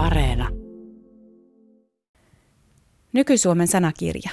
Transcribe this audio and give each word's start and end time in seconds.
Areena. 0.00 0.48
Nyky-Suomen 3.12 3.68
sanakirja. 3.68 4.30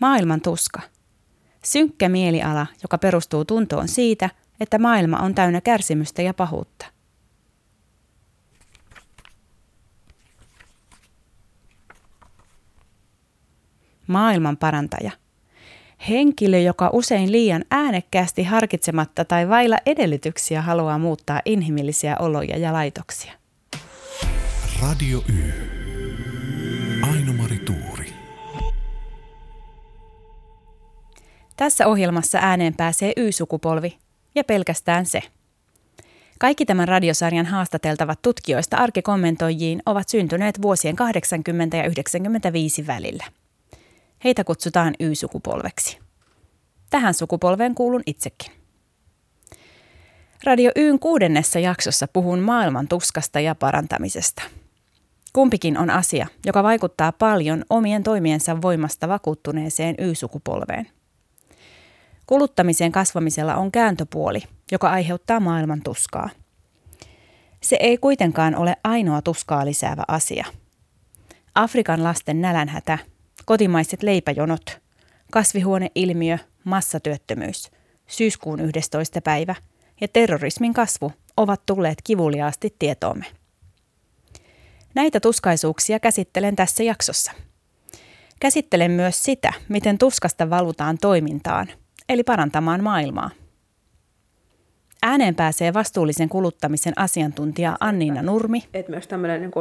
Maailman 0.00 0.40
tuska. 0.40 0.80
Synkkä 1.64 2.08
mieliala, 2.08 2.66
joka 2.82 2.98
perustuu 2.98 3.44
tuntoon 3.44 3.88
siitä, 3.88 4.30
että 4.60 4.78
maailma 4.78 5.16
on 5.18 5.34
täynnä 5.34 5.60
kärsimystä 5.60 6.22
ja 6.22 6.34
pahuutta. 6.34 6.86
Maailman 14.06 14.56
parantaja. 14.56 15.10
Henkilö, 16.08 16.58
joka 16.58 16.90
usein 16.92 17.32
liian 17.32 17.64
äänekkäästi 17.70 18.44
harkitsematta 18.44 19.24
tai 19.24 19.48
vailla 19.48 19.76
edellytyksiä 19.86 20.62
haluaa 20.62 20.98
muuttaa 20.98 21.40
inhimillisiä 21.44 22.16
oloja 22.18 22.58
ja 22.58 22.72
laitoksia. 22.72 23.32
Radio 24.82 25.22
Y. 25.28 25.52
Aino-Mari 27.12 27.58
Tuuri. 27.58 28.12
Tässä 31.56 31.86
ohjelmassa 31.86 32.38
ääneen 32.42 32.74
pääsee 32.76 33.12
Y-sukupolvi 33.16 33.98
ja 34.34 34.44
pelkästään 34.44 35.06
se. 35.06 35.22
Kaikki 36.38 36.66
tämän 36.66 36.88
radiosarjan 36.88 37.46
haastateltavat 37.46 38.22
tutkijoista 38.22 38.76
arkikommentoijiin 38.76 39.82
ovat 39.86 40.08
syntyneet 40.08 40.62
vuosien 40.62 40.96
80 40.96 41.76
ja 41.76 41.84
95 41.84 42.86
välillä. 42.86 43.24
Heitä 44.24 44.44
kutsutaan 44.44 44.94
Y-sukupolveksi. 45.00 45.98
Tähän 46.90 47.14
sukupolveen 47.14 47.74
kuulun 47.74 48.02
itsekin. 48.06 48.52
Radio 50.44 50.70
Yn 50.76 50.98
kuudennessa 50.98 51.58
jaksossa 51.58 52.08
puhun 52.08 52.38
maailman 52.38 52.88
tuskasta 52.88 53.40
ja 53.40 53.54
parantamisesta. 53.54 54.42
Kumpikin 55.32 55.78
on 55.78 55.90
asia, 55.90 56.26
joka 56.46 56.62
vaikuttaa 56.62 57.12
paljon 57.12 57.64
omien 57.70 58.02
toimiensa 58.02 58.62
voimasta 58.62 59.08
vakuuttuneeseen 59.08 59.94
Y-sukupolveen. 59.98 60.88
Kuluttamisen 62.26 62.92
kasvamisella 62.92 63.54
on 63.54 63.72
kääntöpuoli, 63.72 64.42
joka 64.72 64.90
aiheuttaa 64.90 65.40
maailman 65.40 65.82
tuskaa. 65.82 66.30
Se 67.62 67.76
ei 67.80 67.98
kuitenkaan 67.98 68.54
ole 68.54 68.76
ainoa 68.84 69.22
tuskaa 69.22 69.66
lisäävä 69.66 70.04
asia. 70.08 70.46
Afrikan 71.54 72.04
lasten 72.04 72.40
nälänhätä 72.40 72.98
kotimaiset 73.50 74.02
leipäjonot, 74.02 74.80
kasvihuoneilmiö, 75.32 76.38
massatyöttömyys, 76.64 77.70
syyskuun 78.06 78.60
11. 78.60 79.20
päivä 79.20 79.54
ja 80.00 80.08
terrorismin 80.08 80.74
kasvu 80.74 81.12
ovat 81.36 81.66
tulleet 81.66 81.98
kivuliaasti 82.04 82.74
tietoomme. 82.78 83.24
Näitä 84.94 85.20
tuskaisuuksia 85.20 86.00
käsittelen 86.00 86.56
tässä 86.56 86.82
jaksossa. 86.82 87.32
Käsittelen 88.40 88.90
myös 88.90 89.22
sitä, 89.22 89.52
miten 89.68 89.98
tuskasta 89.98 90.50
valutaan 90.50 90.98
toimintaan, 90.98 91.68
eli 92.08 92.22
parantamaan 92.22 92.82
maailmaa. 92.82 93.30
Ääneen 95.02 95.34
pääsee 95.34 95.74
vastuullisen 95.74 96.28
kuluttamisen 96.28 96.92
asiantuntija 96.96 97.76
Anniina 97.80 98.22
Nurmi. 98.22 98.62
Et 98.74 98.88
myös 98.88 99.06
tämmöinen 99.06 99.40
niin 99.40 99.52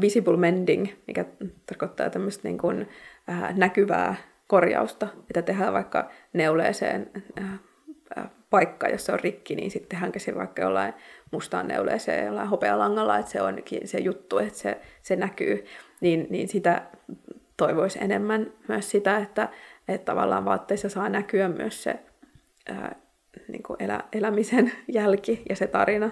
visible 0.00 0.36
mending, 0.36 0.86
mikä 1.06 1.24
tarkoittaa 1.66 2.10
tämmöistä 2.10 2.48
niin 2.48 2.58
kuin, 2.58 2.88
äh, 3.30 3.56
näkyvää 3.56 4.14
korjausta, 4.46 5.08
että 5.20 5.42
tehdään 5.42 5.72
vaikka 5.72 6.10
neuleeseen 6.32 7.10
äh, 7.40 7.52
äh, 8.18 8.30
paikka, 8.50 8.88
jos 8.88 9.06
se 9.06 9.12
on 9.12 9.20
rikki, 9.20 9.54
niin 9.54 9.70
sitten 9.70 9.88
tehdään 9.88 10.12
se 10.16 10.34
vaikka 10.34 10.62
jollain 10.62 10.94
mustaan 11.30 11.68
neuleeseen 11.68 12.26
jollain 12.26 12.48
hopealangalla, 12.48 13.18
että 13.18 13.32
se 13.32 13.42
onkin 13.42 13.88
se 13.88 13.98
juttu, 13.98 14.38
että 14.38 14.58
se, 14.58 14.80
se 15.02 15.16
näkyy, 15.16 15.64
niin, 16.00 16.26
niin 16.30 16.48
sitä 16.48 16.82
toivoisi 17.56 17.98
enemmän 18.02 18.52
myös 18.68 18.90
sitä, 18.90 19.18
että, 19.18 19.48
että 19.88 20.04
tavallaan 20.04 20.44
vaatteissa 20.44 20.88
saa 20.88 21.08
näkyä 21.08 21.48
myös 21.48 21.82
se 21.82 21.94
ää, 22.68 22.96
niin 23.48 23.62
kuin 23.62 23.82
elä, 23.82 24.00
elämisen 24.12 24.72
jälki 24.88 25.42
ja 25.48 25.56
se 25.56 25.66
tarina 25.66 26.10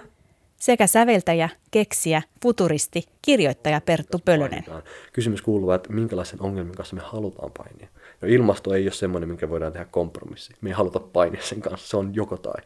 sekä 0.61 0.87
säveltäjä, 0.87 1.49
keksiä, 1.71 2.21
futuristi, 2.43 3.03
kirjoittaja 3.21 3.81
Perttu 3.81 4.19
Pölönen. 4.25 4.65
Kysymys 5.13 5.41
kuuluu, 5.41 5.71
että 5.71 5.93
minkälaisen 5.93 6.41
ongelmin 6.41 6.75
kanssa 6.75 6.95
me 6.95 7.01
halutaan 7.05 7.51
painia. 7.57 7.87
No 8.21 8.27
ilmasto 8.27 8.73
ei 8.73 8.85
ole 8.85 8.91
semmoinen, 8.91 9.29
minkä 9.29 9.49
voidaan 9.49 9.71
tehdä 9.73 9.85
kompromissi. 9.91 10.53
Me 10.61 10.69
ei 10.69 10.73
haluta 10.73 10.99
painia 10.99 11.41
sen 11.43 11.61
kanssa, 11.61 11.87
se 11.87 11.97
on 11.97 12.15
joko 12.15 12.37
tai. 12.37 12.61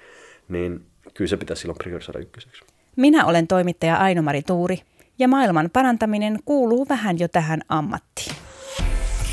Niin 0.49 0.85
kyllä 1.13 1.29
se 1.29 1.37
pitäisi 1.37 1.61
silloin 1.61 1.77
priorisoida 1.77 2.19
ykköseksi. 2.19 2.63
Minä 2.95 3.25
olen 3.25 3.47
toimittaja 3.47 3.95
Ainomari 3.95 4.41
Tuuri 4.41 4.81
ja 5.19 5.27
maailman 5.27 5.69
parantaminen 5.73 6.39
kuuluu 6.45 6.85
vähän 6.89 7.19
jo 7.19 7.27
tähän 7.27 7.61
ammattiin. 7.69 8.35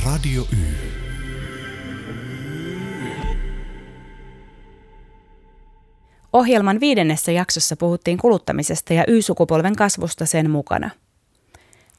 Radio 0.06 0.42
Y. 0.42 0.91
Ohjelman 6.32 6.80
viidennessä 6.80 7.32
jaksossa 7.32 7.76
puhuttiin 7.76 8.18
kuluttamisesta 8.18 8.94
ja 8.94 9.04
Y-sukupolven 9.08 9.76
kasvusta 9.76 10.26
sen 10.26 10.50
mukana. 10.50 10.90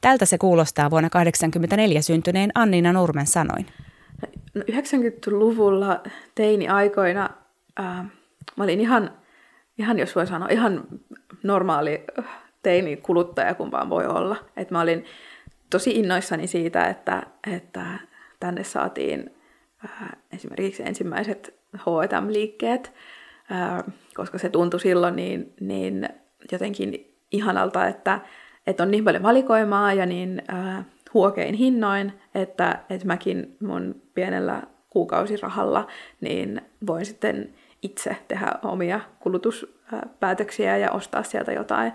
Tältä 0.00 0.26
se 0.26 0.38
kuulostaa 0.38 0.90
vuonna 0.90 1.10
1984 1.10 2.02
syntyneen 2.02 2.50
Annina 2.54 2.92
Nurmen 2.92 3.26
sanoin. 3.26 3.66
No 4.54 4.62
90-luvulla 4.62 6.02
teini-aikoina 6.34 7.30
äh, 7.80 8.06
olin 8.60 8.80
ihan, 8.80 9.10
ihan, 9.78 9.98
jos 9.98 10.16
voi 10.16 10.26
sanoa, 10.26 10.48
ihan 10.48 10.84
normaali 11.42 12.04
teini-kuluttaja, 12.62 13.54
kun 13.54 13.70
vaan 13.70 13.90
voi 13.90 14.06
olla. 14.06 14.36
Et 14.56 14.70
mä 14.70 14.80
olin 14.80 15.04
tosi 15.70 15.90
innoissani 15.90 16.46
siitä, 16.46 16.86
että, 16.86 17.22
että 17.52 17.84
tänne 18.40 18.64
saatiin 18.64 19.36
äh, 19.84 20.08
esimerkiksi 20.32 20.82
ensimmäiset 20.82 21.54
H&M-liikkeet, 21.76 22.92
koska 24.14 24.38
se 24.38 24.48
tuntui 24.48 24.80
silloin 24.80 25.16
niin, 25.16 25.52
niin 25.60 26.08
jotenkin 26.52 27.14
ihanalta, 27.30 27.86
että, 27.86 28.20
että 28.66 28.82
on 28.82 28.90
niin 28.90 29.04
paljon 29.04 29.22
valikoimaa 29.22 29.92
ja 29.92 30.06
niin 30.06 30.42
äh, 30.52 30.84
huokein 31.14 31.54
hinnoin, 31.54 32.12
että, 32.34 32.78
että 32.90 33.06
mäkin 33.06 33.56
mun 33.60 34.02
pienellä 34.14 34.62
kuukausirahalla 34.90 35.86
niin 36.20 36.60
voin 36.86 37.06
sitten 37.06 37.54
itse 37.82 38.16
tehdä 38.28 38.52
omia 38.62 39.00
kulutuspäätöksiä 39.20 40.76
ja 40.76 40.90
ostaa 40.90 41.22
sieltä 41.22 41.52
jotain, 41.52 41.92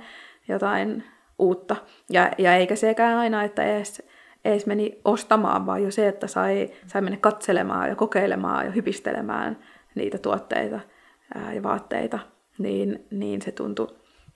jotain 0.48 1.04
uutta. 1.40 1.76
Ja, 2.10 2.32
ja 2.38 2.56
eikä 2.56 2.76
sekään 2.76 3.18
aina, 3.18 3.44
että 3.44 3.64
edes, 3.64 4.04
edes 4.46 4.66
meni 4.66 5.02
ostamaan, 5.06 5.66
vaan 5.66 5.84
jo 5.84 5.92
se, 5.92 6.08
että 6.08 6.28
sai, 6.28 6.70
sai 6.88 7.02
mennä 7.02 7.18
katselemaan 7.22 7.90
ja 7.90 7.96
kokeilemaan 7.96 8.66
ja 8.66 8.72
hypistelemään 8.72 9.58
niitä 9.96 10.18
tuotteita– 10.18 10.80
ää, 11.36 11.54
ja 11.54 11.64
vaatteita, 11.64 12.20
niin, 12.58 13.08
niin 13.12 13.42
se 13.42 13.52
tuntui, 13.52 13.88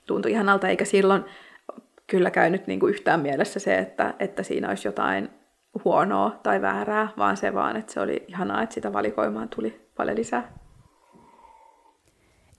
tuntui 0.05 0.31
ihanalta, 0.31 0.67
eikä 0.67 0.85
silloin 0.85 1.25
kyllä 2.07 2.31
käynyt 2.31 2.67
niin 2.67 2.79
kuin 2.79 2.93
yhtään 2.93 3.19
mielessä 3.19 3.59
se, 3.59 3.77
että, 3.77 4.13
että 4.19 4.43
siinä 4.43 4.69
olisi 4.69 4.87
jotain 4.87 5.29
huonoa 5.85 6.39
tai 6.43 6.61
väärää, 6.61 7.09
vaan 7.17 7.37
se 7.37 7.53
vaan, 7.53 7.75
että 7.75 7.93
se 7.93 7.99
oli 7.99 8.25
ihanaa, 8.27 8.63
että 8.63 8.73
sitä 8.73 8.93
valikoimaan 8.93 9.49
tuli 9.49 9.89
paljon 9.97 10.17
lisää. 10.17 10.53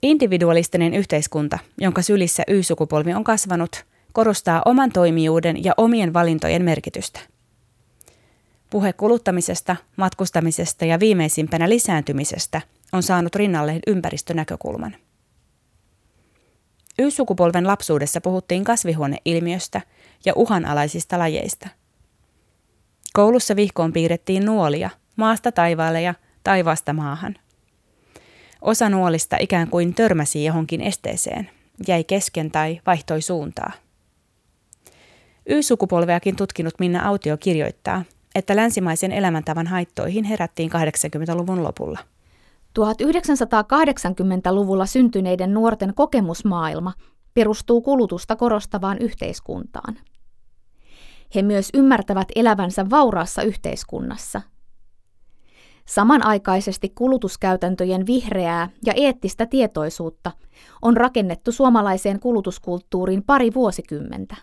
Individualistinen 0.03 0.95
yhteiskunta, 0.95 1.59
jonka 1.81 2.03
sylissä 2.03 2.43
Y-sukupolvi 2.49 3.15
on 3.15 3.25
kasvanut, 3.25 3.85
korostaa 4.13 4.63
oman 4.65 4.93
toimijuuden 4.93 5.65
ja 5.65 5.73
omien 5.77 6.13
valintojen 6.13 6.65
merkitystä. 6.65 7.21
Puhe 8.71 8.93
kuluttamisesta, 8.93 9.77
matkustamisesta 9.97 10.85
ja 10.85 11.01
viimeisimpänä 11.01 11.69
lisääntymisestä 11.69 12.61
on 12.95 13.03
saanut 13.03 13.35
rinnalleen 13.35 13.81
ympäristönäkökulman. 13.87 14.97
Y-sukupolven 16.99 17.67
lapsuudessa 17.67 18.21
puhuttiin 18.21 18.65
kasvihuoneilmiöstä 18.65 19.81
ja 20.25 20.33
uhanalaisista 20.37 21.19
lajeista. 21.19 21.69
Koulussa 23.13 23.57
vihkoon 23.57 23.93
piirrettiin 23.93 24.45
nuolia 24.45 24.91
maasta 25.17 25.53
taivaalle 25.53 26.03
ja 26.03 26.15
taivaasta 26.45 26.93
maahan. 26.93 27.35
Osa 28.61 28.89
nuolista 28.89 29.37
ikään 29.41 29.69
kuin 29.69 29.95
törmäsi 29.95 30.45
johonkin 30.45 30.81
esteeseen, 30.81 31.51
jäi 31.89 32.05
kesken 32.05 32.51
tai 32.51 32.81
vaihtoi 32.87 33.23
suuntaa. 33.23 33.73
Y-sukupolveakin 35.47 36.37
tutkinut 36.37 36.75
Minna 36.79 37.09
Autio 37.09 37.37
kirjoittaa, 37.37 38.05
että 38.35 38.57
länsimaisen 38.57 39.13
elämäntavan 39.13 39.67
haittoihin 39.67 40.25
herättiin 40.25 40.71
80-luvun 40.71 41.65
lopulla– 41.65 41.99
1980-luvulla 42.79 44.87
syntyneiden 44.87 45.55
nuorten 45.55 45.95
kokemusmaailma 45.95 46.93
perustuu 47.35 47.83
kulutusta 47.83 48.37
korostavaan 48.37 48.99
yhteiskuntaan. 48.99 49.97
He 51.35 51.43
myös 51.43 51.69
ymmärtävät 51.75 52.29
elävänsä 52.37 52.91
vauraassa 52.91 53.43
yhteiskunnassa. 53.43 54.43
Samanaikaisesti 55.87 56.89
kulutuskäytäntöjen 56.89 58.07
vihreää 58.07 58.69
ja 58.87 58.93
eettistä 58.97 59.47
tietoisuutta 59.47 60.31
on 60.83 60.97
rakennettu 60.97 61.53
suomalaiseen 61.53 62.21
kulutuskulttuuriin 62.21 63.23
pari 63.23 63.55
vuosikymmentä. 63.55 64.37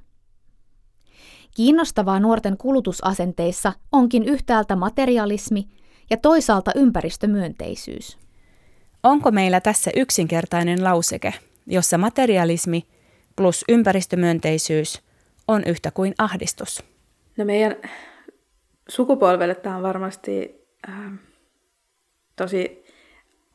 Kiinnostavaa 1.56 2.20
nuorten 2.20 2.58
kulutusasenteissa 2.58 3.74
onkin 3.92 4.24
yhtäältä 4.24 4.76
materialismi 4.76 5.68
ja 6.12 6.18
toisaalta 6.18 6.72
ympäristömyönteisyys. 6.76 8.18
Onko 9.04 9.32
meillä 9.32 9.62
tässä 9.62 9.92
yksinkertainen 9.96 10.84
lauseke, 10.84 11.34
jossa 11.68 11.98
materialismi 11.98 12.86
plus 13.36 13.66
ympäristömyönteisyys 13.70 15.02
on 15.48 15.64
yhtä 15.66 15.92
kuin 15.92 16.14
ahdistus? 16.18 16.84
No 17.38 17.46
meidän 17.46 17.76
sukupolvelle 18.90 19.56
tämä 19.56 19.78
on 19.78 19.84
varmasti 19.84 20.66
äh, 20.90 21.12
tosi 22.36 22.86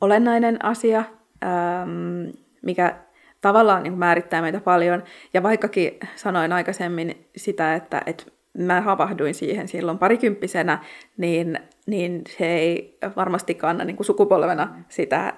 olennainen 0.01 0.65
asia, 0.65 1.03
ähm, 1.43 2.29
mikä 2.61 2.99
tavallaan 3.41 3.83
niin 3.83 3.97
määrittää 3.97 4.41
meitä 4.41 4.61
paljon. 4.61 5.03
Ja 5.33 5.43
vaikkakin 5.43 5.99
sanoin 6.15 6.53
aikaisemmin 6.53 7.27
sitä, 7.35 7.75
että, 7.75 8.01
että 8.05 8.23
mä 8.57 8.81
havahduin 8.81 9.35
siihen 9.35 9.67
silloin 9.67 9.97
parikymppisenä, 9.97 10.83
niin, 11.17 11.59
niin 11.85 12.21
se 12.37 12.45
ei 12.45 12.97
varmasti 13.15 13.55
kanna 13.55 13.83
niin 13.83 13.95
kuin 13.95 14.05
sukupolvena 14.05 14.83
sitä, 14.89 15.33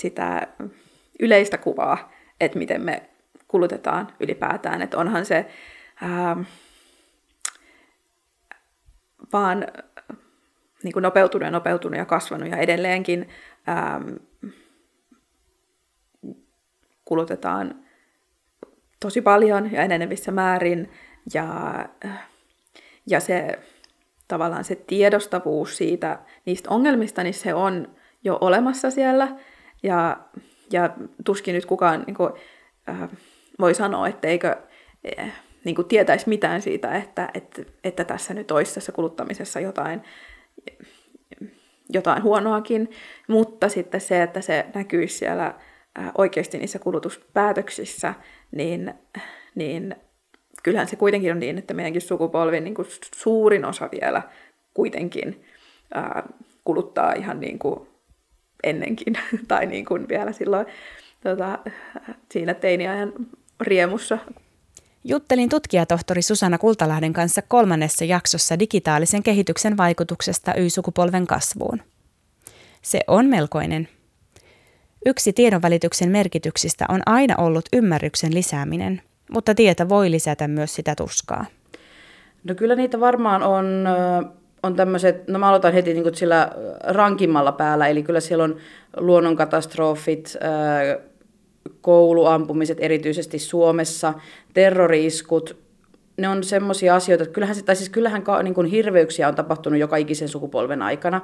sitä 0.00 0.48
yleistä 1.20 1.58
kuvaa, 1.58 2.12
että 2.40 2.58
miten 2.58 2.82
me 2.84 3.02
kulutetaan 3.48 4.08
ylipäätään. 4.20 4.82
Että 4.82 4.98
onhan 4.98 5.26
se 5.26 5.46
ää, 6.02 6.36
vaan 9.32 9.66
niin 10.82 10.92
kuin 10.92 11.02
nopeutunut 11.02 11.44
ja 11.44 11.50
nopeutunut 11.50 11.98
ja 11.98 12.04
kasvanut 12.04 12.50
ja 12.50 12.56
edelleenkin 12.56 13.28
ää, 13.66 14.00
kulutetaan 17.04 17.74
tosi 19.00 19.20
paljon 19.20 19.72
ja 19.72 19.82
enenevissä 19.82 20.32
määrin 20.32 20.90
ja, 21.34 21.44
ja 23.06 23.20
se 23.20 23.58
tavallaan 24.28 24.64
se 24.64 24.74
tiedostavuus 24.74 25.76
siitä, 25.76 26.18
niistä 26.46 26.70
ongelmista, 26.70 27.22
niin 27.22 27.34
se 27.34 27.54
on 27.54 27.96
jo 28.24 28.38
olemassa 28.40 28.90
siellä. 28.90 29.28
Ja, 29.82 30.16
ja 30.72 30.90
tuskin 31.24 31.54
nyt 31.54 31.66
kukaan 31.66 32.04
niin 32.06 32.14
kuin, 32.14 32.32
äh, 32.88 33.08
voi 33.60 33.74
sanoa, 33.74 34.08
etteikö 34.08 34.56
äh, 35.18 35.32
niin 35.64 35.74
kuin 35.74 35.88
tietäisi 35.88 36.28
mitään 36.28 36.62
siitä, 36.62 36.96
että, 36.96 37.30
että, 37.34 37.62
että 37.84 38.04
tässä 38.04 38.34
nyt 38.34 38.50
olisi 38.50 38.74
tässä 38.74 38.92
kuluttamisessa 38.92 39.60
jotain, 39.60 40.02
jotain 41.88 42.22
huonoakin, 42.22 42.90
mutta 43.28 43.68
sitten 43.68 44.00
se, 44.00 44.22
että 44.22 44.40
se 44.40 44.66
näkyisi 44.74 45.18
siellä 45.18 45.54
Äh, 45.98 46.10
oikeasti 46.18 46.58
niissä 46.58 46.78
kulutuspäätöksissä, 46.78 48.14
niin, 48.50 48.94
niin 49.54 49.96
kyllähän 50.62 50.88
se 50.88 50.96
kuitenkin 50.96 51.32
on 51.32 51.40
niin, 51.40 51.58
että 51.58 51.74
meidänkin 51.74 52.02
sukupolvin 52.02 52.64
niin 52.64 52.74
kuin 52.74 52.88
suurin 53.14 53.64
osa 53.64 53.88
vielä 54.00 54.22
kuitenkin 54.74 55.44
ää, 55.94 56.22
kuluttaa 56.64 57.12
ihan 57.12 57.40
niin 57.40 57.58
kuin 57.58 57.88
ennenkin, 58.62 59.14
tai 59.48 59.66
niin 59.66 59.84
kuin 59.84 60.08
vielä 60.08 60.32
silloin 60.32 60.66
tota, 61.20 61.58
siinä 62.30 62.54
teiniajan 62.54 63.12
riemussa. 63.60 64.18
Juttelin 65.04 65.48
tutkijatohtori 65.48 66.22
Susanna 66.22 66.58
Kultalahden 66.58 67.12
kanssa 67.12 67.42
kolmannessa 67.42 68.04
jaksossa 68.04 68.58
digitaalisen 68.58 69.22
kehityksen 69.22 69.76
vaikutuksesta 69.76 70.54
Y-sukupolven 70.54 71.26
kasvuun. 71.26 71.82
Se 72.82 73.00
on 73.06 73.26
melkoinen– 73.26 73.88
Yksi 75.06 75.32
tiedonvälityksen 75.32 76.10
merkityksistä 76.10 76.86
on 76.88 77.00
aina 77.06 77.34
ollut 77.38 77.64
ymmärryksen 77.72 78.34
lisääminen, 78.34 79.02
mutta 79.32 79.54
tieto 79.54 79.88
voi 79.88 80.10
lisätä 80.10 80.48
myös 80.48 80.74
sitä 80.74 80.94
tuskaa. 80.94 81.44
No 82.44 82.54
kyllä 82.54 82.74
niitä 82.74 83.00
varmaan 83.00 83.42
on, 83.42 83.86
on 84.62 84.76
tämmöiset, 84.76 85.28
no 85.28 85.38
mä 85.38 85.48
aloitan 85.48 85.72
heti 85.72 85.94
niin 85.94 86.14
sillä 86.14 86.50
rankimmalla 86.84 87.52
päällä, 87.52 87.88
eli 87.88 88.02
kyllä 88.02 88.20
siellä 88.20 88.44
on 88.44 88.56
luonnonkatastrofit, 88.96 90.36
kouluampumiset 91.80 92.78
erityisesti 92.80 93.38
Suomessa, 93.38 94.14
terroriiskut, 94.54 95.61
ne 96.22 96.28
on 96.28 96.44
semmoisia 96.44 96.94
asioita, 96.94 97.22
että 97.22 97.34
kyllähän, 97.34 97.56
tai 97.64 97.76
siis 97.76 97.90
kyllähän 97.90 98.24
niin 98.42 98.54
kuin 98.54 98.66
hirveyksiä 98.66 99.28
on 99.28 99.34
tapahtunut 99.34 99.78
joka 99.78 99.96
ikisen 99.96 100.28
sukupolven 100.28 100.82
aikana, 100.82 101.20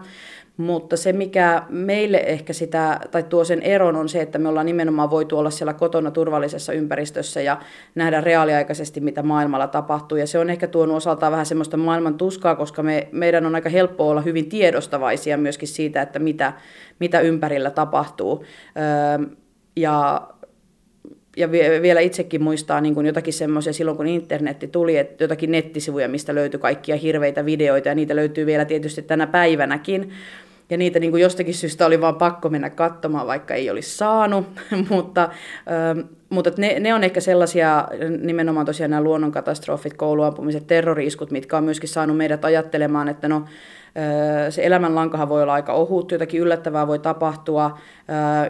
mutta 0.56 0.97
se 0.97 1.12
mikä 1.12 1.62
meille 1.69 2.17
ehkä 2.17 2.53
sitä, 2.53 3.00
tai 3.11 3.23
tuo 3.23 3.45
sen 3.45 3.62
eron 3.62 3.97
on 3.97 4.09
se, 4.09 4.21
että 4.21 4.39
me 4.39 4.49
ollaan 4.49 4.67
nimenomaan 4.67 5.11
voitu 5.11 5.39
olla 5.39 5.50
siellä 5.50 5.73
kotona 5.73 6.11
turvallisessa 6.11 6.73
ympäristössä 6.73 7.41
ja 7.41 7.61
nähdä 7.95 8.21
reaaliaikaisesti, 8.21 9.00
mitä 9.00 9.23
maailmalla 9.23 9.67
tapahtuu. 9.67 10.19
Ja 10.19 10.27
se 10.27 10.39
on 10.39 10.50
ehkä 10.50 10.67
tuonut 10.67 10.97
osaltaan 10.97 11.33
vähän 11.33 11.47
semmoista 11.47 11.77
maailman 11.77 12.15
tuskaa, 12.15 12.56
koska 12.56 12.83
me, 12.83 13.09
meidän 13.12 13.47
on 13.47 13.55
aika 13.55 13.69
helppo 13.69 14.09
olla 14.09 14.21
hyvin 14.21 14.49
tiedostavaisia 14.49 15.39
myöskin 15.39 15.69
siitä, 15.69 16.03
että 16.03 16.19
mitä, 16.19 16.53
mitä 16.99 17.21
ympärillä 17.21 17.71
tapahtuu. 17.71 18.45
Öö, 18.77 19.27
ja 19.77 20.29
ja 21.38 21.50
vielä 21.82 22.00
itsekin 22.00 22.43
muistaa 22.43 22.81
niin 22.81 22.94
kuin 22.94 23.06
jotakin 23.06 23.32
semmoisia 23.32 23.73
silloin, 23.73 23.96
kun 23.96 24.06
internetti 24.06 24.69
tuli, 24.69 24.96
että 24.96 25.25
jotakin 25.25 25.52
nettisivuja, 25.52 26.08
mistä 26.08 26.35
löytyi 26.35 26.61
kaikkia 26.61 26.96
hirveitä 26.96 27.44
videoita, 27.44 27.88
ja 27.88 27.94
niitä 27.94 28.17
löytyy 28.17 28.46
vielä 28.46 28.64
tietysti 28.64 29.02
tänä 29.02 29.26
päivänäkin. 29.26 30.11
Ja 30.70 30.76
niitä 30.76 30.99
niin 30.99 31.11
kuin 31.11 31.23
jostakin 31.23 31.55
syystä 31.55 31.87
oli 31.87 32.00
vaan 32.00 32.14
pakko 32.14 32.49
mennä 32.49 32.70
katsomaan, 32.70 33.26
vaikka 33.26 33.55
ei 33.55 33.70
olisi 33.70 33.96
saanut. 33.96 34.46
mutta 34.90 35.29
ähm, 35.70 36.00
mutta 36.31 36.50
ne, 36.56 36.81
ne 36.81 36.94
on 36.94 37.05
ehkä 37.05 37.20
sellaisia, 37.20 37.88
nimenomaan 38.20 38.67
tosiaan 38.67 38.90
nämä 38.90 39.02
luonnonkatastrofit, 39.02 39.94
kouluampumiset, 39.94 40.67
terroriiskut, 40.67 41.31
mitkä 41.31 41.56
on 41.56 41.64
myöskin 41.64 41.88
saanut 41.88 42.17
meidät 42.17 42.44
ajattelemaan, 42.44 43.08
että 43.08 43.29
no 43.29 43.44
se 44.50 44.67
elämänlankahan 44.67 45.29
voi 45.29 45.43
olla 45.43 45.52
aika 45.52 45.73
ohut, 45.73 46.12
jotakin 46.12 46.40
yllättävää 46.40 46.87
voi 46.87 46.99
tapahtua, 46.99 47.79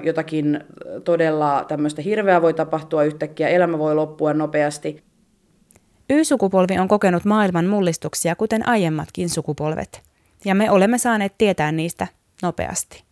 jotakin 0.03 0.65
todella 1.05 1.65
tämmöistä 1.69 2.03
hirveää 2.03 2.43
voi 2.43 2.55
tapahtua 2.55 3.05
yhtäkkiä, 3.05 3.49
elämä 3.49 3.79
voi 3.79 3.95
loppua 3.95 4.35
nopeasti. 4.35 5.03
Y-sukupolvi 6.11 6.79
on 6.79 6.89
kokenut 6.89 7.25
maailman 7.25 7.67
mullistuksia, 7.67 8.37
kuten 8.37 8.69
aiemmatkin 8.69 9.29
sukupolvet, 9.29 10.03
ja 10.45 10.55
me 10.55 10.71
olemme 10.71 10.99
saaneet 10.99 11.35
tietää 11.39 11.73
niistä 11.73 12.07
nopeasti. 12.43 13.05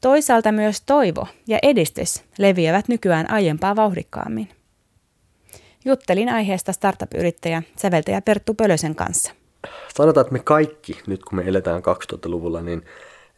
Toisaalta 0.00 0.52
myös 0.52 0.80
toivo 0.80 1.26
ja 1.46 1.58
edistys 1.62 2.22
leviävät 2.38 2.88
nykyään 2.88 3.30
aiempaa 3.30 3.76
vauhdikkaammin. 3.76 4.48
Juttelin 5.84 6.28
aiheesta 6.28 6.72
startup-yrittäjä, 6.72 7.62
säveltäjä 7.76 8.20
Perttu 8.20 8.54
Pölösen 8.54 8.94
kanssa 8.94 9.32
sanotaan, 9.96 10.22
että 10.22 10.32
me 10.32 10.38
kaikki, 10.44 11.00
nyt 11.06 11.24
kun 11.24 11.36
me 11.38 11.44
eletään 11.46 11.82
2000-luvulla, 11.82 12.62
niin 12.62 12.84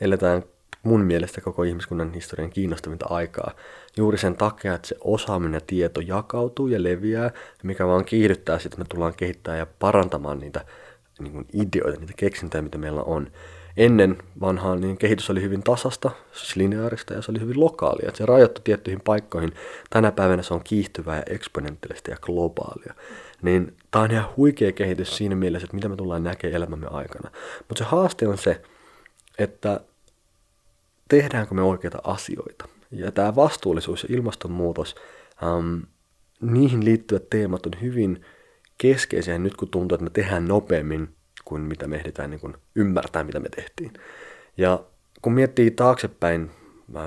eletään 0.00 0.42
mun 0.82 1.00
mielestä 1.00 1.40
koko 1.40 1.62
ihmiskunnan 1.62 2.12
historian 2.12 2.50
kiinnostavinta 2.50 3.06
aikaa. 3.10 3.52
Juuri 3.96 4.18
sen 4.18 4.36
takia, 4.36 4.74
että 4.74 4.88
se 4.88 4.96
osaaminen 5.00 5.54
ja 5.54 5.60
tieto 5.66 6.00
jakautuu 6.00 6.68
ja 6.68 6.82
leviää, 6.82 7.30
mikä 7.62 7.86
vaan 7.86 8.04
kiihdyttää 8.04 8.58
sitä, 8.58 8.68
että 8.68 8.78
me 8.78 8.84
tullaan 8.88 9.14
kehittämään 9.14 9.58
ja 9.58 9.66
parantamaan 9.78 10.38
niitä 10.38 10.64
niin 11.18 11.32
kuin 11.32 11.46
ideoita, 11.52 12.00
niitä 12.00 12.12
keksintöjä, 12.16 12.62
mitä 12.62 12.78
meillä 12.78 13.02
on. 13.02 13.30
Ennen 13.76 14.18
vanhaan 14.40 14.80
niin 14.80 14.98
kehitys 14.98 15.30
oli 15.30 15.42
hyvin 15.42 15.62
tasasta, 15.62 16.10
siis 16.32 16.56
lineaarista 16.56 17.14
ja 17.14 17.22
se 17.22 17.30
oli 17.30 17.40
hyvin 17.40 17.60
lokaalia. 17.60 18.08
Että 18.08 18.18
se 18.18 18.26
rajoittui 18.26 18.62
tiettyihin 18.64 19.00
paikkoihin. 19.00 19.52
Tänä 19.90 20.12
päivänä 20.12 20.42
se 20.42 20.54
on 20.54 20.64
kiihtyvää 20.64 21.16
ja 21.16 21.22
eksponentiaalista 21.26 22.10
ja 22.10 22.16
globaalia 22.16 22.94
niin 23.42 23.76
tämä 23.90 24.04
on 24.04 24.10
ihan 24.10 24.28
huikea 24.36 24.72
kehitys 24.72 25.16
siinä 25.16 25.36
mielessä, 25.36 25.64
että 25.64 25.74
mitä 25.74 25.88
me 25.88 25.96
tullaan 25.96 26.22
näkemään 26.22 26.56
elämämme 26.56 26.86
aikana. 26.90 27.30
Mutta 27.68 27.84
se 27.84 27.90
haaste 27.90 28.28
on 28.28 28.38
se, 28.38 28.62
että 29.38 29.80
tehdäänkö 31.08 31.54
me 31.54 31.62
oikeita 31.62 31.98
asioita. 32.04 32.68
Ja 32.90 33.12
tämä 33.12 33.36
vastuullisuus 33.36 34.02
ja 34.02 34.16
ilmastonmuutos, 34.16 34.94
ähm, 35.42 35.78
niihin 36.40 36.84
liittyvät 36.84 37.30
teemat 37.30 37.66
on 37.66 37.72
hyvin 37.80 38.24
keskeisiä 38.78 39.38
nyt, 39.38 39.56
kun 39.56 39.68
tuntuu, 39.68 39.94
että 39.94 40.04
me 40.04 40.10
tehdään 40.10 40.48
nopeammin 40.48 41.08
kuin 41.44 41.62
mitä 41.62 41.86
me 41.86 41.96
ehditään 41.96 42.30
niin 42.30 42.54
ymmärtää, 42.74 43.24
mitä 43.24 43.40
me 43.40 43.48
tehtiin. 43.48 43.92
Ja 44.56 44.84
kun 45.22 45.32
miettii 45.32 45.70
taaksepäin 45.70 46.50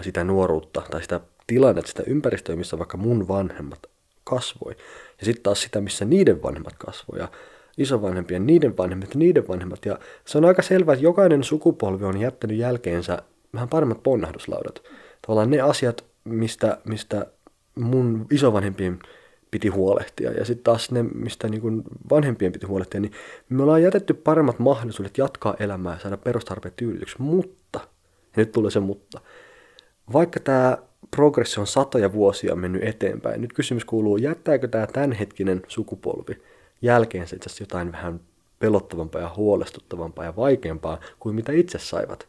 sitä 0.02 0.24
nuoruutta 0.24 0.82
tai 0.92 1.02
sitä 1.02 1.20
tilannetta, 1.48 1.90
sitä 1.90 2.04
ympäristöä, 2.08 2.56
missä 2.56 2.78
vaikka 2.78 2.98
mun 2.98 3.28
vanhemmat 3.28 3.80
kasvoi, 4.24 4.75
ja 5.20 5.25
sitten 5.25 5.44
taas 5.44 5.62
sitä, 5.62 5.82
missä 5.82 6.06
niiden 6.06 6.44
vanhemmat 6.44 6.74
kasvoi 6.78 7.20
ja 7.20 7.28
isovanhempien, 7.78 8.46
niiden 8.46 8.78
vanhemmat 8.78 9.16
niiden 9.16 9.48
vanhemmat. 9.48 9.86
Ja 9.86 10.00
se 10.25 10.38
on 10.38 10.46
aika 10.46 10.62
selvää, 10.62 10.94
että 10.94 11.04
jokainen 11.04 11.44
sukupolvi 11.44 12.06
on 12.06 12.20
jättänyt 12.20 12.58
jälkeensä 12.58 13.22
vähän 13.54 13.70
paremmat 13.70 14.04
ponnahduslaudat. 14.04 14.84
Tavallaan 15.22 15.50
ne 15.50 15.62
asiat, 15.62 16.06
mistä, 16.24 16.78
mistä 16.86 17.25
mun 17.75 18.25
isovanhempien 18.32 19.00
piti 19.53 19.67
huolehtia. 19.67 20.31
Ja 20.31 20.45
sitten 20.45 20.63
taas 20.63 20.91
ne, 20.91 21.03
mistä 21.03 21.50
niin 21.50 21.62
kuin 21.62 21.83
vanhempien 22.10 22.51
piti 22.51 22.65
huolehtia, 22.65 23.00
niin 23.00 23.12
me 23.50 23.63
ollaan 23.63 23.83
jätetty 23.83 24.13
paremmat 24.13 24.60
mahdollisuudet 24.60 25.17
jatkaa 25.17 25.55
elämää 25.60 25.93
ja 25.93 26.00
saada 26.00 26.17
perustarpeet 26.17 26.75
tyydytyksi. 26.75 27.15
Mutta, 27.19 27.79
ja 28.13 28.36
nyt 28.36 28.51
tulee 28.51 28.72
se 28.72 28.79
mutta, 28.79 29.22
vaikka 30.13 30.39
tämä 30.39 30.77
progressio 31.15 31.62
on 31.62 31.67
satoja 31.67 32.13
vuosia 32.13 32.55
mennyt 32.55 32.83
eteenpäin, 32.83 33.41
nyt 33.41 33.53
kysymys 33.53 33.86
kuuluu, 33.86 34.17
jättääkö 34.17 34.67
tämä 34.67 34.88
tämänhetkinen 34.88 35.62
sukupolvi 35.67 36.41
jälkeensä 36.81 37.36
itse 37.36 37.50
asiassa 37.50 37.63
jotain 37.63 37.91
vähän 37.91 38.19
pelottavampaa 38.60 39.22
ja 39.22 39.33
huolestuttavampaa 39.38 40.25
ja 40.25 40.36
vaikeampaa 40.36 41.00
kuin 41.19 41.36
mitä 41.36 41.51
itse 41.51 41.79
saivat. 41.79 42.27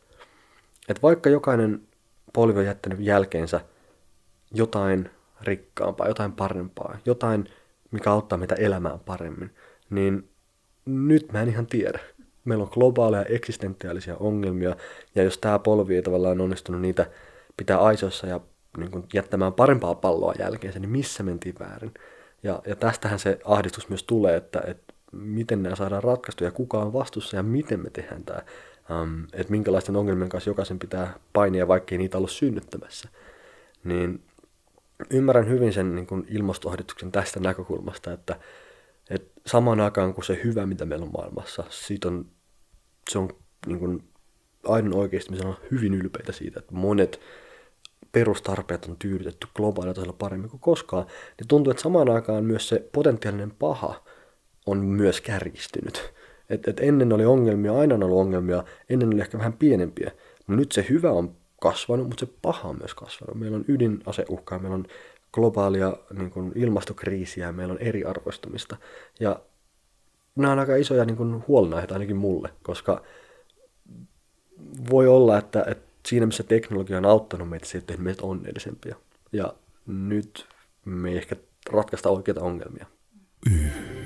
Et 0.88 1.02
vaikka 1.02 1.30
jokainen 1.30 1.80
polvi 2.32 2.58
on 2.58 2.66
jättänyt 2.66 3.00
jälkeensä 3.00 3.60
jotain 4.52 5.10
rikkaampaa, 5.44 6.08
jotain 6.08 6.32
parempaa, 6.32 6.98
jotain, 7.04 7.48
mikä 7.90 8.10
auttaa 8.12 8.38
meitä 8.38 8.54
elämään 8.54 9.00
paremmin, 9.00 9.50
niin 9.90 10.28
nyt 10.84 11.32
mä 11.32 11.42
en 11.42 11.48
ihan 11.48 11.66
tiedä. 11.66 11.98
Meillä 12.44 12.62
on 12.62 12.70
globaaleja 12.72 13.24
eksistentiaalisia 13.24 14.16
ongelmia, 14.16 14.76
ja 15.14 15.22
jos 15.22 15.38
tämä 15.38 15.58
polvi 15.58 15.96
ei 15.96 16.02
tavallaan 16.02 16.40
onnistunut 16.40 16.80
niitä 16.80 17.06
pitää 17.56 17.78
aisoissa 17.78 18.26
ja 18.26 18.40
niin 18.76 18.90
kuin 18.90 19.04
jättämään 19.14 19.52
parempaa 19.52 19.94
palloa 19.94 20.34
jälkeensä, 20.38 20.78
niin 20.78 20.90
missä 20.90 21.22
mentiin 21.22 21.54
väärin? 21.60 21.94
Ja, 22.42 22.62
ja 22.66 22.76
tästähän 22.76 23.18
se 23.18 23.38
ahdistus 23.44 23.88
myös 23.88 24.04
tulee, 24.04 24.36
että, 24.36 24.62
että 24.66 24.94
miten 25.12 25.62
nämä 25.62 25.76
saadaan 25.76 26.04
ratkaistua 26.04 26.46
ja 26.46 26.52
kuka 26.52 26.78
on 26.78 26.92
vastuussa 26.92 27.36
ja 27.36 27.42
miten 27.42 27.80
me 27.80 27.90
tehdään 27.90 28.24
tämä. 28.24 28.42
Um, 29.02 29.26
että 29.32 29.50
minkälaisten 29.50 29.96
ongelmien 29.96 30.28
kanssa 30.28 30.50
jokaisen 30.50 30.78
pitää 30.78 31.14
painia, 31.32 31.68
vaikkei 31.68 31.98
niitä 31.98 32.18
ollut 32.18 32.30
synnyttämässä. 32.30 33.08
Niin 33.84 34.22
ymmärrän 35.10 35.48
hyvin 35.48 35.72
sen 35.72 35.94
niin 35.94 36.06
kuin 36.06 36.26
ilmastoahdistuksen 36.28 37.12
tästä 37.12 37.40
näkökulmasta, 37.40 38.12
että, 38.12 38.40
että 39.10 39.40
samaan 39.46 39.80
aikaan 39.80 40.14
kuin 40.14 40.24
se 40.24 40.40
hyvä, 40.44 40.66
mitä 40.66 40.84
meillä 40.84 41.04
on 41.04 41.12
maailmassa, 41.16 41.64
siitä 41.70 42.08
on, 42.08 42.26
se 43.10 43.18
on 43.18 43.28
niin 43.66 43.78
kuin, 43.78 44.04
aina 44.64 44.96
oikeasti, 44.96 45.32
me 45.32 45.48
on 45.48 45.56
hyvin 45.70 45.94
ylpeitä 45.94 46.32
siitä, 46.32 46.60
että 46.60 46.74
monet 46.74 47.20
perustarpeet 48.12 48.84
on 48.84 48.96
tyydytetty 48.98 49.46
globaalilla 49.54 49.94
tasolla 49.94 50.16
paremmin 50.18 50.50
kuin 50.50 50.60
koskaan, 50.60 51.06
niin 51.38 51.48
tuntuu, 51.48 51.70
että 51.70 51.82
samaan 51.82 52.10
aikaan 52.10 52.44
myös 52.44 52.68
se 52.68 52.88
potentiaalinen 52.92 53.50
paha 53.50 54.04
on 54.66 54.78
myös 54.78 55.20
kärjistynyt. 55.20 56.14
Et, 56.50 56.68
et 56.68 56.80
ennen 56.80 57.12
oli 57.12 57.24
ongelmia, 57.24 57.74
aina 57.78 57.94
on 57.94 58.02
ollut 58.02 58.18
ongelmia, 58.18 58.64
ennen 58.88 59.08
oli 59.08 59.20
ehkä 59.20 59.38
vähän 59.38 59.52
pienempiä, 59.52 60.10
mutta 60.38 60.52
nyt 60.52 60.72
se 60.72 60.86
hyvä 60.90 61.10
on 61.10 61.36
kasvanut, 61.64 62.06
mutta 62.06 62.26
se 62.26 62.32
paha 62.42 62.68
on 62.68 62.76
myös 62.78 62.94
kasvanut. 62.94 63.40
Meillä 63.40 63.56
on 63.56 63.64
ydinaseuhkaa, 63.68 64.58
meillä 64.58 64.74
on 64.74 64.86
globaalia 65.32 65.96
niin 66.18 66.30
kuin 66.30 66.52
ilmastokriisiä, 66.54 67.52
meillä 67.52 67.72
on 67.72 67.78
eriarvoistumista. 67.78 68.76
Ja 69.20 69.40
nämä 70.36 70.52
on 70.52 70.58
aika 70.58 70.76
isoja 70.76 71.04
niin 71.04 71.16
kuin 71.16 71.44
huolenaiheita 71.48 71.94
ainakin 71.94 72.16
mulle, 72.16 72.50
koska 72.62 73.02
voi 74.90 75.06
olla, 75.06 75.38
että, 75.38 75.64
että 75.68 75.86
siinä 76.06 76.26
missä 76.26 76.42
teknologia 76.42 76.98
on 76.98 77.04
auttanut 77.04 77.48
meitä, 77.48 77.66
se 77.66 77.82
on 77.98 78.04
meitä 78.04 78.22
onnellisempia. 78.22 78.96
Ja 79.32 79.54
nyt 79.86 80.46
me 80.84 81.10
ei 81.10 81.16
ehkä 81.16 81.36
ratkaista 81.70 82.10
oikeita 82.10 82.40
ongelmia. 82.40 82.86
Y. 83.50 84.03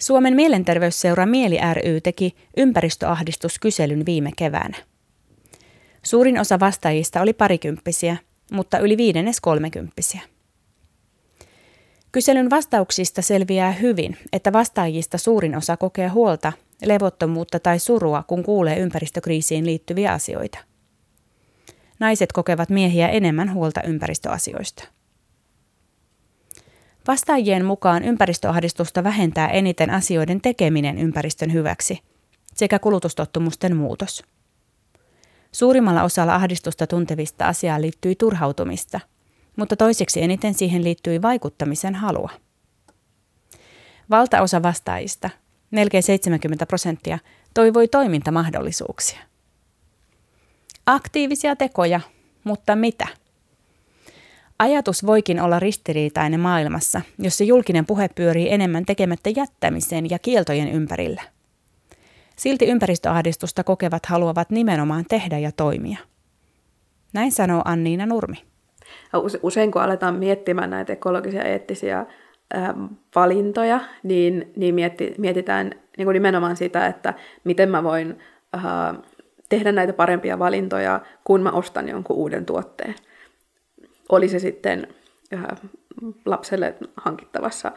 Suomen 0.00 0.36
mielenterveysseura 0.36 1.26
Mieli 1.26 1.58
ry 1.74 2.00
teki 2.00 2.34
ympäristöahdistuskyselyn 2.56 4.06
viime 4.06 4.30
keväänä. 4.36 4.76
Suurin 6.02 6.40
osa 6.40 6.60
vastaajista 6.60 7.20
oli 7.20 7.32
parikymppisiä, 7.32 8.16
mutta 8.52 8.78
yli 8.78 8.96
viidennes 8.96 9.40
kolmekymppisiä. 9.40 10.20
Kyselyn 12.12 12.50
vastauksista 12.50 13.22
selviää 13.22 13.72
hyvin, 13.72 14.16
että 14.32 14.52
vastaajista 14.52 15.18
suurin 15.18 15.56
osa 15.56 15.76
kokee 15.76 16.08
huolta, 16.08 16.52
levottomuutta 16.84 17.60
tai 17.60 17.78
surua, 17.78 18.24
kun 18.26 18.42
kuulee 18.42 18.78
ympäristökriisiin 18.78 19.66
liittyviä 19.66 20.12
asioita. 20.12 20.58
Naiset 21.98 22.32
kokevat 22.32 22.68
miehiä 22.68 23.08
enemmän 23.08 23.54
huolta 23.54 23.82
ympäristöasioista. 23.82 24.99
Vastaajien 27.10 27.64
mukaan 27.64 28.04
ympäristöahdistusta 28.04 29.04
vähentää 29.04 29.48
eniten 29.48 29.90
asioiden 29.90 30.40
tekeminen 30.40 30.98
ympäristön 30.98 31.52
hyväksi 31.52 32.02
sekä 32.54 32.78
kulutustottumusten 32.78 33.76
muutos. 33.76 34.22
Suurimmalla 35.52 36.02
osalla 36.02 36.34
ahdistusta 36.34 36.86
tuntevista 36.86 37.48
asiaan 37.48 37.82
liittyi 37.82 38.14
turhautumista, 38.14 39.00
mutta 39.56 39.76
toiseksi 39.76 40.22
eniten 40.22 40.54
siihen 40.54 40.84
liittyi 40.84 41.22
vaikuttamisen 41.22 41.94
halua. 41.94 42.30
Valtaosa 44.10 44.62
vastaajista, 44.62 45.30
melkein 45.70 46.02
70 46.02 46.66
prosenttia, 46.66 47.18
toivoi 47.54 47.88
toimintamahdollisuuksia. 47.88 49.20
Aktiivisia 50.86 51.56
tekoja, 51.56 52.00
mutta 52.44 52.76
mitä? 52.76 53.08
Ajatus 54.60 55.06
voikin 55.06 55.40
olla 55.40 55.58
ristiriitainen 55.58 56.40
maailmassa, 56.40 57.00
jossa 57.18 57.44
julkinen 57.44 57.86
puhe 57.86 58.08
pyörii 58.14 58.52
enemmän 58.52 58.86
tekemättä 58.86 59.30
jättämisen 59.36 60.10
ja 60.10 60.18
kieltojen 60.18 60.68
ympärillä. 60.68 61.22
Silti 62.36 62.66
ympäristöahdistusta 62.66 63.64
kokevat 63.64 64.06
haluavat 64.06 64.50
nimenomaan 64.50 65.04
tehdä 65.08 65.38
ja 65.38 65.52
toimia. 65.52 65.98
Näin 67.12 67.32
sanoo 67.32 67.62
Anniina 67.64 68.06
Nurmi. 68.06 68.36
Usein 69.42 69.72
kun 69.72 69.82
aletaan 69.82 70.14
miettimään 70.14 70.70
näitä 70.70 70.92
ekologisia 70.92 71.42
eettisiä 71.42 72.06
valintoja, 73.14 73.80
niin, 74.02 74.52
niin 74.56 74.74
mietitään 75.18 75.70
niin 75.96 76.06
kuin 76.06 76.14
nimenomaan 76.14 76.56
sitä, 76.56 76.86
että 76.86 77.14
miten 77.44 77.70
mä 77.70 77.82
voin 77.82 78.18
äh, 78.54 78.62
tehdä 79.48 79.72
näitä 79.72 79.92
parempia 79.92 80.38
valintoja, 80.38 81.00
kun 81.24 81.42
mä 81.42 81.50
ostan 81.50 81.88
jonkun 81.88 82.16
uuden 82.16 82.46
tuotteen 82.46 82.94
oli 84.10 84.28
se 84.28 84.38
sitten 84.38 84.88
äh, 85.34 85.44
lapselle 86.24 86.74
hankittavassa 86.96 87.72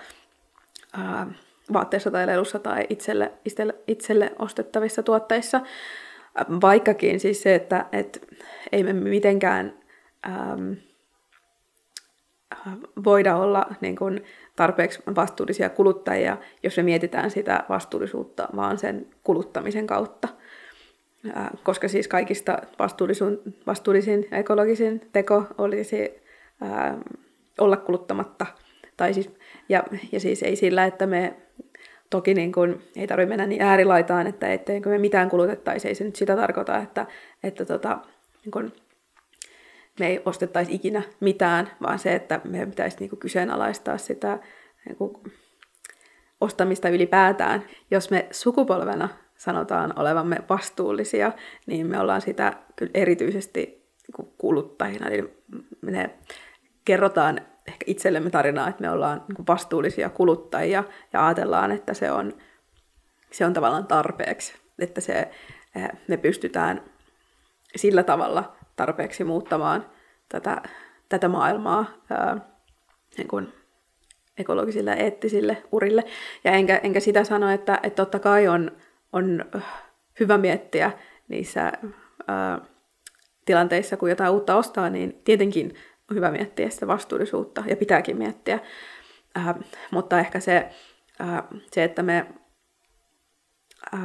äh, 1.00 1.28
vaatteessa 1.74 2.12
tai 2.12 2.28
lelussa 2.28 2.60
tai 2.60 2.86
itselle, 2.90 3.32
itselle, 3.46 3.76
itselle 3.88 4.32
ostettavissa 4.40 5.04
tuotteissa. 5.04 5.62
Vaikkakin 6.62 7.20
siis 7.20 7.42
se, 7.42 7.56
että 7.56 7.86
et 7.92 8.28
ei 8.72 8.84
me 8.84 8.94
mitenkään 8.94 9.74
ähm, 10.28 10.72
voida 13.04 13.36
olla 13.36 13.66
niin 13.82 13.96
kuin, 13.96 14.24
tarpeeksi 14.56 15.00
vastuullisia 15.16 15.70
kuluttajia, 15.70 16.38
jos 16.64 16.78
me 16.78 16.84
mietitään 16.84 17.32
sitä 17.32 17.64
vastuullisuutta 17.70 18.48
vaan 18.56 18.78
sen 18.78 19.08
kuluttamisen 19.24 19.88
kautta. 19.88 20.28
Äh, 21.38 21.50
koska 21.64 21.88
siis 21.88 22.08
kaikista 22.08 22.58
vastuullisin 23.68 24.28
ekologisin 24.32 25.10
teko 25.12 25.44
olisi 25.58 26.23
ää, 26.62 26.98
olla 27.60 27.78
kuluttamatta. 27.78 28.46
Tai 28.98 29.14
siis, 29.14 29.30
ja, 29.70 29.84
ja 30.12 30.20
siis 30.20 30.44
ei 30.44 30.56
sillä, 30.56 30.86
että 30.86 31.08
me 31.08 31.38
toki 32.10 32.34
niin 32.34 32.52
kun, 32.52 32.82
ei 32.96 33.08
tarvitse 33.08 33.30
mennä 33.30 33.46
niin 33.48 33.62
äärilaitaan, 33.62 34.28
että 34.28 34.54
etteikö 34.54 34.90
me 34.90 34.98
mitään 34.98 35.30
kulutettaisi. 35.30 35.88
Ei 35.88 35.96
se 35.96 36.04
nyt 36.04 36.16
sitä 36.16 36.36
tarkoita, 36.36 36.78
että, 36.78 37.06
että 37.44 37.66
tota, 37.66 37.98
niin 38.44 38.52
kun, 38.52 38.72
me 40.00 40.08
ei 40.08 40.22
ostettaisi 40.26 40.76
ikinä 40.76 41.02
mitään, 41.20 41.72
vaan 41.82 42.00
se, 42.00 42.16
että 42.16 42.42
meidän 42.44 42.70
pitäisi 42.70 42.98
niin 43.00 43.18
kyseenalaistaa 43.18 43.98
sitä 43.98 44.40
niin 44.86 44.96
kuin, 44.96 45.14
ostamista 46.42 46.90
ylipäätään. 46.90 47.64
Jos 47.92 48.12
me 48.12 48.28
sukupolvena 48.32 49.10
sanotaan 49.38 50.00
olevamme 50.00 50.38
vastuullisia, 50.50 51.32
niin 51.66 51.88
me 51.88 52.00
ollaan 52.00 52.22
sitä 52.22 52.54
kyllä 52.76 52.92
erityisesti 52.94 53.83
kuluttajina. 54.38 55.08
Eli 55.10 55.44
me 55.82 56.10
kerrotaan 56.86 57.42
ehkä 57.68 57.84
itsellemme 57.88 58.30
tarinaa, 58.30 58.70
että 58.70 58.82
me 58.82 58.90
ollaan 58.90 59.26
niin 59.28 59.48
vastuullisia 59.48 60.10
kuluttajia 60.10 60.84
ja 61.14 61.28
ajatellaan, 61.28 61.72
että 61.72 61.94
se 61.94 62.12
on, 62.12 62.38
se 63.32 63.46
on 63.46 63.54
tavallaan 63.54 63.88
tarpeeksi, 63.88 64.54
että 64.80 65.02
se, 65.02 65.32
eh, 65.76 65.90
me 66.08 66.18
pystytään 66.18 66.84
sillä 67.76 68.04
tavalla 68.04 68.56
tarpeeksi 68.76 69.24
muuttamaan 69.24 69.86
tätä, 70.30 70.62
tätä 71.10 71.28
maailmaa 71.28 71.86
ää, 72.10 72.38
niin 73.18 73.28
kuin 73.28 73.54
ekologisille 74.38 74.90
ja 74.90 74.96
eettisille 74.96 75.64
urille. 75.72 76.04
Ja 76.44 76.52
enkä, 76.52 76.80
enkä 76.84 77.00
sitä 77.00 77.24
sano, 77.24 77.50
että, 77.50 77.80
että 77.84 78.04
totta 78.04 78.20
kai 78.20 78.48
on, 78.48 78.72
on 79.14 79.46
hyvä 80.20 80.38
miettiä 80.38 80.92
niissä 81.28 81.72
ää, 82.28 82.62
tilanteissa, 83.46 83.98
kun 83.98 84.10
jotain 84.10 84.34
uutta 84.34 84.56
ostaa, 84.56 84.90
niin 84.90 85.22
tietenkin 85.24 85.76
on 86.12 86.16
hyvä 86.16 86.32
miettiä 86.32 86.70
sitä 86.70 86.88
vastuullisuutta 86.88 87.64
ja 87.68 87.76
pitääkin 87.76 88.18
miettiä. 88.18 88.60
Äh, 89.38 89.56
mutta 89.92 90.20
ehkä 90.20 90.40
se, 90.40 90.70
äh, 91.22 91.44
se 91.72 91.84
että 91.84 92.04
me 92.04 92.26
äh, 93.94 94.02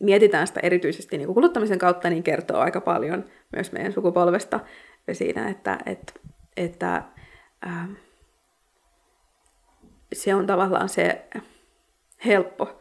mietitään 0.00 0.46
sitä 0.46 0.60
erityisesti 0.62 1.18
niin 1.18 1.34
kuluttamisen 1.34 1.78
kautta, 1.78 2.10
niin 2.10 2.22
kertoo 2.22 2.56
aika 2.60 2.80
paljon 2.80 3.24
myös 3.52 3.72
meidän 3.72 3.92
sukupolvesta 3.92 4.60
siinä, 5.12 5.48
että, 5.48 5.78
että, 5.86 6.12
että 6.56 7.02
ää, 7.62 7.88
se 10.12 10.34
on 10.34 10.46
tavallaan 10.46 10.88
se 10.88 11.28
helppo 12.26 12.80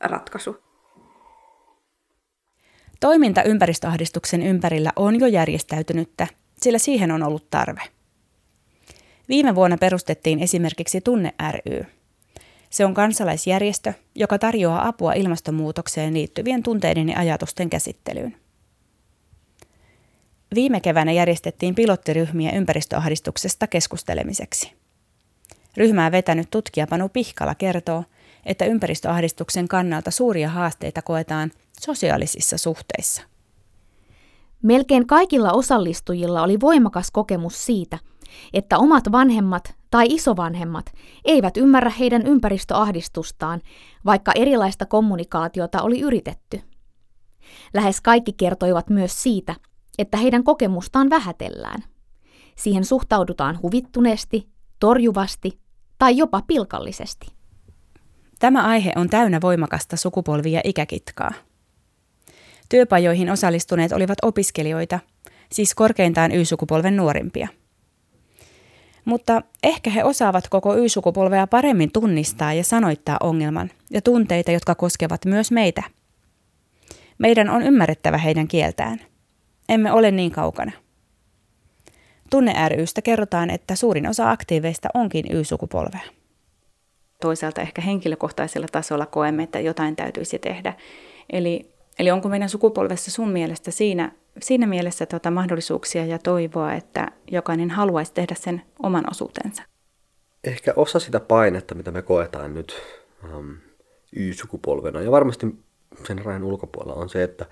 ratkaisu. 0.00 0.67
Toiminta 3.00 3.42
ympäristöahdistuksen 3.42 4.42
ympärillä 4.42 4.92
on 4.96 5.20
jo 5.20 5.26
järjestäytynyttä, 5.26 6.26
sillä 6.60 6.78
siihen 6.78 7.10
on 7.10 7.22
ollut 7.22 7.50
tarve. 7.50 7.80
Viime 9.28 9.54
vuonna 9.54 9.76
perustettiin 9.78 10.40
esimerkiksi 10.40 11.00
Tunne 11.00 11.34
ry. 11.50 11.86
Se 12.70 12.84
on 12.84 12.94
kansalaisjärjestö, 12.94 13.92
joka 14.14 14.38
tarjoaa 14.38 14.88
apua 14.88 15.12
ilmastonmuutokseen 15.12 16.14
liittyvien 16.14 16.62
tunteiden 16.62 17.08
ja 17.08 17.18
ajatusten 17.18 17.70
käsittelyyn. 17.70 18.36
Viime 20.54 20.80
keväänä 20.80 21.12
järjestettiin 21.12 21.74
pilottiryhmiä 21.74 22.50
ympäristöahdistuksesta 22.50 23.66
keskustelemiseksi. 23.66 24.72
Ryhmää 25.76 26.12
vetänyt 26.12 26.50
tutkija 26.50 26.86
Panu 26.86 27.08
Pihkala 27.08 27.54
kertoo, 27.54 28.04
että 28.48 28.64
ympäristöahdistuksen 28.64 29.68
kannalta 29.68 30.10
suuria 30.10 30.48
haasteita 30.48 31.02
koetaan 31.02 31.50
sosiaalisissa 31.80 32.58
suhteissa. 32.58 33.22
Melkein 34.62 35.06
kaikilla 35.06 35.52
osallistujilla 35.52 36.42
oli 36.42 36.60
voimakas 36.60 37.10
kokemus 37.10 37.66
siitä, 37.66 37.98
että 38.52 38.78
omat 38.78 39.12
vanhemmat 39.12 39.74
tai 39.90 40.06
isovanhemmat 40.10 40.92
eivät 41.24 41.56
ymmärrä 41.56 41.90
heidän 41.90 42.26
ympäristöahdistustaan, 42.26 43.60
vaikka 44.04 44.32
erilaista 44.34 44.86
kommunikaatiota 44.86 45.82
oli 45.82 46.00
yritetty. 46.00 46.60
Lähes 47.74 48.00
kaikki 48.00 48.32
kertoivat 48.32 48.90
myös 48.90 49.22
siitä, 49.22 49.54
että 49.98 50.16
heidän 50.16 50.44
kokemustaan 50.44 51.10
vähätellään. 51.10 51.84
Siihen 52.56 52.84
suhtaudutaan 52.84 53.58
huvittuneesti, 53.62 54.48
torjuvasti 54.80 55.58
tai 55.98 56.16
jopa 56.16 56.42
pilkallisesti. 56.46 57.37
Tämä 58.38 58.66
aihe 58.66 58.92
on 58.96 59.08
täynnä 59.10 59.40
voimakasta 59.40 59.96
sukupolvi- 59.96 60.52
ja 60.52 60.60
ikäkitkaa. 60.64 61.32
Työpajoihin 62.68 63.30
osallistuneet 63.30 63.92
olivat 63.92 64.18
opiskelijoita, 64.22 65.00
siis 65.52 65.74
korkeintaan 65.74 66.32
Y-sukupolven 66.32 66.96
nuorimpia. 66.96 67.48
Mutta 69.04 69.42
ehkä 69.62 69.90
he 69.90 70.04
osaavat 70.04 70.48
koko 70.48 70.76
Y-sukupolvea 70.76 71.46
paremmin 71.46 71.92
tunnistaa 71.92 72.52
ja 72.52 72.64
sanoittaa 72.64 73.16
ongelman 73.20 73.70
ja 73.90 74.02
tunteita, 74.02 74.50
jotka 74.50 74.74
koskevat 74.74 75.24
myös 75.24 75.50
meitä. 75.50 75.82
Meidän 77.18 77.48
on 77.48 77.62
ymmärrettävä 77.62 78.18
heidän 78.18 78.48
kieltään. 78.48 79.00
Emme 79.68 79.92
ole 79.92 80.10
niin 80.10 80.30
kaukana. 80.30 80.72
Tunne 82.30 82.68
rystä 82.68 83.02
kerrotaan, 83.02 83.50
että 83.50 83.74
suurin 83.74 84.08
osa 84.08 84.30
aktiiveista 84.30 84.88
onkin 84.94 85.36
Y-sukupolvea. 85.36 86.17
Toisaalta 87.22 87.60
ehkä 87.60 87.82
henkilökohtaisella 87.82 88.66
tasolla 88.72 89.06
koemme, 89.06 89.42
että 89.42 89.60
jotain 89.60 89.96
täytyisi 89.96 90.38
tehdä. 90.38 90.74
Eli, 91.32 91.70
eli 91.98 92.10
onko 92.10 92.28
meidän 92.28 92.48
sukupolvessa 92.48 93.10
sun 93.10 93.30
mielestä 93.30 93.70
siinä, 93.70 94.12
siinä 94.42 94.66
mielessä 94.66 95.06
tuota 95.06 95.30
mahdollisuuksia 95.30 96.06
ja 96.06 96.18
toivoa, 96.18 96.72
että 96.72 97.08
jokainen 97.30 97.70
haluaisi 97.70 98.14
tehdä 98.14 98.34
sen 98.34 98.62
oman 98.82 99.04
osuutensa? 99.10 99.62
Ehkä 100.44 100.72
osa 100.76 100.98
sitä 100.98 101.20
painetta, 101.20 101.74
mitä 101.74 101.90
me 101.90 102.02
koetaan 102.02 102.54
nyt 102.54 102.82
um, 103.34 103.56
Y-sukupolvena 104.16 105.00
ja 105.00 105.10
varmasti 105.10 105.46
sen 106.06 106.24
rajan 106.24 106.44
ulkopuolella 106.44 107.00
on 107.00 107.08
se, 107.08 107.22
että 107.22 107.46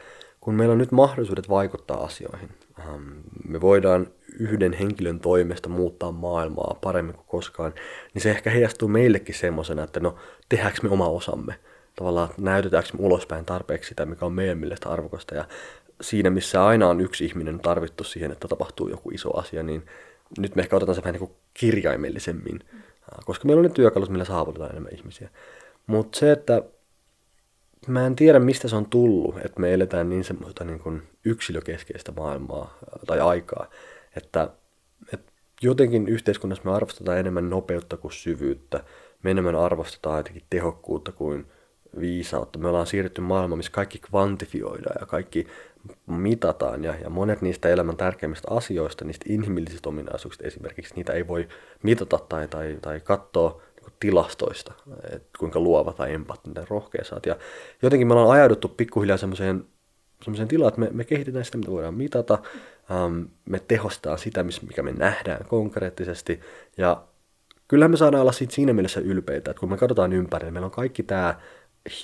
kun 0.47 0.55
meillä 0.55 0.73
on 0.73 0.79
nyt 0.79 0.93
mahdollisuudet 0.93 1.49
vaikuttaa 1.49 2.05
asioihin, 2.05 2.49
um, 2.89 3.03
me 3.49 3.61
voidaan 3.61 4.07
yhden 4.39 4.73
henkilön 4.73 5.21
toimesta 5.21 5.69
muuttaa 5.69 6.13
maailmaa 6.13 6.79
paremmin 6.81 7.15
kuin 7.15 7.27
koskaan, 7.29 7.75
niin 8.15 8.23
se 8.23 8.31
ehkä 8.31 8.51
heijastuu 8.51 8.89
meillekin 8.89 9.35
semmoisena, 9.35 9.83
että 9.83 10.01
no 10.01 10.15
tehdäänkö 10.49 10.79
me 10.83 10.89
oma 10.89 11.09
osamme, 11.09 11.55
tavallaan 11.97 12.29
näytetäänkö 12.39 12.89
me 12.93 13.07
ulospäin 13.07 13.45
tarpeeksi 13.45 13.89
sitä, 13.89 14.07
mikä 14.07 14.27
on 14.27 14.33
meidän 14.33 14.59
mielestä 14.59 14.89
arvokasta 14.89 15.35
ja 15.35 15.45
siinä, 16.01 16.31
missä 16.31 16.67
aina 16.67 16.89
on 16.89 17.01
yksi 17.01 17.25
ihminen 17.25 17.61
tarvittu 17.61 18.05
siihen, 18.05 18.33
että 18.33 18.49
tapahtuu 18.49 18.89
joku 18.89 19.11
iso 19.11 19.39
asia, 19.39 19.63
niin 19.63 19.87
nyt 20.39 20.57
me 20.57 20.63
ehkä 20.63 20.77
otetaan 20.77 20.97
se 20.97 21.03
vähän 21.03 21.13
niin 21.13 21.29
kuin 21.29 21.39
kirjaimellisemmin, 21.55 22.61
koska 23.25 23.45
meillä 23.45 23.61
on 23.61 23.67
ne 23.67 23.75
työkalut, 23.75 24.09
millä 24.09 24.25
saavutetaan 24.25 24.71
enemmän 24.71 24.95
ihmisiä. 24.95 25.29
Mutta 25.87 26.19
se, 26.19 26.33
että 26.33 26.63
mä 27.87 28.07
en 28.07 28.17
tiedä, 28.17 28.39
mistä 28.39 28.69
se 28.69 28.77
on 28.77 28.87
tullut, 28.87 29.37
että 29.37 29.61
me 29.61 29.75
eletään 29.75 30.09
niin 30.09 30.25
semmoista 30.25 30.65
niin 30.65 30.79
kuin 30.79 31.03
yksilökeskeistä 31.25 32.13
maailmaa 32.13 32.79
tai 33.07 33.21
aikaa, 33.21 33.71
että, 34.17 34.51
että 35.13 35.33
jotenkin 35.63 36.09
yhteiskunnassa 36.09 36.65
me 36.65 36.75
arvostetaan 36.75 37.19
enemmän 37.19 37.51
nopeutta 37.51 37.97
kuin 37.97 38.13
syvyyttä. 38.13 38.85
Me 39.23 39.31
enemmän 39.31 39.57
arvostetaan 39.57 40.19
jotenkin 40.19 40.43
tehokkuutta 40.51 41.13
kuin 41.13 41.47
viisautta. 42.01 42.59
Me 42.59 42.69
ollaan 42.69 42.87
siirretty 42.87 43.21
maailmaan, 43.21 43.59
missä 43.59 43.73
kaikki 43.73 43.99
kvantifioidaan 43.99 44.97
ja 45.01 45.07
kaikki 45.07 45.47
mitataan. 46.07 46.85
Ja, 46.85 46.95
ja 46.95 47.11
monet 47.11 47.43
niistä 47.43 47.69
elämän 47.69 47.97
tärkeimmistä 47.97 48.49
asioista, 48.51 49.05
niistä 49.05 49.27
inhimillisistä 49.29 49.89
ominaisuuksista 49.89 50.47
esimerkiksi, 50.47 50.95
niitä 50.95 51.13
ei 51.13 51.29
voi 51.29 51.49
mitata 51.83 52.19
tai, 52.29 52.49
tai, 52.49 52.79
tai 52.83 53.01
katsoa 53.01 53.63
tilastoista, 54.01 54.73
että 55.13 55.39
kuinka 55.39 55.61
luova 55.61 55.93
tai 55.93 56.15
empaattinen 56.15 56.69
rohkea 56.69 57.05
saat. 57.05 57.27
Ja 57.27 57.37
jotenkin 57.83 58.09
me 58.09 58.15
ollaan 58.15 58.31
ajauduttu 58.31 58.69
pikkuhiljaa 58.69 59.17
semmoiseen 59.17 59.65
semmoisen 60.23 60.49
tilaan, 60.49 60.69
että 60.69 60.81
me, 60.81 60.89
me 60.93 61.05
kehitetään 61.05 61.45
sitä, 61.45 61.59
mitä 61.59 61.71
voidaan 61.71 61.95
mitata, 61.95 62.39
ähm, 62.91 63.23
me 63.45 63.61
tehostaa 63.69 64.17
sitä, 64.17 64.43
mikä 64.43 64.83
me 64.83 64.93
nähdään 64.93 65.47
konkreettisesti, 65.47 66.41
ja 66.77 67.05
kyllähän 67.69 67.91
me 67.91 67.97
saadaan 67.97 68.21
olla 68.21 68.33
siitä 68.33 68.55
siinä 68.55 68.73
mielessä 68.73 69.01
ylpeitä, 69.01 69.51
että 69.51 69.61
kun 69.61 69.71
me 69.71 69.77
katsotaan 69.77 70.13
ympärille, 70.13 70.51
meillä 70.51 70.67
on 70.67 70.71
kaikki 70.71 71.03
tämä 71.03 71.41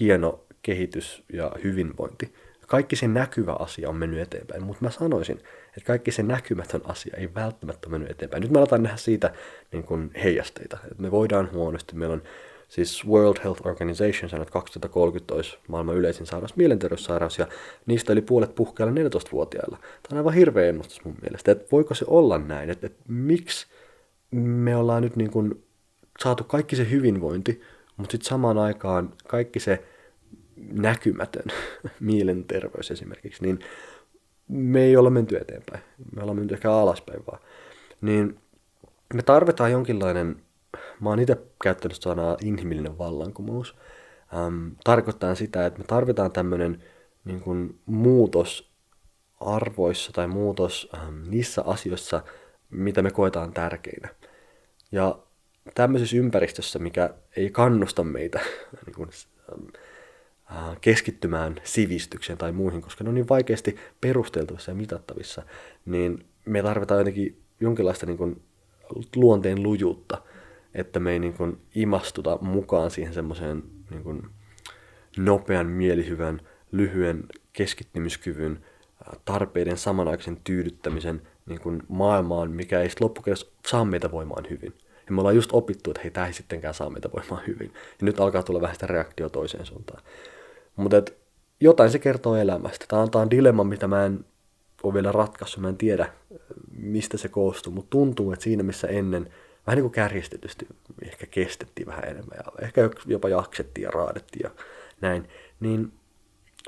hieno 0.01 0.45
kehitys 0.62 1.25
ja 1.33 1.53
hyvinvointi, 1.64 2.35
kaikki 2.66 2.97
se 2.97 3.09
näkyvä 3.09 3.53
asia 3.53 3.88
on 3.88 3.97
mennyt 3.97 4.21
eteenpäin, 4.21 4.64
mutta 4.64 4.85
mä 4.85 4.90
sanoisin, 4.90 5.40
että 5.76 5.87
kaikki 5.87 6.11
se 6.11 6.22
näkymätön 6.22 6.80
asia 6.85 7.16
ei 7.16 7.35
välttämättä 7.35 7.88
mennyt 7.88 8.11
eteenpäin. 8.11 8.40
Nyt 8.40 8.50
me 8.50 8.58
aletaan 8.58 8.82
nähdä 8.82 8.96
siitä 8.96 9.32
niin 9.72 9.85
kuin 9.85 10.11
heijasteita, 10.22 10.78
että 10.90 11.02
me 11.02 11.11
voidaan 11.11 11.52
huonosti, 11.52 11.96
meillä 11.96 12.12
on 12.12 12.22
siis 12.68 13.06
World 13.06 13.37
Health 13.44 13.66
Organization 13.66 14.30
sanoi, 14.30 14.42
että 14.42 14.52
2030 14.52 15.35
olisi 15.35 15.58
maailman 15.68 15.96
yleisin 15.96 16.26
sairaus 16.26 16.56
mielenterveyssairaus, 16.56 17.38
ja 17.38 17.46
niistä 17.87 18.12
yli 18.12 18.22
puolet 18.22 18.54
puhkeilla 18.54 18.92
14-vuotiailla. 18.92 19.78
Tämä 19.78 20.12
on 20.12 20.16
aivan 20.16 20.35
hirveä 20.35 20.68
ennustus 20.68 21.04
mun 21.04 21.16
mielestä, 21.22 21.52
että 21.52 21.66
voiko 21.72 21.94
se 21.94 22.04
olla 22.08 22.38
näin, 22.38 22.70
että, 22.70 22.87
että 22.87 23.02
miksi 23.08 23.66
me 24.30 24.76
ollaan 24.76 25.02
nyt 25.02 25.16
niin 25.16 25.30
kuin 25.30 25.64
saatu 26.22 26.44
kaikki 26.44 26.76
se 26.76 26.90
hyvinvointi, 26.90 27.62
mutta 27.96 28.12
sitten 28.12 28.28
samaan 28.28 28.58
aikaan 28.58 29.12
kaikki 29.28 29.61
se 29.61 29.85
näkymätön 30.72 31.46
mielenterveys 32.00 32.90
esimerkiksi, 32.90 33.42
niin 33.42 33.58
me 34.52 34.82
ei 34.82 34.96
olla 34.96 35.10
menty 35.10 35.36
eteenpäin. 35.36 35.82
Me 36.16 36.22
ollaan 36.22 36.38
menty 36.38 36.54
ehkä 36.54 36.72
alaspäin 36.72 37.26
vaan. 37.26 37.40
Niin 38.00 38.40
me 39.14 39.22
tarvitaan 39.22 39.72
jonkinlainen 39.72 40.42
mä 41.00 41.08
oon 41.08 41.20
itse 41.20 41.38
käyttänyt 41.62 42.02
sanaa 42.02 42.36
inhimillinen 42.40 42.98
vallankumous. 42.98 43.76
Ähm, 44.36 44.68
tarkoittaa 44.84 45.34
sitä, 45.34 45.66
että 45.66 45.78
me 45.78 45.84
tarvitaan 45.84 46.32
tämmöinen 46.32 46.84
niin 47.24 47.40
kuin, 47.40 47.78
muutos 47.86 48.72
arvoissa 49.40 50.12
tai 50.12 50.26
muutos 50.26 50.88
ähm, 50.94 51.22
niissä 51.30 51.62
asioissa, 51.62 52.22
mitä 52.70 53.02
me 53.02 53.10
koetaan 53.10 53.52
tärkeinä. 53.52 54.08
Ja 54.92 55.18
tämmöisessä 55.74 56.16
ympäristössä, 56.16 56.78
mikä 56.78 57.14
ei 57.36 57.50
kannusta 57.50 58.04
meitä 58.04 58.40
niin 58.86 58.94
kuin, 58.94 59.08
äh, 59.38 59.82
keskittymään 60.80 61.54
sivistykseen 61.64 62.38
tai 62.38 62.52
muihin, 62.52 62.82
koska 62.82 63.04
ne 63.04 63.08
on 63.08 63.14
niin 63.14 63.28
vaikeasti 63.28 63.76
perusteltavissa 64.00 64.70
ja 64.70 64.74
mitattavissa, 64.74 65.42
niin 65.86 66.24
me 66.44 66.62
tarvitaan 66.62 67.00
jotenkin 67.00 67.42
jonkinlaista 67.60 68.06
niin 68.06 68.18
kuin, 68.18 68.42
luonteen 69.16 69.62
lujuutta– 69.62 70.22
että 70.74 71.00
me 71.00 71.12
ei 71.12 71.18
niin 71.18 71.32
kuin 71.32 71.58
imastuta 71.74 72.38
mukaan 72.40 72.90
siihen 72.90 73.14
semmoiseen 73.14 73.62
niin 73.90 74.22
nopean 75.16 75.66
mielihyvän, 75.66 76.40
lyhyen 76.72 77.24
keskittymiskyvyn, 77.52 78.64
tarpeiden 79.24 79.78
samanaikaisen 79.78 80.38
tyydyttämisen 80.44 81.22
niin 81.46 81.60
kuin 81.60 81.82
maailmaan, 81.88 82.50
mikä 82.50 82.80
ei 82.80 82.88
loppukädessä 83.00 83.46
saa 83.66 83.84
meitä 83.84 84.10
voimaan 84.10 84.46
hyvin. 84.50 84.74
Ja 85.06 85.12
me 85.12 85.20
ollaan 85.20 85.36
just 85.36 85.50
opittu, 85.52 85.90
että 85.90 86.02
hei, 86.02 86.10
tämä 86.10 86.26
ei 86.26 86.32
sittenkään 86.32 86.74
saa 86.74 86.90
meitä 86.90 87.10
voimaan 87.16 87.46
hyvin. 87.46 87.70
Ja 87.74 88.04
nyt 88.04 88.20
alkaa 88.20 88.42
tulla 88.42 88.60
vähän 88.60 88.76
sitä 88.76 88.86
reaktio 88.86 89.28
toiseen 89.28 89.66
suuntaan. 89.66 90.02
Mutta 90.76 91.02
jotain 91.61 91.90
se 91.90 91.98
kertoo 91.98 92.37
elämästä. 92.37 92.85
Tämä 92.88 93.02
on, 93.02 93.11
tämä 93.11 93.22
on 93.22 93.30
dilemma, 93.30 93.64
mitä 93.64 93.88
mä 93.88 94.04
en 94.04 94.24
ole 94.82 94.94
vielä 94.94 95.12
ratkaissut. 95.12 95.62
Mä 95.62 95.68
en 95.68 95.76
tiedä, 95.76 96.12
mistä 96.76 97.18
se 97.18 97.28
koostuu, 97.28 97.72
mutta 97.72 97.90
tuntuu, 97.90 98.32
että 98.32 98.42
siinä 98.42 98.62
missä 98.62 98.88
ennen– 98.88 99.28
vähän 99.66 99.76
niin 99.76 99.82
kuin 99.82 99.92
kärjistetysti 99.92 100.66
ehkä 101.02 101.26
kestettiin 101.26 101.87
vähän 101.87 102.04
enemmän 102.04 102.38
ja 102.38 102.52
ehkä 102.62 102.90
jopa 103.06 103.28
jaksettiin 103.28 103.85
ja 103.85 103.90
raadettiin 103.90 104.44
ja 104.44 104.50
näin, 105.00 105.28
niin 105.61 105.92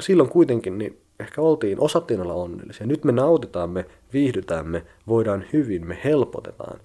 silloin 0.01 0.29
kuitenkin 0.29 0.79
niin 0.79 1.01
ehkä 1.21 1.41
oltiin, 1.41 1.81
osattiin 1.81 2.21
olla 2.21 2.35
onnellisia. 2.35 2.87
Nyt 2.87 3.05
me 3.05 3.13
nautitaan, 3.13 3.71
me 3.71 3.87
viihdytään, 4.13 4.69
me 4.69 4.87
voidaan 5.07 5.45
hyvin, 5.53 5.87
me 5.87 5.99
helpotetaan. 6.05 6.81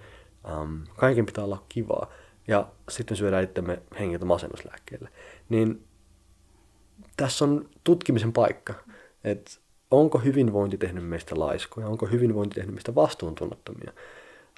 Um, 0.62 0.82
kaiken 0.98 1.26
pitää 1.26 1.44
olla 1.44 1.64
kivaa. 1.70 2.12
Ja 2.48 2.68
sitten 2.90 3.18
syödään 3.18 3.44
itsemme 3.44 3.80
hengiltä 4.00 4.26
masennuslääkkeelle. 4.26 5.10
Niin 5.50 5.82
tässä 7.18 7.46
on 7.46 7.70
tutkimisen 7.84 8.34
paikka, 8.34 8.74
että 9.24 9.52
onko 9.92 10.18
hyvinvointi 10.18 10.78
tehnyt 10.78 11.08
meistä 11.08 11.40
laiskoja, 11.40 11.88
onko 11.88 12.06
hyvinvointi 12.06 12.56
tehnyt 12.56 12.76
meistä 12.76 12.96
vastuuntunnottomia. 12.96 13.94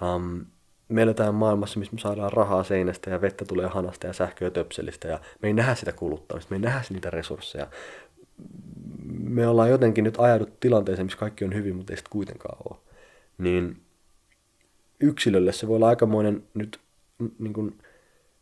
Um, 0.01 0.45
me 0.89 1.01
eletään 1.01 1.36
maailmassa, 1.36 1.80
missä 1.80 1.93
me 1.93 1.99
saadaan 1.99 2.34
rahaa 2.34 2.63
seinästä 2.63 3.10
ja 3.10 3.21
vettä 3.21 3.45
tulee 3.45 3.67
hanasta 3.67 4.08
ja 4.08 4.13
sähköä 4.13 4.49
töpselistä 4.49 5.08
ja 5.08 5.19
me 5.41 5.49
ei 5.49 5.54
nähdä 5.54 5.75
sitä 5.75 5.91
kuluttamista, 5.91 6.51
me 6.51 6.56
ei 6.56 6.62
nähdä 6.62 6.82
niitä 6.89 7.10
resursseja. 7.10 7.67
Me 9.19 9.47
ollaan 9.47 9.69
jotenkin 9.69 10.04
nyt 10.04 10.15
ajadut 10.17 10.60
tilanteeseen, 10.60 11.06
missä 11.06 11.19
kaikki 11.19 11.45
on 11.45 11.54
hyvin, 11.54 11.75
mutta 11.75 11.93
ei 11.93 11.97
sitten 11.97 12.12
kuitenkaan 12.12 12.58
ole. 12.69 12.80
Niin 13.38 13.82
yksilölle 14.99 15.51
se 15.51 15.67
voi 15.67 15.75
olla 15.75 15.88
aikamoinen 15.88 16.43
nyt 16.54 16.80
niin 17.39 17.54
kuin 17.54 17.77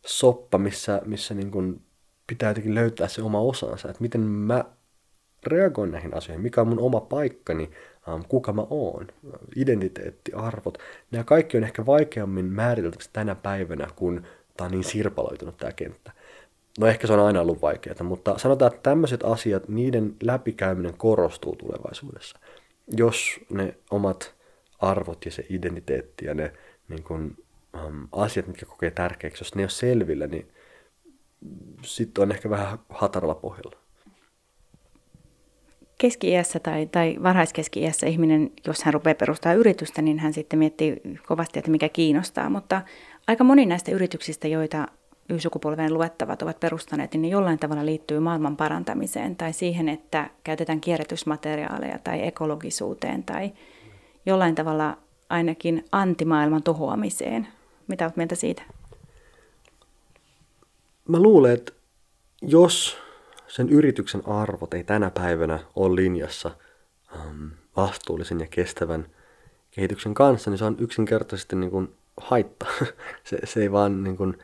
soppa, 0.06 0.58
missä, 0.58 1.02
missä 1.04 1.34
niin 1.34 1.50
kuin 1.50 1.80
pitää 2.30 2.50
jotenkin 2.50 2.74
löytää 2.74 3.08
se 3.08 3.22
oma 3.22 3.40
osansa, 3.40 3.88
että 3.90 4.02
miten 4.02 4.20
mä 4.20 4.64
reagoin 5.46 5.90
näihin 5.90 6.16
asioihin, 6.16 6.42
mikä 6.42 6.60
on 6.60 6.68
mun 6.68 6.80
oma 6.80 7.00
paikkani, 7.00 7.70
um, 8.14 8.24
kuka 8.28 8.52
mä 8.52 8.66
oon, 8.70 9.06
identiteetti, 9.56 10.32
arvot. 10.32 10.78
Nämä 11.10 11.24
kaikki 11.24 11.56
on 11.56 11.64
ehkä 11.64 11.86
vaikeammin 11.86 12.44
määriteltävissä 12.44 13.10
tänä 13.12 13.34
päivänä, 13.34 13.86
kun 13.96 14.22
tämä 14.56 14.66
on 14.66 14.70
niin 14.70 14.84
sirpaloitunut 14.84 15.56
tämä 15.56 15.72
kenttä. 15.72 16.12
No 16.78 16.86
ehkä 16.86 17.06
se 17.06 17.12
on 17.12 17.26
aina 17.26 17.40
ollut 17.40 17.62
vaikeaa, 17.62 18.02
mutta 18.02 18.38
sanotaan, 18.38 18.72
että 18.72 18.90
tämmöiset 18.90 19.24
asiat, 19.24 19.68
niiden 19.68 20.14
läpikäyminen 20.22 20.94
korostuu 20.96 21.56
tulevaisuudessa. 21.56 22.38
Jos 22.96 23.40
ne 23.50 23.74
omat 23.90 24.34
arvot 24.78 25.24
ja 25.24 25.30
se 25.30 25.46
identiteetti 25.48 26.26
ja 26.26 26.34
ne 26.34 26.52
niin 26.88 27.02
kun, 27.02 27.36
um, 27.86 28.08
asiat, 28.12 28.46
mitkä 28.46 28.66
kokee 28.66 28.90
tärkeäksi, 28.90 29.40
jos 29.44 29.54
ne 29.54 29.62
ole 29.62 29.70
selvillä, 29.70 30.26
niin 30.26 30.48
sitten 31.82 32.22
on 32.22 32.32
ehkä 32.32 32.50
vähän 32.50 32.78
hataralla 32.88 33.34
pohjalla 33.34 33.80
keski-iässä 36.00 36.58
tai, 36.58 36.86
tai 36.86 37.16
varhaiskeski-iässä 37.22 38.06
ihminen, 38.06 38.50
jos 38.66 38.82
hän 38.84 38.94
rupeaa 38.94 39.14
perustamaan 39.14 39.58
yritystä, 39.58 40.02
niin 40.02 40.18
hän 40.18 40.32
sitten 40.32 40.58
miettii 40.58 41.00
kovasti, 41.26 41.58
että 41.58 41.70
mikä 41.70 41.88
kiinnostaa. 41.88 42.50
Mutta 42.50 42.82
aika 43.26 43.44
moni 43.44 43.66
näistä 43.66 43.92
yrityksistä, 43.92 44.48
joita 44.48 44.88
Y-sukupolven 45.28 45.94
luettavat 45.94 46.42
ovat 46.42 46.60
perustaneet, 46.60 47.12
niin 47.12 47.22
ne 47.22 47.28
jollain 47.28 47.58
tavalla 47.58 47.86
liittyy 47.86 48.20
maailman 48.20 48.56
parantamiseen 48.56 49.36
tai 49.36 49.52
siihen, 49.52 49.88
että 49.88 50.30
käytetään 50.44 50.80
kierrätysmateriaaleja 50.80 51.98
tai 51.98 52.26
ekologisuuteen 52.26 53.22
tai 53.22 53.52
jollain 54.26 54.54
tavalla 54.54 54.98
ainakin 55.28 55.84
antimaailman 55.92 56.62
tuhoamiseen. 56.62 57.48
Mitä 57.86 58.04
olet 58.04 58.16
mieltä 58.16 58.34
siitä? 58.34 58.62
Mä 61.08 61.20
luulen, 61.20 61.52
että 61.52 61.72
jos 62.42 62.96
sen 63.48 63.68
yrityksen 63.68 64.28
arvot 64.28 64.74
ei 64.74 64.84
tänä 64.84 65.10
päivänä 65.10 65.58
ole 65.76 65.96
linjassa 65.96 66.50
um, 67.14 67.50
vastuullisen 67.76 68.40
ja 68.40 68.46
kestävän 68.50 69.06
kehityksen 69.70 70.14
kanssa, 70.14 70.50
niin 70.50 70.58
se 70.58 70.64
on 70.64 70.76
yksinkertaisesti 70.78 71.56
niin 71.56 71.70
kuin 71.70 71.94
haitta. 72.20 72.66
se, 73.24 73.38
se 73.44 73.60
ei 73.60 73.72
vaan 73.72 74.04
niin 74.04 74.16
kuin, 74.16 74.38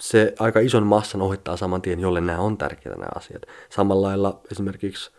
se 0.00 0.34
aika 0.38 0.60
ison 0.60 0.86
massan 0.86 1.22
ohittaa 1.22 1.56
saman 1.56 1.82
tien, 1.82 2.00
jolle 2.00 2.20
nämä 2.20 2.38
on 2.38 2.58
tärkeitä 2.58 2.98
nämä 2.98 3.08
asiat. 3.14 3.42
Samalla 3.70 4.06
lailla 4.06 4.40
esimerkiksi 4.52 5.10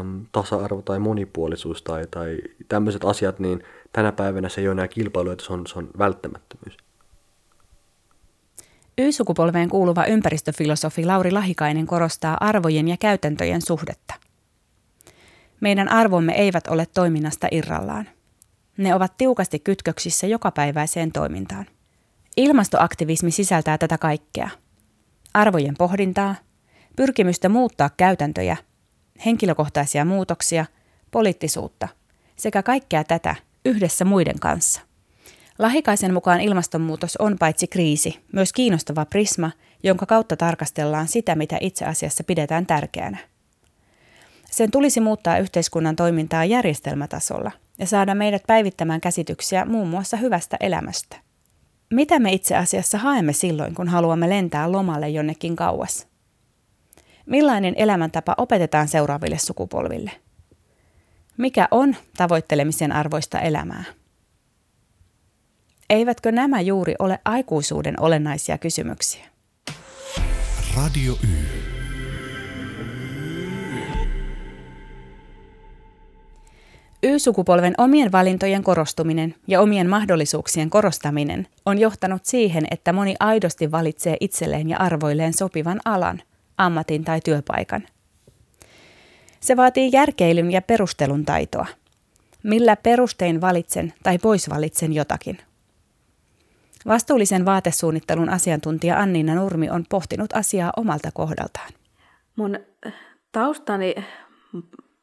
um, 0.00 0.26
tasa-arvo 0.32 0.82
tai 0.82 0.98
monipuolisuus 0.98 1.82
tai, 1.82 2.06
tai 2.10 2.38
tämmöiset 2.68 3.04
asiat, 3.04 3.38
niin 3.38 3.64
tänä 3.92 4.12
päivänä 4.12 4.48
se 4.48 4.60
ei 4.60 4.66
ole 4.68 4.72
enää 4.72 4.88
kilpailu, 4.88 5.30
että 5.30 5.44
se 5.44 5.52
on, 5.52 5.66
se 5.66 5.78
on 5.78 5.90
välttämättömyys. 5.98 6.76
Y-sukupolveen 8.98 9.68
kuuluva 9.68 10.04
ympäristöfilosofi 10.04 11.04
Lauri 11.06 11.30
Lahikainen 11.30 11.86
korostaa 11.86 12.36
arvojen 12.40 12.88
ja 12.88 12.96
käytäntöjen 12.96 13.62
suhdetta. 13.62 14.14
Meidän 15.60 15.88
arvomme 15.88 16.32
eivät 16.32 16.66
ole 16.66 16.86
toiminnasta 16.86 17.48
irrallaan. 17.50 18.08
Ne 18.76 18.94
ovat 18.94 19.16
tiukasti 19.18 19.58
kytköksissä 19.58 20.26
jokapäiväiseen 20.26 21.12
toimintaan. 21.12 21.66
Ilmastoaktivismi 22.36 23.30
sisältää 23.30 23.78
tätä 23.78 23.98
kaikkea. 23.98 24.48
Arvojen 25.34 25.74
pohdintaa, 25.78 26.34
pyrkimystä 26.96 27.48
muuttaa 27.48 27.90
käytäntöjä, 27.96 28.56
henkilökohtaisia 29.26 30.04
muutoksia, 30.04 30.66
poliittisuutta 31.10 31.88
sekä 32.36 32.62
kaikkea 32.62 33.04
tätä 33.04 33.34
yhdessä 33.64 34.04
muiden 34.04 34.38
kanssa. 34.40 34.80
Lahikaisen 35.58 36.14
mukaan 36.14 36.40
ilmastonmuutos 36.40 37.16
on 37.16 37.36
paitsi 37.38 37.66
kriisi, 37.66 38.20
myös 38.32 38.52
kiinnostava 38.52 39.04
prisma, 39.04 39.50
jonka 39.82 40.06
kautta 40.06 40.36
tarkastellaan 40.36 41.08
sitä, 41.08 41.34
mitä 41.34 41.58
itse 41.60 41.84
asiassa 41.84 42.24
pidetään 42.24 42.66
tärkeänä. 42.66 43.18
Sen 44.50 44.70
tulisi 44.70 45.00
muuttaa 45.00 45.38
yhteiskunnan 45.38 45.96
toimintaa 45.96 46.44
järjestelmätasolla 46.44 47.50
ja 47.78 47.86
saada 47.86 48.14
meidät 48.14 48.42
päivittämään 48.46 49.00
käsityksiä 49.00 49.64
muun 49.64 49.88
muassa 49.88 50.16
hyvästä 50.16 50.56
elämästä. 50.60 51.16
Mitä 51.90 52.18
me 52.18 52.32
itse 52.32 52.56
asiassa 52.56 52.98
haemme 52.98 53.32
silloin, 53.32 53.74
kun 53.74 53.88
haluamme 53.88 54.28
lentää 54.28 54.72
lomalle 54.72 55.08
jonnekin 55.08 55.56
kauas? 55.56 56.06
Millainen 57.26 57.74
elämäntapa 57.76 58.34
opetetaan 58.38 58.88
seuraaville 58.88 59.38
sukupolville? 59.38 60.10
Mikä 61.36 61.68
on 61.70 61.96
tavoittelemisen 62.16 62.92
arvoista 62.92 63.40
elämää? 63.40 63.84
Eivätkö 65.92 66.32
nämä 66.32 66.60
juuri 66.60 66.94
ole 66.98 67.18
aikuisuuden 67.24 68.00
olennaisia 68.00 68.58
kysymyksiä? 68.58 69.24
Radio 70.76 71.12
Y. 71.12 71.46
Y-sukupolven 77.02 77.74
omien 77.78 78.12
valintojen 78.12 78.62
korostuminen 78.62 79.34
ja 79.46 79.60
omien 79.60 79.88
mahdollisuuksien 79.88 80.70
korostaminen 80.70 81.46
on 81.66 81.78
johtanut 81.78 82.24
siihen, 82.24 82.64
että 82.70 82.92
moni 82.92 83.14
aidosti 83.20 83.70
valitsee 83.70 84.16
itselleen 84.20 84.68
ja 84.68 84.78
arvoilleen 84.78 85.32
sopivan 85.32 85.80
alan, 85.84 86.22
ammatin 86.58 87.04
tai 87.04 87.20
työpaikan. 87.20 87.82
Se 89.40 89.56
vaatii 89.56 89.90
järkeilyn 89.92 90.52
ja 90.52 90.62
perustelun 90.62 91.24
taitoa. 91.24 91.66
Millä 92.42 92.76
perustein 92.76 93.40
valitsen 93.40 93.92
tai 94.02 94.18
pois 94.18 94.50
valitsen 94.50 94.92
jotakin– 94.92 95.38
Vastuullisen 96.86 97.44
vaatesuunnittelun 97.44 98.28
asiantuntija 98.28 98.98
Anniina 98.98 99.34
Nurmi 99.34 99.70
on 99.70 99.84
pohtinut 99.88 100.32
asiaa 100.36 100.72
omalta 100.76 101.08
kohdaltaan. 101.14 101.68
Mun 102.36 102.58
taustani 103.32 103.94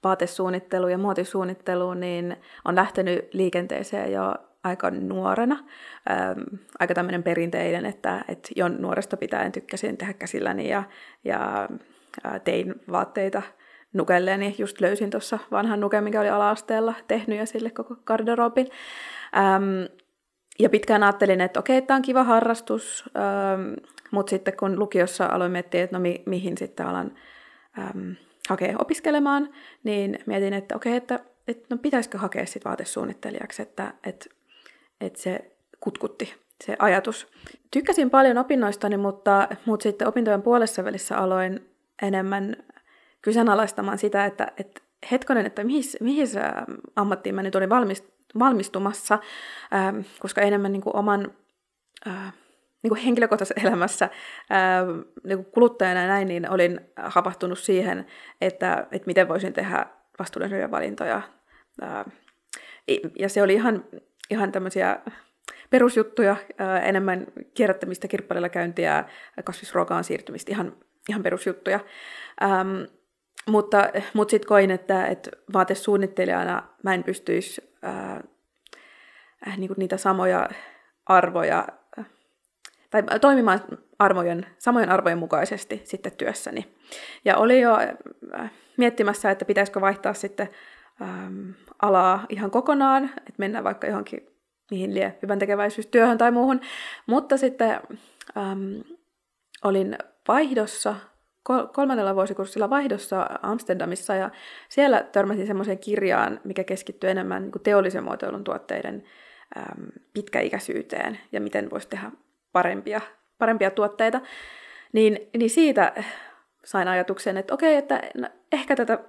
vaatesuunnittelu 0.03 0.87
ja 0.87 0.97
muotisuunnitteluun 0.97 1.99
niin 1.99 2.37
on 2.65 2.75
lähtenyt 2.75 3.33
liikenteeseen 3.33 4.11
jo 4.11 4.35
aika 4.63 4.91
nuorena. 4.91 5.59
Ähm, 6.11 6.39
aika 6.79 6.93
tämmöinen 6.93 7.23
perinteinen, 7.23 7.85
että, 7.85 8.25
että 8.27 8.49
jo 8.55 8.67
nuoresta 8.67 9.17
pitäen 9.17 9.51
tykkäsin 9.51 9.97
tehdä 9.97 10.13
käsilläni 10.13 10.69
ja, 10.69 10.83
ja 11.23 11.69
tein 12.43 12.75
vaatteita 12.91 13.41
nukelleeni. 13.93 14.55
Just 14.57 14.81
löysin 14.81 15.09
tuossa 15.09 15.39
vanhan 15.51 15.79
nuken, 15.79 16.03
mikä 16.03 16.21
oli 16.21 16.29
ala-asteella 16.29 16.93
tehnyt 17.07 17.37
ja 17.37 17.45
sille 17.45 17.69
koko 17.69 17.95
garderobin. 18.05 18.67
Ähm, 19.37 19.98
ja 20.59 20.69
pitkään 20.69 21.03
ajattelin, 21.03 21.41
että 21.41 21.59
okei, 21.59 21.81
tämä 21.81 21.95
on 21.95 22.01
kiva 22.01 22.23
harrastus, 22.23 23.09
ähm, 23.17 23.73
mutta 24.11 24.29
sitten 24.29 24.57
kun 24.57 24.79
lukiossa 24.79 25.25
aloin 25.25 25.51
miettiä, 25.51 25.83
että 25.83 25.95
no 25.95 25.99
mi- 25.99 26.23
mihin 26.25 26.57
sitten 26.57 26.85
alan 26.85 27.11
ähm, 27.79 28.11
hakea 28.49 28.75
opiskelemaan, 28.79 29.49
niin 29.83 30.19
mietin, 30.25 30.53
että 30.53 30.75
okei, 30.75 30.95
että, 30.95 31.19
että 31.47 31.65
no 31.69 31.77
pitäisikö 31.77 32.17
hakea 32.17 32.45
sitten 32.45 32.69
vaatesuunnittelijaksi, 32.69 33.61
että, 33.61 33.93
että, 34.03 34.25
että 35.01 35.21
se 35.21 35.51
kutkutti 35.79 36.35
se 36.63 36.75
ajatus. 36.79 37.27
Tykkäsin 37.71 38.09
paljon 38.09 38.37
opinnoistani, 38.37 38.97
mutta, 38.97 39.47
mutta 39.65 39.83
sitten 39.83 40.07
opintojen 40.07 40.41
puolessa 40.41 40.83
välissä 40.83 41.17
aloin 41.17 41.69
enemmän 42.01 42.55
kyseenalaistamaan 43.21 43.97
sitä, 43.97 44.25
että, 44.25 44.51
että 44.57 44.81
hetkonen, 45.11 45.45
että 45.45 45.63
mihin, 45.63 45.83
mihin 46.01 46.27
ammattiin 46.95 47.35
mä 47.35 47.43
nyt 47.43 47.55
olin 47.55 47.69
valmis, 47.69 48.03
valmistumassa, 48.39 49.19
ähm, 49.73 49.99
koska 50.19 50.41
enemmän 50.41 50.71
niin 50.71 50.81
kuin 50.81 50.95
oman 50.95 51.33
äh, 52.07 52.33
niin 52.83 52.89
kuin 52.89 53.01
henkilökohtaisessa 53.01 53.67
elämässä 53.67 54.05
äh, 54.05 55.05
niin 55.23 55.37
kuin 55.37 55.53
kuluttajana 55.53 56.01
ja 56.01 56.07
näin, 56.07 56.27
niin 56.27 56.49
olin 56.49 56.81
havahtunut 57.03 57.59
siihen, 57.59 58.05
että, 58.41 58.87
että 58.91 59.07
miten 59.07 59.27
voisin 59.27 59.53
tehdä 59.53 59.85
vastuullisia 60.19 60.71
valintoja. 60.71 61.21
Äh, 61.83 62.05
ja 63.19 63.29
se 63.29 63.41
oli 63.41 63.53
ihan, 63.53 63.85
ihan 64.29 64.51
tämmöisiä 64.51 64.99
perusjuttuja, 65.69 66.35
enemmän 66.83 67.27
kierrättämistä, 67.53 68.07
kirppalilla 68.07 68.49
käyntiä, 68.49 69.05
kasvisruokaan 69.43 70.03
siirtymistä, 70.03 70.51
ihan, 70.51 70.75
ihan 71.09 71.23
perusjuttuja. 71.23 71.79
Ähm, 72.43 72.83
mutta 73.47 73.89
mutta 74.13 74.31
sitten 74.31 74.47
koin, 74.47 74.71
että, 74.71 75.05
että 75.07 75.31
vaatesuunnittelijana 75.53 76.63
mä 76.83 76.93
en 76.93 77.03
pystyisi 77.03 77.68
äh, 77.85 79.57
niin 79.57 79.71
niitä 79.77 79.97
samoja 79.97 80.49
arvoja 81.05 81.67
tai 82.89 83.03
toimimaan 83.21 83.59
arvojen, 83.99 84.45
samojen 84.57 84.89
arvojen 84.89 85.17
mukaisesti 85.17 85.81
sitten 85.83 86.11
työssäni. 86.11 86.75
Ja 87.25 87.37
oli 87.37 87.61
jo 87.61 87.77
miettimässä, 88.77 89.31
että 89.31 89.45
pitäisikö 89.45 89.81
vaihtaa 89.81 90.13
sitten 90.13 90.49
äm, 91.01 91.53
alaa 91.81 92.25
ihan 92.29 92.51
kokonaan, 92.51 93.03
että 93.03 93.33
mennään 93.37 93.63
vaikka 93.63 93.87
johonkin 93.87 94.27
mihin 94.71 94.95
lie 94.95 95.17
hyvän 95.21 95.39
tekeväisyystyöhön 95.39 96.17
tai 96.17 96.31
muuhun. 96.31 96.61
Mutta 97.07 97.37
sitten 97.37 97.79
äm, 98.37 98.83
olin 99.63 99.97
vaihdossa, 100.27 100.95
kolmannella 101.73 102.15
vuosikurssilla 102.15 102.69
vaihdossa 102.69 103.29
Amsterdamissa 103.41 104.15
ja 104.15 104.29
siellä 104.69 105.03
törmäsin 105.11 105.47
semmoiseen 105.47 105.79
kirjaan, 105.79 106.39
mikä 106.43 106.63
keskittyy 106.63 107.09
enemmän 107.09 107.43
niin 107.43 107.63
teollisen 107.63 108.03
muotoilun 108.03 108.43
tuotteiden 108.43 109.03
äm, 109.57 109.87
pitkäikäisyyteen 110.13 111.19
ja 111.31 111.41
miten 111.41 111.69
voisi 111.69 111.87
tehdä 111.87 112.11
parempia, 112.51 113.01
parempia 113.37 113.71
tuotteita, 113.71 114.21
niin, 114.93 115.29
niin 115.37 115.49
siitä 115.49 116.03
sain 116.65 116.87
ajatuksen, 116.87 117.37
että 117.37 117.53
okei, 117.53 117.75
että 117.75 118.01
no, 118.17 118.29
ehkä 118.51 118.75
tätä 118.75 118.99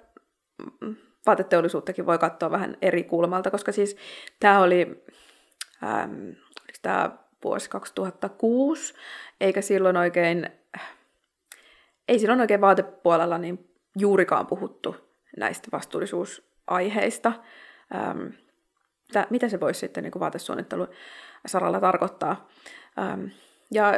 vaateteollisuuttakin 1.26 2.07
voi 2.07 2.18
katsoa 2.18 2.50
vähän 2.50 2.76
eri 2.83 3.05
kulmalta, 3.05 3.50
koska 3.50 3.72
siis 3.72 3.96
tämä 4.40 4.61
oli, 4.61 5.05
äm, 5.83 6.35
tämä 6.83 7.11
vuosi 7.44 7.70
2006, 7.70 8.94
eikä 9.40 9.61
silloin 9.61 9.96
oikein, 9.96 10.50
ei 12.11 12.18
silloin 12.18 12.40
oikein 12.40 12.61
vaatepuolella 12.61 13.38
niin 13.38 13.70
juurikaan 13.99 14.46
puhuttu 14.46 14.96
näistä 15.37 15.68
vastuullisuusaiheista. 15.73 17.33
Ähm, 17.94 18.27
mitä 19.31 19.49
se 19.49 19.61
voisi 19.61 19.81
sitten 19.81 20.05
niin 20.05 20.20
vaatesuunnittelun 20.20 20.88
saralla 21.46 21.81
tarkoittaa. 21.81 22.49
Ähm, 22.99 23.25
ja 23.75 23.92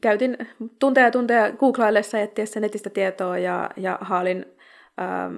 käytin 0.00 0.36
tunteja 0.78 1.06
ja 1.06 1.10
tunteja 1.10 1.52
googlaillessa 1.52 2.20
etsiessä 2.20 2.60
netistä 2.60 2.90
tietoa 2.90 3.38
ja, 3.38 3.70
ja 3.76 3.98
haalin 4.00 4.46
ähm, 5.00 5.36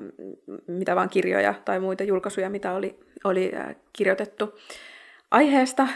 mitä 0.66 0.96
vaan 0.96 1.08
kirjoja 1.08 1.54
tai 1.64 1.80
muita 1.80 2.04
julkaisuja, 2.04 2.50
mitä 2.50 2.72
oli, 2.72 3.00
oli 3.24 3.52
äh, 3.56 3.76
kirjoitettu 3.92 4.54
aiheesta. 5.30 5.88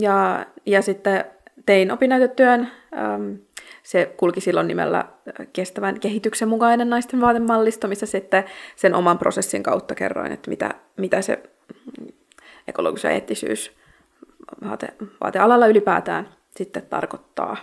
Ja, 0.00 0.46
ja 0.66 0.82
sitten 0.82 1.24
tein 1.66 1.92
opinnäytetyön. 1.92 2.68
Ähm, 2.96 3.34
se 3.82 4.14
kulki 4.16 4.40
silloin 4.40 4.68
nimellä 4.68 4.98
äh, 4.98 5.46
kestävän 5.52 6.00
kehityksen 6.00 6.48
mukainen 6.48 6.90
naisten 6.90 7.20
vaatemallisto, 7.20 7.88
missä 7.88 8.06
sitten 8.06 8.44
sen 8.76 8.94
oman 8.94 9.18
prosessin 9.18 9.62
kautta 9.62 9.94
kerroin, 9.94 10.32
että 10.32 10.50
mitä, 10.50 10.74
mitä 10.96 11.22
se 11.22 11.42
ekologisuus 12.68 13.04
ja 13.04 13.10
eettisyys 13.10 13.72
vaate, 14.64 14.88
vaatealalla 15.20 15.66
ylipäätään 15.66 16.28
sitten 16.56 16.86
tarkoittaa. 16.90 17.56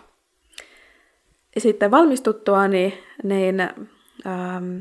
Sitten 1.58 1.92
valmistuttua 1.92 2.68
niin, 2.68 2.94
niin 3.24 3.60
ähm, 4.28 4.78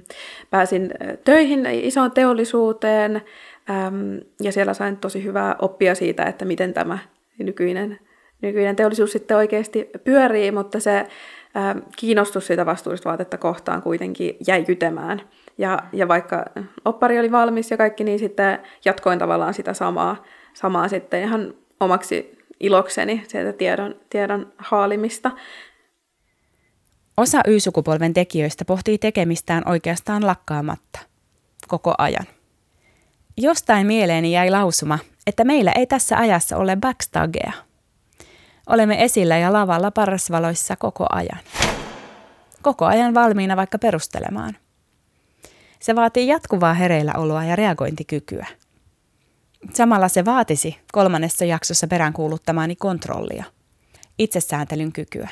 pääsin 0.50 0.90
töihin 1.24 1.66
isoon 1.66 2.10
teollisuuteen 2.10 3.22
ähm, 3.70 4.16
ja 4.42 4.52
siellä 4.52 4.74
sain 4.74 4.96
tosi 4.96 5.24
hyvää 5.24 5.56
oppia 5.58 5.94
siitä, 5.94 6.24
että 6.24 6.44
miten 6.44 6.74
tämä 6.74 6.98
nykyinen, 7.38 8.00
nykyinen 8.42 8.76
teollisuus 8.76 9.12
sitten 9.12 9.36
oikeasti 9.36 9.90
pyörii, 10.04 10.52
mutta 10.52 10.80
se 10.80 11.06
kiinnostus 11.96 12.46
siitä 12.46 12.66
vastuullista 12.66 13.08
vaatetta 13.08 13.38
kohtaan 13.38 13.82
kuitenkin 13.82 14.36
jäi 14.46 14.64
kytemään. 14.64 15.20
Ja, 15.58 15.78
ja 15.92 16.08
vaikka 16.08 16.44
oppari 16.84 17.18
oli 17.18 17.32
valmis 17.32 17.70
ja 17.70 17.76
kaikki, 17.76 18.04
niin 18.04 18.18
sitten 18.18 18.58
jatkoin 18.84 19.18
tavallaan 19.18 19.54
sitä 19.54 19.74
samaa, 19.74 20.24
samaa 20.54 20.88
sitten 20.88 21.22
ihan 21.22 21.54
omaksi 21.80 22.38
ilokseni 22.60 23.24
sieltä 23.28 23.52
tiedon, 23.52 23.94
tiedon 24.10 24.52
haalimista. 24.58 25.30
Osa 27.16 27.40
Y-sukupolven 27.46 28.14
tekijöistä 28.14 28.64
pohtii 28.64 28.98
tekemistään 28.98 29.62
oikeastaan 29.66 30.26
lakkaamatta, 30.26 30.98
koko 31.68 31.94
ajan. 31.98 32.26
Jostain 33.36 33.86
mieleeni 33.86 34.32
jäi 34.32 34.50
lausuma, 34.50 34.98
että 35.26 35.44
meillä 35.44 35.72
ei 35.72 35.86
tässä 35.86 36.16
ajassa 36.16 36.56
ole 36.56 36.76
backstagea. 36.76 37.52
Olemme 38.68 39.04
esillä 39.04 39.38
ja 39.38 39.52
lavalla 39.52 39.90
parasvaloissa 39.90 40.76
koko 40.76 41.06
ajan. 41.10 41.38
Koko 42.62 42.84
ajan 42.84 43.14
valmiina 43.14 43.56
vaikka 43.56 43.78
perustelemaan. 43.78 44.56
Se 45.80 45.96
vaatii 45.96 46.26
jatkuvaa 46.26 46.74
hereilläoloa 46.74 47.44
ja 47.44 47.56
reagointikykyä– 47.56 48.46
Samalla 49.74 50.08
se 50.08 50.24
vaatisi 50.24 50.78
kolmannessa 50.92 51.44
jaksossa 51.44 51.86
peräänkuuluttamaani 51.86 52.76
kontrollia, 52.76 53.44
itsesääntelyn 54.18 54.92
kykyä. 54.92 55.28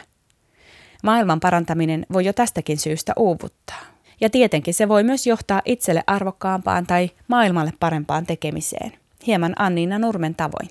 Maailman 1.03 1.40
parantaminen 1.40 2.07
voi 2.12 2.25
jo 2.25 2.33
tästäkin 2.33 2.79
syystä 2.79 3.12
uuvuttaa. 3.16 3.81
Ja 4.20 4.31
tietenkin 4.31 4.75
se 4.75 4.88
voi 4.88 5.03
myös 5.03 5.27
johtaa 5.27 5.62
itselle 5.64 6.03
arvokkaampaan 6.07 6.87
tai 6.87 7.11
maailmalle 7.29 7.72
parempaan 7.81 8.27
tekemiseen, 8.27 8.92
hieman 9.27 9.53
Anniina 9.59 9.99
Nurmen 9.99 10.35
tavoin. 10.35 10.68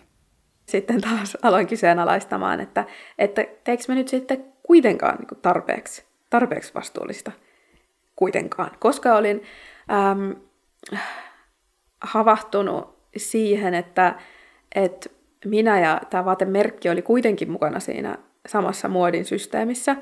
Sitten 0.66 1.02
taas 1.02 1.38
aloin 1.42 1.68
kyseenalaistamaan, 1.68 2.60
että, 2.60 2.86
että 3.18 3.46
teekö 3.64 3.84
me 3.88 3.96
nyt 3.96 4.08
sitten 4.08 4.46
kuitenkaan 4.64 5.18
niin 5.20 5.42
tarpeeksi, 5.42 6.04
tarpeeksi 6.30 6.74
vastuullista 6.74 7.32
kuitenkaan, 8.16 8.72
koska 8.80 9.16
olin 9.16 9.44
äm, 10.12 10.36
havahtunut 12.02 12.96
siihen, 13.18 13.74
että, 13.74 14.16
että 14.76 15.10
minä 15.46 15.80
ja 15.80 16.02
tämä 16.10 16.26
vaatemerkki 16.26 16.90
oli 16.90 17.02
kuitenkin 17.02 17.52
mukana 17.52 17.80
siinä 17.80 18.18
samassa 18.48 18.88
muodin 18.90 19.26
systeemissä, 19.26 19.96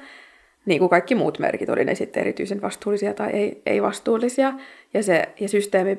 niin 0.66 0.80
kuin 0.80 0.90
kaikki 0.90 1.16
muut 1.16 1.40
merkit, 1.40 1.70
oli 1.70 1.86
ne 1.86 1.96
sitten 1.96 2.22
erityisen 2.22 2.62
vastuullisia 2.62 3.14
tai 3.14 3.32
ei, 3.32 3.62
ei 3.66 3.82
vastuullisia. 3.82 4.54
Ja 4.94 5.04
se 5.04 5.30
ja 5.40 5.50
systeemi 5.50 5.98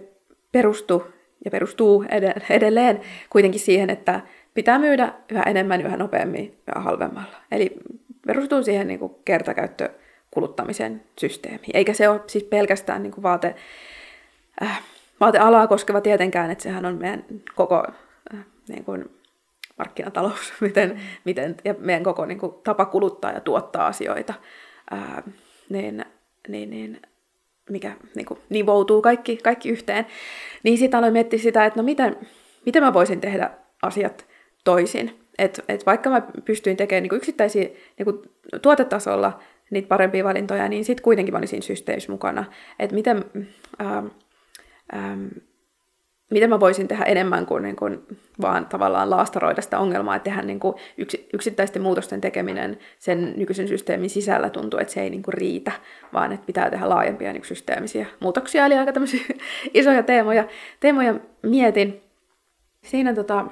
perustui 0.52 1.12
ja 1.44 1.50
perustuu 1.50 2.04
edelleen 2.50 3.00
kuitenkin 3.30 3.60
siihen, 3.60 3.90
että 3.90 4.20
pitää 4.54 4.78
myydä 4.78 5.12
yhä 5.30 5.42
enemmän, 5.42 5.80
yhä 5.80 5.96
nopeammin, 5.96 6.58
yhä 6.76 6.84
halvemmalla. 6.84 7.36
Eli 7.50 7.76
perustuu 8.26 8.62
siihen 8.62 8.86
niin 8.88 8.98
kuin 8.98 9.14
kertakäyttökuluttamisen 9.24 11.02
systeemiin. 11.20 11.70
Eikä 11.74 11.92
se 11.92 12.08
ole 12.08 12.20
siis 12.26 12.44
pelkästään 12.44 13.02
niin 13.02 13.12
kuin 13.12 13.22
vaate, 13.22 13.54
äh, 14.62 14.82
vaatealaa 15.20 15.66
koskeva 15.66 16.00
tietenkään, 16.00 16.50
että 16.50 16.62
sehän 16.62 16.84
on 16.84 16.98
meidän 16.98 17.24
koko 17.54 17.86
äh, 18.34 18.44
niin 18.68 18.84
kuin, 18.84 19.10
markkinatalous, 19.78 20.52
miten, 20.60 21.00
miten, 21.24 21.56
ja 21.64 21.74
meidän 21.78 22.02
koko 22.02 22.26
niin 22.26 22.38
kuin, 22.38 22.54
tapa 22.64 22.84
kuluttaa 22.84 23.32
ja 23.32 23.40
tuottaa 23.40 23.86
asioita, 23.86 24.34
ää, 24.90 25.22
niin, 25.68 26.04
niin, 26.48 26.70
niin 26.70 27.02
mikä 27.70 27.92
niin 28.14 28.26
kuin, 28.26 28.40
nivoutuu 28.48 29.02
kaikki, 29.02 29.36
kaikki 29.36 29.68
yhteen. 29.68 30.06
Niin 30.62 30.78
sitten 30.78 30.98
aloin 30.98 31.12
miettiä 31.12 31.38
sitä, 31.38 31.64
että 31.64 31.80
no 31.80 31.84
miten, 31.84 32.16
miten 32.66 32.82
mä 32.82 32.92
voisin 32.92 33.20
tehdä 33.20 33.50
asiat 33.82 34.26
toisin. 34.64 35.20
Et, 35.38 35.64
et 35.68 35.86
vaikka 35.86 36.10
mä 36.10 36.22
pystyin 36.44 36.76
tekemään 36.76 37.02
niin 37.02 37.14
yksittäisiä 37.14 37.68
niin 37.98 38.22
tuotetasolla 38.62 39.40
niitä 39.70 39.88
parempia 39.88 40.24
valintoja, 40.24 40.68
niin 40.68 40.84
sitten 40.84 41.04
kuitenkin 41.04 41.34
mä 41.34 41.38
olin 41.38 41.48
siinä 41.48 41.62
systeemissä 41.66 42.12
mukana. 42.12 42.44
Että 42.78 42.94
miten... 42.94 43.24
Ää, 43.78 44.02
äm, 44.94 45.30
miten 46.30 46.50
mä 46.50 46.60
voisin 46.60 46.88
tehdä 46.88 47.04
enemmän 47.04 47.46
kuin, 47.46 47.62
niin 47.62 47.76
kuin 47.76 48.02
vaan 48.40 48.66
tavallaan 48.66 49.10
laastaroida 49.10 49.62
sitä 49.62 49.78
ongelmaa, 49.78 50.16
että 50.16 50.30
tehdä 50.30 50.42
kuin 50.60 50.74
yksi, 50.98 51.28
yksittäisten 51.34 51.82
muutosten 51.82 52.20
tekeminen 52.20 52.78
sen 52.98 53.34
nykyisen 53.36 53.68
systeemin 53.68 54.10
sisällä 54.10 54.50
tuntuu, 54.50 54.80
että 54.80 54.92
se 54.92 55.02
ei 55.02 55.10
niin 55.10 55.22
kuin 55.22 55.34
riitä, 55.34 55.72
vaan 56.12 56.32
että 56.32 56.46
pitää 56.46 56.70
tehdä 56.70 56.88
laajempia 56.88 57.32
niin 57.32 57.44
systeemisiä 57.44 58.06
muutoksia, 58.20 58.66
eli 58.66 58.74
aika 58.74 58.92
tämmöisiä 58.92 59.24
isoja 59.74 60.02
teemoja, 60.02 60.44
teemoja 60.80 61.14
mietin. 61.42 62.00
Siinä 62.84 63.14
tota, 63.14 63.46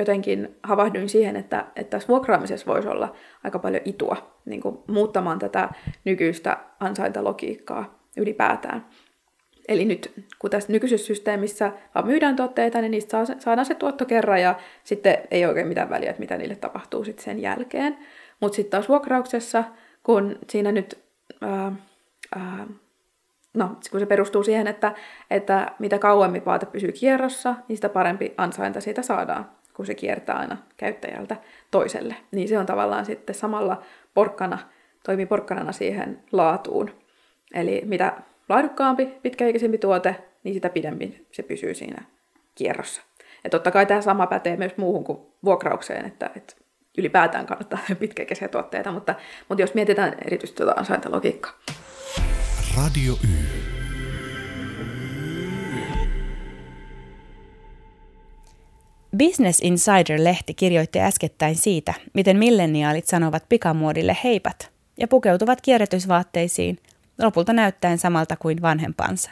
jotenkin 0.00 0.56
havahduin 0.62 1.08
siihen, 1.08 1.36
että, 1.36 1.66
että 1.76 1.90
tässä 1.90 2.08
vuokraamisessa 2.08 2.66
voisi 2.66 2.88
olla 2.88 3.14
aika 3.44 3.58
paljon 3.58 3.82
itua 3.84 4.40
niin 4.44 4.60
kuin 4.60 4.78
muuttamaan 4.86 5.38
tätä 5.38 5.68
nykyistä 6.04 6.58
ansaintalogiikkaa 6.80 7.98
ylipäätään. 8.16 8.86
Eli 9.68 9.84
nyt 9.84 10.12
kun 10.38 10.50
tässä 10.50 10.72
nykyisessä 10.72 11.06
systeemissä 11.06 11.72
vaan 11.94 12.06
myydään 12.06 12.36
tuotteita, 12.36 12.80
niin 12.80 12.90
niistä 12.90 13.24
saadaan 13.38 13.66
se 13.66 13.74
tuotto 13.74 14.04
kerran 14.04 14.40
ja 14.42 14.54
sitten 14.84 15.18
ei 15.30 15.46
oikein 15.46 15.66
mitään 15.66 15.90
väliä, 15.90 16.10
että 16.10 16.20
mitä 16.20 16.36
niille 16.36 16.56
tapahtuu 16.56 17.04
sitten 17.04 17.24
sen 17.24 17.42
jälkeen. 17.42 17.98
Mutta 18.40 18.56
sitten 18.56 18.70
taas 18.70 18.88
vuokrauksessa, 18.88 19.64
kun 20.02 20.38
siinä 20.50 20.72
nyt, 20.72 20.98
ää, 21.40 21.72
ää, 22.36 22.66
no 23.54 23.76
kun 23.90 24.00
se 24.00 24.06
perustuu 24.06 24.42
siihen, 24.42 24.66
että, 24.66 24.94
että 25.30 25.72
mitä 25.78 25.98
kauemmin 25.98 26.44
vaate 26.44 26.66
pysyy 26.66 26.92
kierrossa, 26.92 27.54
niin 27.68 27.76
sitä 27.76 27.88
parempi 27.88 28.34
ansainta 28.36 28.80
siitä 28.80 29.02
saadaan, 29.02 29.50
kun 29.76 29.86
se 29.86 29.94
kiertää 29.94 30.36
aina 30.36 30.56
käyttäjältä 30.76 31.36
toiselle. 31.70 32.16
Niin 32.30 32.48
se 32.48 32.58
on 32.58 32.66
tavallaan 32.66 33.04
sitten 33.04 33.34
samalla 33.34 33.82
porkkana, 34.14 34.58
toimii 35.04 35.26
porkkanana 35.26 35.72
siihen 35.72 36.22
laatuun. 36.32 36.90
Eli 37.54 37.82
mitä 37.84 38.12
laadukkaampi, 38.48 39.06
pitkäikäisempi 39.06 39.78
tuote, 39.78 40.16
niin 40.44 40.54
sitä 40.54 40.68
pidempi 40.68 41.26
se 41.32 41.42
pysyy 41.42 41.74
siinä 41.74 42.02
kierrossa. 42.54 43.02
Ja 43.44 43.50
totta 43.50 43.70
kai 43.70 43.86
tämä 43.86 44.00
sama 44.00 44.26
pätee 44.26 44.56
myös 44.56 44.76
muuhun 44.76 45.04
kuin 45.04 45.18
vuokraukseen, 45.44 46.06
että, 46.06 46.30
että 46.36 46.54
ylipäätään 46.98 47.46
kannattaa 47.46 47.78
pitkäikäisiä 48.00 48.48
tuotteita, 48.48 48.92
mutta, 48.92 49.14
mutta 49.48 49.62
jos 49.62 49.74
mietitään 49.74 50.14
erityisesti 50.26 50.56
tuota 50.56 50.80
ansaintalogiikkaa. 50.80 51.52
Radio 52.76 53.12
Y. 53.12 53.75
Business 59.18 59.60
Insider-lehti 59.60 60.54
kirjoitti 60.54 61.00
äskettäin 61.00 61.56
siitä, 61.56 61.94
miten 62.14 62.38
milleniaalit 62.38 63.06
sanovat 63.06 63.48
pikamuodille 63.48 64.16
heipat 64.24 64.70
ja 64.98 65.08
pukeutuvat 65.08 65.60
kierrätysvaatteisiin, 65.60 66.78
lopulta 67.22 67.52
näyttäen 67.52 67.98
samalta 67.98 68.36
kuin 68.36 68.62
vanhempansa. 68.62 69.30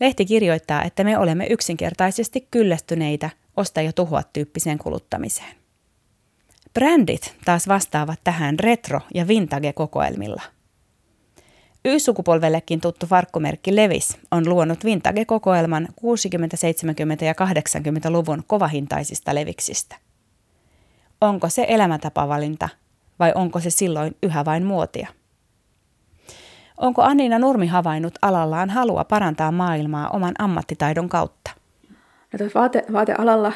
Lehti 0.00 0.24
kirjoittaa, 0.24 0.84
että 0.84 1.04
me 1.04 1.18
olemme 1.18 1.46
yksinkertaisesti 1.46 2.48
kyllästyneitä 2.50 3.30
osta 3.56 3.82
ja 3.82 3.92
tuhoa 3.92 4.22
tyyppiseen 4.32 4.78
kuluttamiseen. 4.78 5.56
Brändit 6.74 7.34
taas 7.44 7.68
vastaavat 7.68 8.20
tähän 8.24 8.58
retro- 8.58 9.06
ja 9.14 9.28
vintage-kokoelmilla. 9.28 10.42
Y-sukupolvellekin 11.84 12.80
tuttu 12.80 13.06
farkkumerkki 13.06 13.76
Levis 13.76 14.18
on 14.30 14.48
luonut 14.48 14.84
vintage-kokoelman 14.84 15.88
60-, 15.90 15.94
70- 17.20 17.24
ja 17.24 17.32
80-luvun 17.32 18.42
kovahintaisista 18.46 19.34
leviksistä. 19.34 19.96
Onko 21.20 21.48
se 21.48 21.66
elämäntapavalinta 21.68 22.68
vai 23.18 23.32
onko 23.34 23.60
se 23.60 23.70
silloin 23.70 24.16
yhä 24.22 24.44
vain 24.44 24.64
muotia? 24.64 25.08
Onko 26.76 27.02
Anniina 27.02 27.38
Nurmi 27.38 27.66
havainnut 27.66 28.14
alallaan 28.22 28.70
halua 28.70 29.04
parantaa 29.04 29.52
maailmaa 29.52 30.08
oman 30.08 30.34
ammattitaidon 30.38 31.08
kautta? 31.08 31.50
No 32.32 32.46
vaate, 32.54 32.84
vaatealalla 32.92 33.52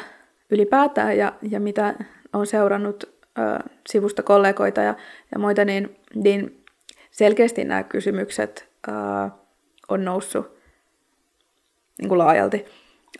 ylipäätään 0.49 1.17
ja, 1.17 1.33
ja 1.41 1.59
mitä 1.59 1.95
olen 2.33 2.47
seurannut 2.47 3.03
ö, 3.03 3.69
sivusta 3.89 4.23
kollegoita 4.23 4.81
ja, 4.81 4.95
ja 5.31 5.39
muita, 5.39 5.65
niin, 5.65 5.99
niin 6.15 6.64
selkeästi 7.15 7.63
nämä 7.63 7.83
kysymykset 7.83 8.69
ö, 8.87 8.91
on 9.89 10.05
noussut 10.05 10.57
niin 12.01 12.09
kuin 12.09 12.17
laajalti 12.17 12.65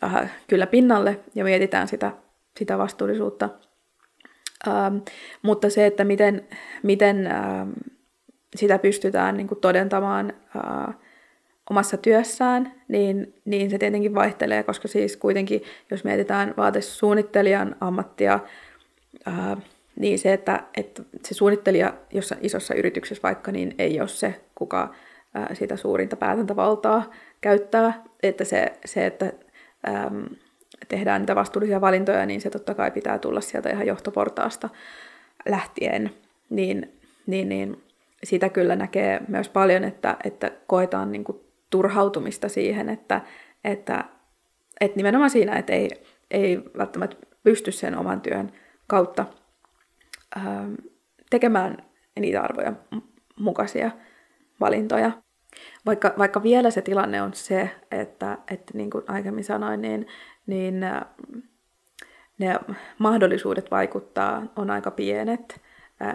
ö, 0.04 0.28
kyllä 0.48 0.68
pinnalle 0.68 1.20
ja 1.36 1.44
mietitään 1.44 1.88
sitä, 1.88 2.12
sitä 2.58 2.78
vastuullisuutta. 2.78 3.50
Ö, 4.68 4.72
mutta 5.42 5.70
se, 5.70 5.86
että 5.86 6.04
miten, 6.04 6.48
miten 6.84 7.28
ö, 7.28 7.32
sitä 8.56 8.80
pystytään 8.80 9.38
niin 9.38 9.48
kuin 9.48 9.60
todentamaan 9.62 10.34
ö, 10.56 10.60
omassa 11.70 11.98
työssään, 11.98 12.74
niin, 12.88 13.34
niin 13.46 13.70
se 13.70 13.78
tietenkin 13.78 14.16
vaihtelee, 14.16 14.64
koska 14.64 14.88
siis 14.88 15.18
kuitenkin, 15.18 15.64
jos 15.92 16.04
mietitään 16.04 16.54
vaatesuunnittelijan 16.58 17.76
ammattia, 17.82 18.40
ää, 19.26 19.58
niin 20.00 20.20
se, 20.20 20.34
että, 20.34 20.64
että 20.78 21.04
se 21.24 21.34
suunnittelija 21.34 21.94
jossa 22.14 22.36
isossa 22.42 22.74
yrityksessä 22.74 23.24
vaikka, 23.24 23.52
niin 23.52 23.76
ei 23.78 24.00
ole 24.00 24.08
se, 24.08 24.42
kuka 24.56 24.94
ää, 25.34 25.56
sitä 25.56 25.78
suurinta 25.78 26.16
päätäntävaltaa 26.16 27.12
käyttää, 27.42 28.04
että 28.24 28.44
se, 28.44 28.74
se 28.86 29.06
että 29.06 29.34
äm, 29.88 30.26
tehdään 30.88 31.22
niitä 31.22 31.36
vastuullisia 31.36 31.82
valintoja, 31.82 32.26
niin 32.26 32.42
se 32.42 32.50
totta 32.50 32.74
kai 32.74 32.92
pitää 32.92 33.20
tulla 33.20 33.42
sieltä 33.42 33.70
ihan 33.70 33.88
johtoportaasta 33.88 34.70
lähtien, 35.50 36.12
niin, 36.50 37.00
niin, 37.28 37.50
niin 37.50 37.84
sitä 38.24 38.50
kyllä 38.50 38.76
näkee 38.76 39.22
myös 39.28 39.50
paljon, 39.50 39.84
että, 39.84 40.18
että 40.24 40.52
koetaan 40.68 41.12
niin 41.12 41.24
kuin 41.24 41.40
turhautumista 41.70 42.50
siihen, 42.50 42.90
että, 42.90 43.22
että, 43.64 44.04
että 44.82 44.98
nimenomaan 44.98 45.30
siinä, 45.30 45.56
että 45.56 45.74
ei, 45.74 45.90
ei 46.32 46.60
välttämättä 46.78 47.18
pysty 47.44 47.72
sen 47.72 47.98
oman 47.98 48.22
työn 48.22 48.52
kautta 48.88 49.26
ää, 50.36 50.68
tekemään 51.30 51.78
niitä 52.20 52.42
arvoja 52.42 52.74
mukaisia 53.40 53.92
valintoja. 54.60 55.12
Vaikka, 55.86 56.14
vaikka 56.18 56.44
vielä 56.44 56.72
se 56.72 56.82
tilanne 56.82 57.22
on 57.22 57.34
se, 57.34 57.70
että, 57.92 58.38
että 58.52 58.72
niin 58.74 58.90
kuin 58.90 59.04
aikaisemmin 59.08 59.44
sanoin, 59.44 59.82
niin, 59.82 60.08
niin 60.48 60.80
ne 62.38 62.60
mahdollisuudet 62.98 63.72
vaikuttaa 63.72 64.44
on 64.56 64.70
aika 64.70 64.92
pienet, 64.92 65.62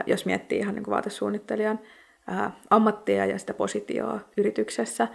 jos 0.07 0.27
miettii 0.27 0.59
ihan 0.59 0.75
niin 0.75 0.85
kuin 0.85 0.93
vaatesuunnittelijan 0.93 1.81
ammattia 2.71 3.27
ja 3.27 3.39
sitä 3.39 3.55
positioa 3.55 4.21
yrityksessä. 4.37 5.09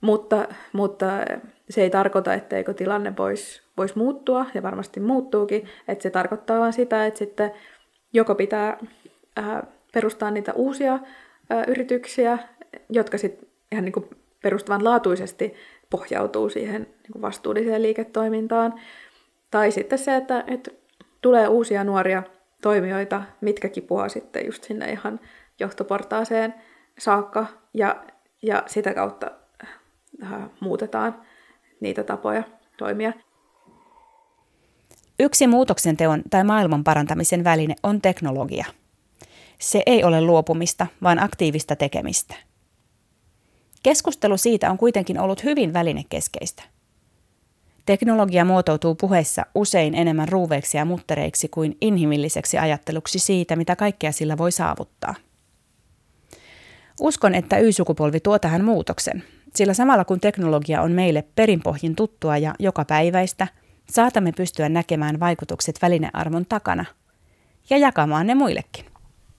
Mutta, 0.00 0.48
mutta 0.72 1.06
se 1.70 1.82
ei 1.82 1.90
tarkoita, 1.90 2.34
etteikö 2.34 2.74
tilanne 2.74 3.12
voisi 3.18 3.62
vois 3.76 3.96
muuttua, 3.96 4.46
ja 4.54 4.62
varmasti 4.62 5.00
muuttuukin. 5.00 5.68
Että 5.88 6.02
se 6.02 6.10
tarkoittaa 6.10 6.60
vain 6.60 6.72
sitä, 6.72 7.06
että 7.06 7.18
sitten 7.18 7.52
joko 8.14 8.34
pitää 8.34 8.78
ää, 9.36 9.66
perustaa 9.92 10.30
niitä 10.30 10.52
uusia 10.52 10.98
ää, 11.50 11.64
yrityksiä, 11.64 12.38
jotka 12.90 13.18
sitten 13.18 13.48
ihan 13.72 13.84
niin 13.84 13.92
kuin 13.92 14.10
perustavanlaatuisesti 14.42 15.54
pohjautuu 15.90 16.48
siihen 16.48 16.82
niin 16.82 17.22
vastuulliseen 17.22 17.82
liiketoimintaan. 17.82 18.80
Tai 19.50 19.70
sitten 19.70 19.98
se, 19.98 20.16
että, 20.16 20.44
että 20.46 20.70
tulee 21.20 21.48
uusia 21.48 21.84
nuoria 21.84 22.22
toimijoita, 22.62 23.22
mitkä 23.40 23.68
kipuaa 23.68 24.08
sitten 24.08 24.46
just 24.46 24.64
sinne 24.64 24.92
ihan 24.92 25.20
johtoportaaseen 25.60 26.54
saakka, 26.98 27.46
ja, 27.74 28.04
ja 28.42 28.62
sitä 28.66 28.94
kautta 28.94 29.30
äh, 30.22 30.50
muutetaan 30.60 31.22
niitä 31.80 32.04
tapoja 32.04 32.42
toimia. 32.76 33.12
Yksi 35.18 35.46
muutoksen 35.46 35.96
teon 35.96 36.22
tai 36.30 36.44
maailman 36.44 36.84
parantamisen 36.84 37.44
väline 37.44 37.74
on 37.82 38.00
teknologia. 38.00 38.64
Se 39.58 39.82
ei 39.86 40.04
ole 40.04 40.20
luopumista, 40.20 40.86
vaan 41.02 41.18
aktiivista 41.18 41.76
tekemistä. 41.76 42.34
Keskustelu 43.82 44.36
siitä 44.36 44.70
on 44.70 44.78
kuitenkin 44.78 45.20
ollut 45.20 45.44
hyvin 45.44 45.72
välinekeskeistä. 45.72 46.62
Teknologia 47.86 48.44
muotoutuu 48.44 48.94
puheissa 48.94 49.46
usein 49.54 49.94
enemmän 49.94 50.28
ruuveiksi 50.28 50.76
ja 50.76 50.84
muttereiksi 50.84 51.48
kuin 51.48 51.76
inhimilliseksi 51.80 52.58
ajatteluksi 52.58 53.18
siitä, 53.18 53.56
mitä 53.56 53.76
kaikkea 53.76 54.12
sillä 54.12 54.38
voi 54.38 54.52
saavuttaa. 54.52 55.14
Uskon, 57.00 57.34
että 57.34 57.58
Y-sukupolvi 57.58 58.20
tuo 58.20 58.38
tähän 58.38 58.64
muutoksen, 58.64 59.24
sillä 59.54 59.74
samalla 59.74 60.04
kun 60.04 60.20
teknologia 60.20 60.82
on 60.82 60.92
meille 60.92 61.24
perinpohjin 61.34 61.96
tuttua 61.96 62.38
ja 62.38 62.54
joka 62.58 62.84
päiväistä, 62.84 63.48
saatamme 63.90 64.32
pystyä 64.36 64.68
näkemään 64.68 65.20
vaikutukset 65.20 65.82
välinearvon 65.82 66.46
takana 66.46 66.84
ja 67.70 67.78
jakamaan 67.78 68.26
ne 68.26 68.34
muillekin. 68.34 68.84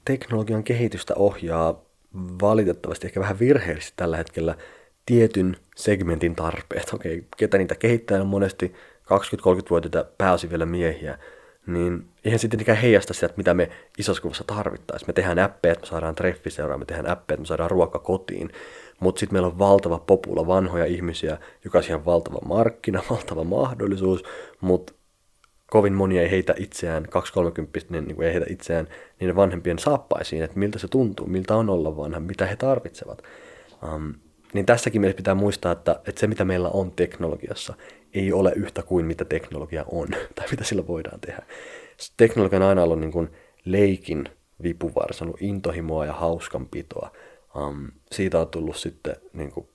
Teknologian 0.05 0.63
kehitystä 0.63 1.13
ohjaa 1.15 1.81
valitettavasti 2.41 3.07
ehkä 3.07 3.19
vähän 3.19 3.39
virheellisesti 3.39 3.93
tällä 3.95 4.17
hetkellä 4.17 4.55
tietyn 5.05 5.57
segmentin 5.75 6.35
tarpeet. 6.35 6.93
Okei, 6.93 7.27
ketä 7.37 7.57
niitä 7.57 7.75
kehittää 7.75 8.21
on 8.21 8.27
monesti 8.27 8.75
20-30-vuotiaita 9.03 10.05
pääosin 10.17 10.49
vielä 10.49 10.65
miehiä, 10.65 11.19
niin 11.67 12.07
eihän 12.25 12.39
sitten 12.39 12.61
ikään 12.61 12.77
heijasta 12.77 13.13
sitä, 13.13 13.29
mitä 13.37 13.53
me 13.53 13.69
isossa 13.97 14.21
kuvassa 14.21 14.43
tarvittaisiin. 14.43 15.09
Me 15.09 15.13
tehdään 15.13 15.39
appeja, 15.39 15.71
että 15.71 15.85
me 15.85 15.89
saadaan 15.89 16.15
treffiseuraa, 16.15 16.77
me 16.77 16.85
tehdään 16.85 17.09
appeja, 17.09 17.35
että 17.35 17.41
me 17.41 17.45
saadaan 17.45 17.71
ruoka 17.71 17.99
kotiin, 17.99 18.49
mutta 18.99 19.19
sitten 19.19 19.35
meillä 19.35 19.47
on 19.47 19.59
valtava 19.59 19.99
popula 19.99 20.47
vanhoja 20.47 20.85
ihmisiä, 20.85 21.37
joka 21.63 21.77
on 21.77 21.83
ihan 21.87 22.05
valtava 22.05 22.39
markkina, 22.45 23.03
valtava 23.09 23.43
mahdollisuus, 23.43 24.23
mutta 24.61 24.93
kovin 25.69 25.93
moni 25.93 26.19
ei 26.19 26.31
heitä 26.31 26.53
itseään, 26.57 27.07
230 27.09 28.01
niin 28.01 28.23
ei 28.23 28.33
heitä 28.33 28.45
itseään 28.49 28.87
niiden 29.19 29.35
vanhempien 29.35 29.79
saappaisiin, 29.79 30.43
että 30.43 30.59
miltä 30.59 30.79
se 30.79 30.87
tuntuu, 30.87 31.27
miltä 31.27 31.55
on 31.55 31.69
olla 31.69 31.97
vanha, 31.97 32.19
mitä 32.19 32.45
he 32.45 32.55
tarvitsevat. 32.55 33.21
Um, 33.93 34.13
niin 34.53 34.65
tässäkin 34.65 35.01
meidän 35.01 35.15
pitää 35.15 35.35
muistaa, 35.35 35.71
että, 35.71 35.99
että 36.07 36.19
se 36.19 36.27
mitä 36.27 36.45
meillä 36.45 36.69
on 36.69 36.91
teknologiassa 36.91 37.73
ei 38.13 38.33
ole 38.33 38.53
yhtä 38.55 38.83
kuin 38.83 39.05
mitä 39.05 39.25
teknologia 39.25 39.85
on 39.91 40.07
tai 40.35 40.47
mitä 40.51 40.63
sillä 40.63 40.87
voidaan 40.87 41.19
tehdä. 41.19 41.43
Teknologia 42.17 42.59
on 42.59 42.65
aina 42.65 42.83
ollut 42.83 42.99
niin 42.99 43.11
kuin 43.11 43.29
leikin 43.65 44.29
vipuvarsa, 44.63 45.25
on 45.25 45.27
ollut 45.27 45.41
intohimoa 45.41 46.05
ja 46.05 46.13
hauskanpitoa. 46.13 47.11
Um, 47.57 47.87
siitä 48.11 48.39
on 48.39 48.47
tullut 48.47 48.75
sitten 48.75 49.15
niin 49.33 49.51
kuin 49.51 49.67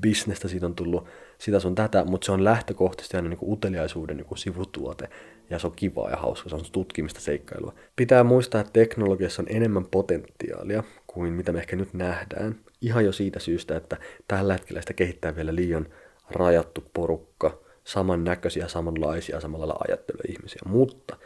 bisnestä, 0.00 0.48
siitä 0.48 0.66
on 0.66 0.74
tullut 0.74 1.08
sitä 1.38 1.60
sun 1.60 1.74
tätä, 1.74 2.04
mutta 2.04 2.24
se 2.24 2.32
on 2.32 2.44
lähtökohtaisesti 2.44 3.16
aina 3.16 3.28
niin 3.28 3.38
kuin 3.38 3.52
uteliaisuuden 3.52 4.16
niin 4.16 4.26
kuin 4.26 4.38
sivutuote 4.38 5.08
ja 5.50 5.58
se 5.58 5.66
on 5.66 5.72
kivaa 5.76 6.10
ja 6.10 6.16
hauska, 6.16 6.48
se 6.48 6.56
on 6.56 6.62
tutkimista 6.72 7.20
seikkailua. 7.20 7.74
Pitää 7.96 8.24
muistaa, 8.24 8.60
että 8.60 8.72
teknologiassa 8.72 9.42
on 9.42 9.48
enemmän 9.50 9.84
potentiaalia 9.84 10.82
kuin 11.06 11.32
mitä 11.32 11.52
me 11.52 11.58
ehkä 11.58 11.76
nyt 11.76 11.94
nähdään. 11.94 12.56
Ihan 12.80 13.04
jo 13.04 13.12
siitä 13.12 13.38
syystä, 13.38 13.76
että 13.76 13.96
tällä 14.28 14.52
hetkellä 14.52 14.80
sitä 14.80 14.92
kehittää 14.92 15.36
vielä 15.36 15.54
liian 15.54 15.86
rajattu 16.30 16.84
porukka, 16.94 17.58
samannäköisiä, 17.84 18.68
samanlaisia, 18.68 19.40
samalla 19.40 19.68
lailla 19.68 19.84
ajattelevia 19.88 20.34
ihmisiä. 20.38 20.62
Mutta 20.66 21.16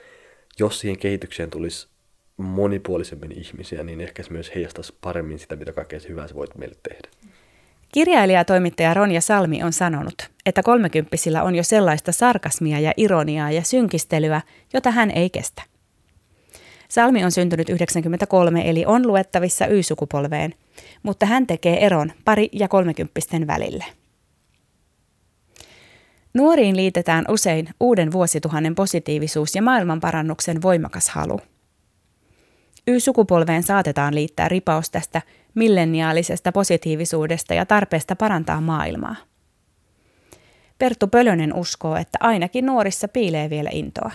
jos 0.58 0.80
siihen 0.80 0.98
kehitykseen 0.98 1.50
tulisi 1.50 1.88
monipuolisemmin 2.36 3.32
ihmisiä, 3.32 3.82
niin 3.82 4.00
ehkä 4.00 4.22
se 4.22 4.32
myös 4.32 4.54
heijastaisi 4.54 4.94
paremmin 5.00 5.38
sitä, 5.38 5.56
mitä 5.56 5.72
kaikkea 5.72 6.00
hyvää 6.08 6.28
se 6.28 6.34
voit 6.34 6.54
meille 6.54 6.76
tehdä. 6.88 7.08
Kirjailija 7.92 8.40
ja 8.40 8.44
toimittaja 8.44 8.94
Ronja 8.94 9.20
Salmi 9.20 9.62
on 9.62 9.72
sanonut, 9.72 10.30
että 10.46 10.62
kolmekymppisillä 10.62 11.42
on 11.42 11.54
jo 11.54 11.62
sellaista 11.62 12.12
sarkasmia 12.12 12.80
ja 12.80 12.92
ironiaa 12.96 13.50
ja 13.50 13.62
synkistelyä, 13.62 14.40
jota 14.72 14.90
hän 14.90 15.10
ei 15.10 15.30
kestä. 15.30 15.62
Salmi 16.88 17.24
on 17.24 17.32
syntynyt 17.32 17.68
93 17.68 18.70
eli 18.70 18.84
on 18.86 19.06
luettavissa 19.06 19.66
Y-sukupolveen, 19.66 20.54
mutta 21.02 21.26
hän 21.26 21.46
tekee 21.46 21.86
eron 21.86 22.12
pari- 22.24 22.48
ja 22.52 22.68
kolmekymppisten 22.68 23.46
välille. 23.46 23.84
Nuoriin 26.34 26.76
liitetään 26.76 27.24
usein 27.28 27.68
uuden 27.80 28.12
vuosituhannen 28.12 28.74
positiivisuus 28.74 29.54
ja 29.54 29.62
maailmanparannuksen 29.62 30.62
voimakas 30.62 31.08
halu. 31.08 31.40
Y-sukupolveen 32.86 33.62
saatetaan 33.62 34.14
liittää 34.14 34.48
ripaus 34.48 34.90
tästä 34.90 35.22
milleniaalisesta 35.54 36.52
positiivisuudesta 36.52 37.54
ja 37.54 37.66
tarpeesta 37.66 38.16
parantaa 38.16 38.60
maailmaa. 38.60 39.16
Perttu 40.78 41.06
Pölönen 41.06 41.54
uskoo, 41.54 41.96
että 41.96 42.18
ainakin 42.20 42.66
nuorissa 42.66 43.08
piilee 43.08 43.50
vielä 43.50 43.70
intoa. 43.72 44.10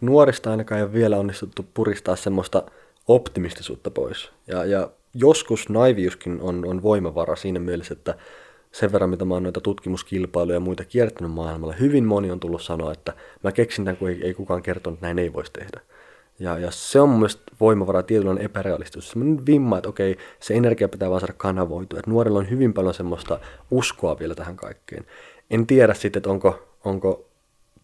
Nuorista 0.00 0.50
ainakaan 0.50 0.78
ei 0.78 0.84
ole 0.84 0.92
vielä 0.92 1.18
onnistuttu 1.18 1.66
puristaa 1.74 2.16
semmoista 2.16 2.62
optimistisuutta 3.08 3.90
pois. 3.90 4.30
Ja, 4.46 4.64
ja 4.64 4.90
joskus 5.14 5.68
naiviuskin 5.68 6.40
on, 6.40 6.64
on 6.64 6.82
voimavara 6.82 7.36
siinä 7.36 7.60
mielessä, 7.60 7.92
että 7.92 8.14
sen 8.72 8.92
verran, 8.92 9.10
mitä 9.10 9.24
mä 9.24 9.34
oon 9.34 9.42
noita 9.42 9.60
tutkimuskilpailuja 9.60 10.56
ja 10.56 10.60
muita 10.60 10.84
kiertänyt 10.84 11.32
maailmalla, 11.32 11.74
hyvin 11.74 12.04
moni 12.04 12.30
on 12.30 12.40
tullut 12.40 12.62
sanoa, 12.62 12.92
että 12.92 13.12
mä 13.42 13.52
keksin 13.52 13.84
tämän, 13.84 13.96
kun 13.96 14.08
ei, 14.08 14.20
ei 14.24 14.34
kukaan 14.34 14.62
kertonut, 14.62 14.96
että 14.96 15.06
näin 15.06 15.18
ei 15.18 15.32
voisi 15.32 15.52
tehdä. 15.52 15.80
Ja, 16.38 16.58
ja 16.58 16.70
se 16.70 17.00
on 17.00 17.08
mun 17.08 17.18
mielestä 17.18 17.42
voimavara 17.60 18.02
tietynlainen 18.02 18.44
epärealistus. 18.44 19.10
Sellainen 19.10 19.46
vimma, 19.46 19.78
että 19.78 19.88
okei, 19.88 20.16
se 20.40 20.54
energia 20.54 20.88
pitää 20.88 21.10
vaan 21.10 21.20
saada 21.20 21.34
kanavoitua. 21.36 21.98
Että 21.98 22.10
nuorilla 22.10 22.38
on 22.38 22.50
hyvin 22.50 22.74
paljon 22.74 22.94
semmoista 22.94 23.40
uskoa 23.70 24.18
vielä 24.18 24.34
tähän 24.34 24.56
kaikkeen. 24.56 25.06
En 25.50 25.66
tiedä 25.66 25.94
sitten, 25.94 26.20
että 26.20 26.30
onko, 26.30 26.68
onko 26.84 27.28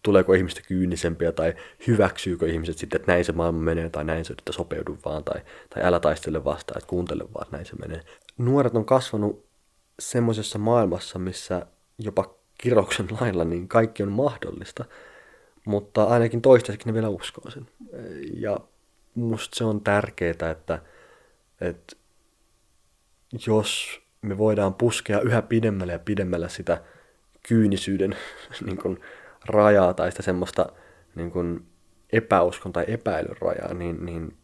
tuleeko 0.03 0.35
ihmistä 0.35 0.61
kyynisempiä 0.69 1.33
tai 1.33 1.55
hyväksyykö 1.87 2.47
ihmiset 2.47 2.79
sitten, 2.79 3.01
että 3.01 3.13
näin 3.13 3.25
se 3.25 3.33
maailma 3.33 3.59
menee 3.59 3.91
tai 3.91 4.05
näin 4.05 4.25
se, 4.25 4.33
että 4.33 4.53
sopeudu 4.53 4.99
vaan 5.05 5.25
tai, 5.25 5.41
tai 5.75 5.83
älä 5.85 6.01
taistele 6.01 6.45
vastaan, 6.45 6.79
että 6.79 6.89
kuuntele 6.89 7.25
vaan, 7.35 7.43
että 7.43 7.57
näin 7.57 7.67
se 7.67 7.77
menee. 7.77 8.01
Nuoret 8.39 8.75
on 8.75 8.85
kasvanut 8.85 9.45
semmoisessa 9.99 10.59
maailmassa, 10.59 11.19
missä 11.19 11.67
jopa 11.99 12.35
kiroksen 12.59 13.09
lailla 13.21 13.45
niin 13.45 13.69
kaikki 13.69 14.03
on 14.03 14.13
mahdollista, 14.13 14.85
mutta 15.65 16.05
ainakin 16.05 16.43
toistaiseksi 16.43 16.89
ne 16.89 16.95
vielä 16.95 17.09
uskoo 17.09 17.51
sen. 17.51 17.67
Ja 18.35 18.61
musta 19.15 19.57
se 19.57 19.65
on 19.65 19.81
tärkeää, 19.81 20.51
että, 20.51 20.83
että 21.61 21.97
jos 23.47 24.01
me 24.23 24.39
voidaan 24.39 24.75
puskea 24.75 25.21
yhä 25.21 25.43
pidemmälle 25.43 25.93
ja 25.93 25.99
pidemmälle 25.99 26.49
sitä 26.49 26.83
kyynisyyden 27.49 28.17
niin 28.67 28.77
kuin, 28.77 29.01
rajaa 29.45 29.95
tai 29.95 30.11
sitä 30.11 30.23
semmoista 30.23 30.73
niin 31.15 31.31
kuin, 31.31 31.67
epäuskon 32.13 32.73
tai 32.73 32.85
epäilyn 32.89 33.37
rajaa, 33.41 33.75
niin, 33.75 34.07
niin 34.07 34.37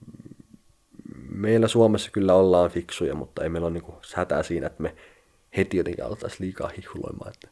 meillä 1.29 1.69
Suomessa 1.69 2.11
kyllä 2.11 2.35
ollaan 2.35 2.71
fiksuja, 2.71 3.15
mutta 3.15 3.43
ei 3.43 3.49
meillä 3.49 3.67
ole 3.67 3.73
niin 3.73 3.85
kuin, 3.85 3.97
hätää 4.15 4.43
siinä, 4.43 4.67
että 4.67 4.83
me 4.83 4.97
heti 5.57 5.77
jotenkin 5.77 6.05
alettaisiin 6.05 6.41
liikaa 6.41 6.71
hihuloimaan. 6.77 7.33
Että 7.35 7.49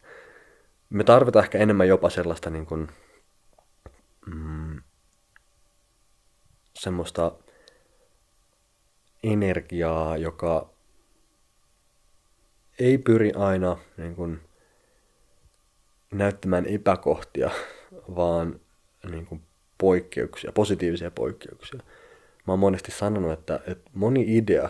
me 0.90 1.04
tarvitaan 1.04 1.44
ehkä 1.44 1.58
enemmän 1.58 1.88
jopa 1.88 2.10
sellaista 2.10 2.50
niin 2.50 2.66
kuin, 2.66 2.88
mm, 4.34 4.82
semmoista 6.74 7.32
energiaa, 9.22 10.16
joka 10.16 10.70
ei 12.78 12.98
pyri 12.98 13.32
aina 13.32 13.76
niin 13.96 14.14
kuin, 14.14 14.40
näyttämään 16.10 16.66
epäkohtia, 16.66 17.50
vaan 18.16 18.60
niin 19.10 19.26
kuin, 19.26 19.42
poikkeuksia, 19.78 20.52
positiivisia 20.52 21.10
poikkeuksia. 21.10 21.80
Mä 22.46 22.52
oon 22.52 22.58
monesti 22.58 22.90
sanonut, 22.90 23.32
että, 23.32 23.60
että 23.66 23.90
moni 23.94 24.36
idea, 24.36 24.68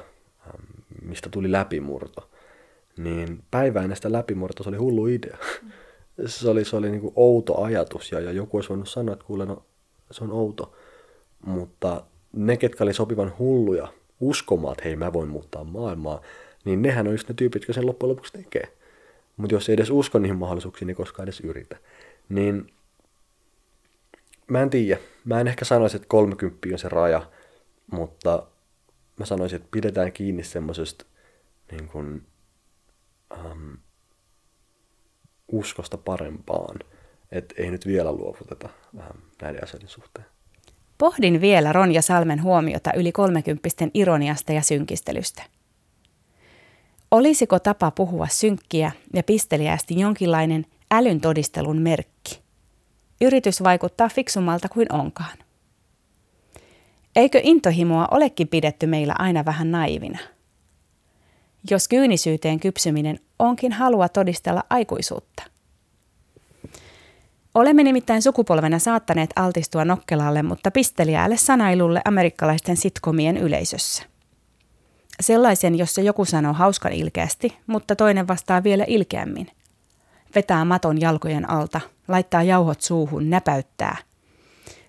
mistä 1.02 1.28
tuli 1.28 1.52
läpimurto, 1.52 2.30
niin 2.96 3.44
päivä 3.50 3.82
ennen 3.82 3.96
sitä 3.96 4.12
läpimurtoa 4.12 4.64
se 4.64 4.68
oli 4.68 4.76
hullu 4.76 5.06
idea. 5.06 5.38
Se 6.26 6.48
oli, 6.48 6.64
se 6.64 6.76
oli 6.76 6.90
niin 6.90 7.00
kuin 7.00 7.12
outo 7.16 7.62
ajatus 7.62 8.12
ja, 8.12 8.20
ja 8.20 8.32
joku 8.32 8.56
olisi 8.56 8.68
voinut 8.68 8.88
sanoa, 8.88 9.12
että 9.12 9.24
kuule, 9.24 9.46
no 9.46 9.62
se 10.10 10.24
on 10.24 10.32
outo. 10.32 10.76
Mutta 11.46 12.04
ne, 12.32 12.56
ketkä 12.56 12.84
oli 12.84 12.94
sopivan 12.94 13.32
hulluja 13.38 13.88
uskomaan, 14.20 14.72
että 14.72 14.84
hei 14.84 14.96
mä 14.96 15.12
voin 15.12 15.28
muuttaa 15.28 15.64
maailmaa, 15.64 16.20
niin 16.64 16.82
nehän 16.82 17.06
on 17.06 17.14
just 17.14 17.28
ne 17.28 17.34
tyypit, 17.34 17.62
jotka 17.62 17.72
sen 17.72 17.86
loppujen 17.86 18.10
lopuksi 18.10 18.32
tekee. 18.32 18.72
Mutta 19.36 19.54
jos 19.54 19.68
ei 19.68 19.72
edes 19.72 19.90
usko 19.90 20.18
niihin 20.18 20.38
mahdollisuuksiin, 20.38 20.86
niin 20.86 20.96
koskaan 20.96 21.24
edes 21.24 21.40
yritä. 21.40 21.76
Niin 22.28 22.72
mä 24.48 24.62
en 24.62 24.70
tiedä. 24.70 25.00
Mä 25.24 25.40
en 25.40 25.48
ehkä 25.48 25.64
sanoisi, 25.64 25.96
että 25.96 26.08
30 26.08 26.68
on 26.72 26.78
se 26.78 26.88
raja, 26.88 27.30
mutta 27.90 28.46
mä 29.18 29.26
sanoisin, 29.26 29.56
että 29.56 29.68
pidetään 29.70 30.12
kiinni 30.12 30.44
semmoisesta 30.44 31.04
niin 31.70 31.88
kuin, 31.88 32.26
ähm, 33.32 33.74
uskosta 35.48 35.98
parempaan. 35.98 36.78
Että 37.32 37.54
ei 37.58 37.70
nyt 37.70 37.86
vielä 37.86 38.12
luovuteta 38.12 38.68
ähm, 38.98 39.18
näiden 39.42 39.64
asioiden 39.64 39.88
suhteen. 39.88 40.26
Pohdin 40.98 41.40
vielä 41.40 41.72
Ronja 41.72 42.02
Salmen 42.02 42.42
huomiota 42.42 42.92
yli 42.92 43.12
kolmekymppisten 43.12 43.90
ironiasta 43.94 44.52
ja 44.52 44.62
synkistelystä. 44.62 45.42
Olisiko 47.10 47.58
tapa 47.58 47.90
puhua 47.90 48.26
synkkiä 48.26 48.92
ja 49.14 49.22
pisteliästi 49.22 50.00
jonkinlainen 50.00 50.66
älyn 50.90 51.20
todistelun 51.20 51.78
merkki? 51.78 52.40
Yritys 53.20 53.62
vaikuttaa 53.62 54.08
fiksummalta 54.08 54.68
kuin 54.68 54.92
onkaan. 54.92 55.38
Eikö 57.16 57.40
intohimoa 57.42 58.08
olekin 58.10 58.48
pidetty 58.48 58.86
meillä 58.86 59.14
aina 59.18 59.44
vähän 59.44 59.70
naivina? 59.70 60.18
Jos 61.70 61.88
kyynisyyteen 61.88 62.60
kypsyminen 62.60 63.20
onkin 63.38 63.72
halua 63.72 64.08
todistella 64.08 64.64
aikuisuutta– 64.70 65.42
Olemme 67.58 67.82
nimittäin 67.82 68.22
sukupolvena 68.22 68.78
saattaneet 68.78 69.30
altistua 69.36 69.84
nokkelalle, 69.84 70.42
mutta 70.42 70.70
pisteliäälle 70.70 71.36
sanailulle 71.36 72.00
amerikkalaisten 72.04 72.76
sitkomien 72.76 73.36
yleisössä. 73.36 74.02
Sellaisen, 75.20 75.78
jossa 75.78 76.00
joku 76.00 76.24
sanoo 76.24 76.52
hauskan 76.52 76.92
ilkeästi, 76.92 77.58
mutta 77.66 77.96
toinen 77.96 78.28
vastaa 78.28 78.64
vielä 78.64 78.84
ilkeämmin. 78.86 79.46
Vetää 80.34 80.64
maton 80.64 81.00
jalkojen 81.00 81.50
alta, 81.50 81.80
laittaa 82.08 82.42
jauhot 82.42 82.80
suuhun, 82.80 83.30
näpäyttää. 83.30 83.96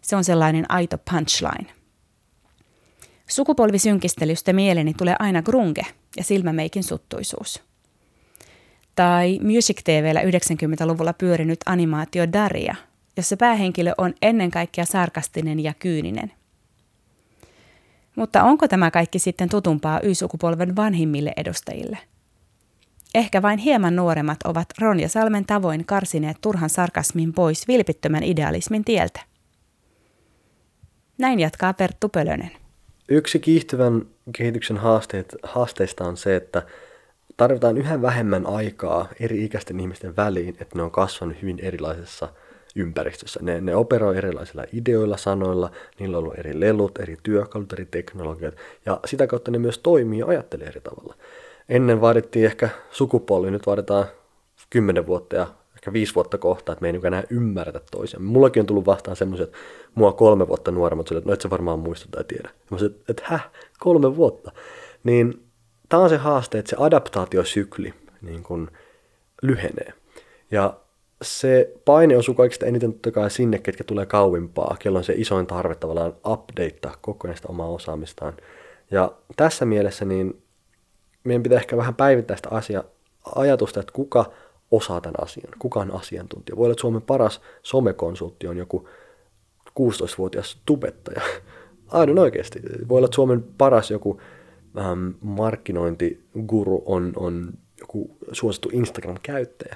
Se 0.02 0.16
on 0.16 0.24
sellainen 0.24 0.72
aito 0.72 0.98
punchline. 1.12 1.79
Sukupolvisynkistelystä 3.30 4.54
mieleni 4.54 4.94
tulee 4.94 5.16
aina 5.20 5.42
grunge 5.42 5.86
ja 6.18 6.24
silmämeikin 6.24 6.84
suttuisuus 6.84 7.70
tai 9.00 9.40
Music 9.42 9.84
TVllä 9.84 10.22
90-luvulla 10.22 11.14
pyörinyt 11.14 11.60
animaatio 11.66 12.34
Daria, 12.34 12.76
jossa 13.18 13.38
päähenkilö 13.38 13.92
on 13.98 14.14
ennen 14.22 14.52
kaikkea 14.52 14.86
sarkastinen 14.86 15.60
ja 15.60 15.74
kyyninen. 15.74 16.32
Mutta 18.16 18.44
onko 18.44 18.68
tämä 18.68 18.92
kaikki 18.92 19.20
sitten 19.20 19.50
tutumpaa 19.50 20.00
Y-sukupolven 20.04 20.76
vanhimmille 20.76 21.34
edustajille? 21.38 21.98
Ehkä 23.16 23.42
vain 23.42 23.60
hieman 23.60 23.96
nuoremmat 23.96 24.38
ovat 24.44 24.68
Ron 24.80 25.00
ja 25.00 25.10
Salmen 25.10 25.46
tavoin 25.46 25.86
karsineet 25.86 26.38
turhan 26.42 26.70
sarkasmin 26.70 27.34
pois 27.34 27.68
vilpittömän 27.68 28.24
idealismin 28.24 28.86
tieltä. 28.86 29.20
Näin 31.18 31.40
jatkaa 31.40 31.74
Perttu 31.74 32.10
Pölönen. 32.10 32.52
Yksi 33.10 33.40
kiihtyvän 33.40 34.06
kehityksen 34.38 34.78
haasteet, 34.78 35.36
haasteista 35.44 36.04
on 36.04 36.18
se, 36.18 36.36
että 36.36 36.64
tarvitaan 37.38 37.78
yhä 37.78 38.02
vähemmän 38.02 38.46
aikaa 38.46 39.08
eri 39.20 39.44
ikäisten 39.44 39.80
ihmisten 39.80 40.16
väliin, 40.16 40.58
että 40.60 40.76
ne 40.76 40.82
on 40.82 40.92
kasvanut 40.92 41.42
hyvin 41.42 41.60
erilaisessa 41.62 42.30
ympäristössä. 42.76 43.40
Ne, 43.44 43.62
ne 43.62 43.76
operoi 43.76 44.18
erilaisilla 44.18 44.64
ideoilla, 44.74 45.18
sanoilla, 45.18 45.72
niillä 46.00 46.18
on 46.18 46.24
ollut 46.24 46.40
eri 46.40 46.60
lelut, 46.60 47.00
eri 47.00 47.18
työkalut, 47.24 47.74
eri 47.74 47.86
teknologiat, 47.86 48.56
ja 48.86 49.00
sitä 49.06 49.28
kautta 49.28 49.52
ne 49.52 49.58
myös 49.58 49.80
toimii 49.80 50.20
ja 50.20 50.26
ajattelee 50.26 50.68
eri 50.68 50.82
tavalla. 50.82 51.16
Ennen 51.70 52.02
vaadittiin 52.02 52.46
ehkä 52.46 52.70
sukupolvi, 52.92 53.52
nyt 53.52 53.68
vaaditaan 53.68 54.06
kymmenen 54.70 55.08
vuotta 55.08 55.36
ja 55.36 55.48
ehkä 55.80 55.94
viisi 55.94 56.16
vuotta 56.16 56.38
kohta, 56.38 56.72
että 56.72 56.82
me 56.82 56.88
ei 56.88 56.92
niin 56.92 57.06
enää 57.06 57.24
ymmärretä 57.30 57.82
toisiaan. 57.92 58.24
Mullakin 58.24 58.62
on 58.62 58.66
tullut 58.66 58.86
vastaan 58.86 59.18
semmoisia, 59.18 59.44
että 59.44 59.58
mua 59.96 60.12
kolme 60.12 60.48
vuotta 60.48 60.72
nuoremmat, 60.72 61.12
että 61.12 61.30
no 61.30 61.34
et 61.34 61.42
sä 61.42 61.50
varmaan 61.50 61.80
muista 61.80 62.08
tai 62.12 62.24
tiedä. 62.24 62.50
Ja 62.54 62.78
mä 62.78 62.86
että, 62.86 63.04
että 63.10 63.24
häh, 63.26 63.50
kolme 63.80 64.16
vuotta. 64.16 64.52
Niin 65.04 65.44
tämä 65.90 66.04
on 66.04 66.10
se 66.10 66.18
haaste, 66.18 66.60
että 66.60 66.70
se 66.70 66.76
adaptaatiosykli 66.80 67.94
niin 68.22 68.44
kuin 68.44 68.68
lyhenee. 69.42 69.94
Ja 70.52 70.80
se 71.22 71.74
paine 71.86 72.18
osuu 72.18 72.36
kaikista 72.36 72.66
eniten 72.66 72.94
totta 72.94 73.12
kai 73.12 73.32
sinne, 73.32 73.60
ketkä 73.60 73.84
tulee 73.84 74.06
kauimpaa, 74.06 74.78
kello 74.80 74.98
on 74.98 75.04
se 75.04 75.14
isoin 75.18 75.48
tarve 75.48 75.76
tavallaan 75.76 76.14
updatea 76.26 76.98
koko 77.02 77.28
ajan 77.28 77.38
sitä 77.38 77.48
omaa 77.48 77.68
osaamistaan. 77.68 78.34
Ja 78.92 79.12
tässä 79.36 79.66
mielessä 79.66 80.06
niin 80.06 80.42
meidän 81.24 81.44
pitää 81.44 81.60
ehkä 81.60 81.78
vähän 81.78 81.96
päivittää 81.96 82.38
sitä 82.38 82.50
asia, 82.52 82.84
ajatusta, 83.36 83.80
että 83.80 83.94
kuka 83.94 84.32
osaa 84.72 85.02
tämän 85.02 85.24
asian, 85.24 85.54
kuka 85.60 85.80
on 85.80 85.96
asiantuntija. 85.96 86.58
Voi 86.58 86.66
olla, 86.66 86.72
että 86.72 86.82
Suomen 86.82 87.02
paras 87.02 87.42
somekonsultti 87.64 88.48
on 88.48 88.58
joku 88.58 88.90
16-vuotias 89.70 90.62
tubettaja. 90.66 91.22
Aivan 91.88 92.20
oikeasti. 92.20 92.60
Voi 92.90 92.98
olla, 92.98 93.06
että 93.06 93.16
Suomen 93.16 93.44
paras 93.58 93.92
joku 93.92 94.22
ähm, 94.78 95.10
markkinointiguru 95.22 96.84
on, 96.86 97.14
on 97.16 97.54
joku 97.80 98.18
suosittu 98.32 98.70
Instagram-käyttäjä. 98.74 99.76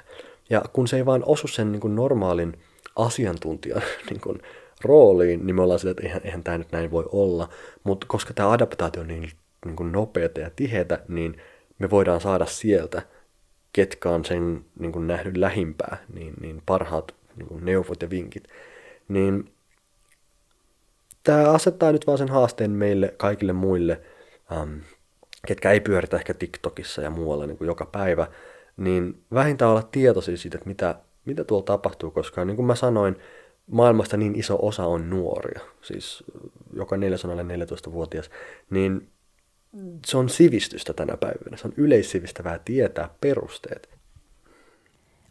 Ja 0.50 0.62
kun 0.72 0.88
se 0.88 0.96
ei 0.96 1.06
vaan 1.06 1.22
osu 1.26 1.48
sen 1.48 1.72
niin 1.72 1.80
kuin 1.80 1.96
normaalin 1.96 2.56
asiantuntijan 2.96 3.82
niin 4.10 4.20
kuin, 4.20 4.38
rooliin, 4.84 5.46
niin 5.46 5.56
me 5.56 5.62
ollaan 5.62 5.80
sillä, 5.80 5.90
että 5.90 6.02
eihän, 6.02 6.20
eihän 6.24 6.44
tämä 6.44 6.58
nyt 6.58 6.72
näin 6.72 6.90
voi 6.90 7.04
olla. 7.12 7.48
Mutta 7.84 8.06
koska 8.08 8.34
tämä 8.34 8.50
adaptaatio 8.50 9.02
on 9.02 9.08
niin, 9.08 9.30
niin 9.66 9.92
nopeata 9.92 10.40
ja 10.40 10.50
tiheätä, 10.56 11.02
niin 11.08 11.36
me 11.78 11.90
voidaan 11.90 12.20
saada 12.20 12.46
sieltä, 12.46 13.02
ketkä 13.74 14.10
on 14.10 14.24
sen 14.24 14.64
niin 14.78 14.92
kuin 14.92 15.06
nähnyt 15.06 15.36
lähimpää, 15.36 15.96
niin, 16.14 16.34
niin 16.40 16.62
parhaat 16.66 17.14
niin 17.36 17.48
kuin 17.48 17.64
neuvot 17.64 18.02
ja 18.02 18.10
vinkit. 18.10 18.48
Niin 19.08 19.52
tämä 21.24 21.50
asettaa 21.50 21.92
nyt 21.92 22.06
vaan 22.06 22.18
sen 22.18 22.28
haasteen 22.28 22.70
meille 22.70 23.14
kaikille 23.16 23.52
muille, 23.52 24.00
ähm, 24.52 24.78
ketkä 25.46 25.70
ei 25.70 25.80
pyöritä 25.80 26.16
ehkä 26.16 26.34
TikTokissa 26.34 27.02
ja 27.02 27.10
muualla 27.10 27.46
niin 27.46 27.58
kuin 27.58 27.66
joka 27.66 27.86
päivä, 27.86 28.26
niin 28.76 29.22
vähintään 29.32 29.70
olla 29.70 29.82
tietoisia 29.82 30.36
siitä, 30.36 30.58
että 30.58 30.68
mitä, 30.68 30.94
mitä 31.24 31.44
tuolla 31.44 31.64
tapahtuu, 31.64 32.10
koska 32.10 32.44
niin 32.44 32.56
kuin 32.56 32.66
mä 32.66 32.74
sanoin, 32.74 33.16
maailmasta 33.70 34.16
niin 34.16 34.38
iso 34.38 34.58
osa 34.62 34.86
on 34.86 35.10
nuoria, 35.10 35.60
siis 35.82 36.24
joka 36.72 36.96
414-vuotias, 36.96 38.30
niin 38.70 39.08
se 40.06 40.16
on 40.16 40.28
sivistystä 40.28 40.92
tänä 40.92 41.16
päivänä. 41.16 41.56
Se 41.56 41.66
on 41.66 41.74
yleissivistävää 41.76 42.58
tietää 42.64 43.08
perusteet. 43.20 43.88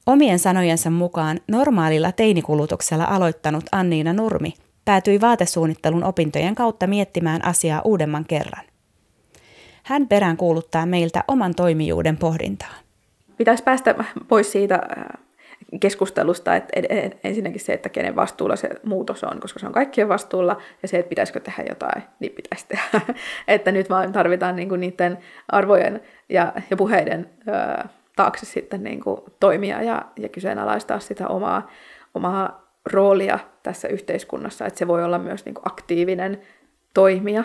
Omien 0.05 0.39
sanojensa 0.39 0.89
mukaan 0.89 1.39
normaalilla 1.47 2.11
teinikulutuksella 2.11 3.03
aloittanut 3.03 3.63
Anniina 3.71 4.13
Nurmi 4.13 4.53
päätyi 4.85 5.21
vaatesuunnittelun 5.21 6.03
opintojen 6.03 6.55
kautta 6.55 6.87
miettimään 6.87 7.45
asiaa 7.45 7.81
uudemman 7.85 8.25
kerran. 8.25 8.65
Hän 9.83 10.07
perään 10.07 10.37
kuuluttaa 10.37 10.85
meiltä 10.85 11.23
oman 11.27 11.55
toimijuuden 11.55 12.17
pohdintaa. 12.17 12.73
Pitäisi 13.37 13.63
päästä 13.63 13.95
pois 14.27 14.51
siitä 14.51 14.81
keskustelusta, 15.79 16.55
että 16.55 16.73
ensinnäkin 17.23 17.61
se, 17.61 17.73
että 17.73 17.89
kenen 17.89 18.15
vastuulla 18.15 18.55
se 18.55 18.69
muutos 18.83 19.23
on, 19.23 19.39
koska 19.39 19.59
se 19.59 19.67
on 19.67 19.73
kaikkien 19.73 20.09
vastuulla, 20.09 20.61
ja 20.81 20.87
se, 20.87 20.99
että 20.99 21.09
pitäisikö 21.09 21.39
tehdä 21.39 21.63
jotain, 21.69 22.03
niin 22.19 22.31
pitäisi 22.31 22.65
tehdä. 22.67 23.01
että 23.47 23.71
nyt 23.71 23.89
vaan 23.89 24.11
tarvitaan 24.11 24.55
niinku 24.55 24.75
niiden 24.75 25.17
arvojen 25.47 26.01
ja, 26.29 26.53
ja 26.69 26.77
puheiden 26.77 27.29
ö, 27.47 27.87
taakse 28.15 28.45
sitten 28.45 28.83
niinku 28.83 29.25
toimia 29.39 29.81
ja, 29.81 30.05
ja 30.19 30.29
kyseenalaistaa 30.29 30.99
sitä 30.99 31.27
omaa, 31.27 31.69
omaa 32.13 32.63
roolia 32.85 33.39
tässä 33.63 33.87
yhteiskunnassa, 33.87 34.65
että 34.65 34.79
se 34.79 34.87
voi 34.87 35.03
olla 35.03 35.19
myös 35.19 35.45
niinku 35.45 35.61
aktiivinen 35.65 36.41
toimija, 36.93 37.43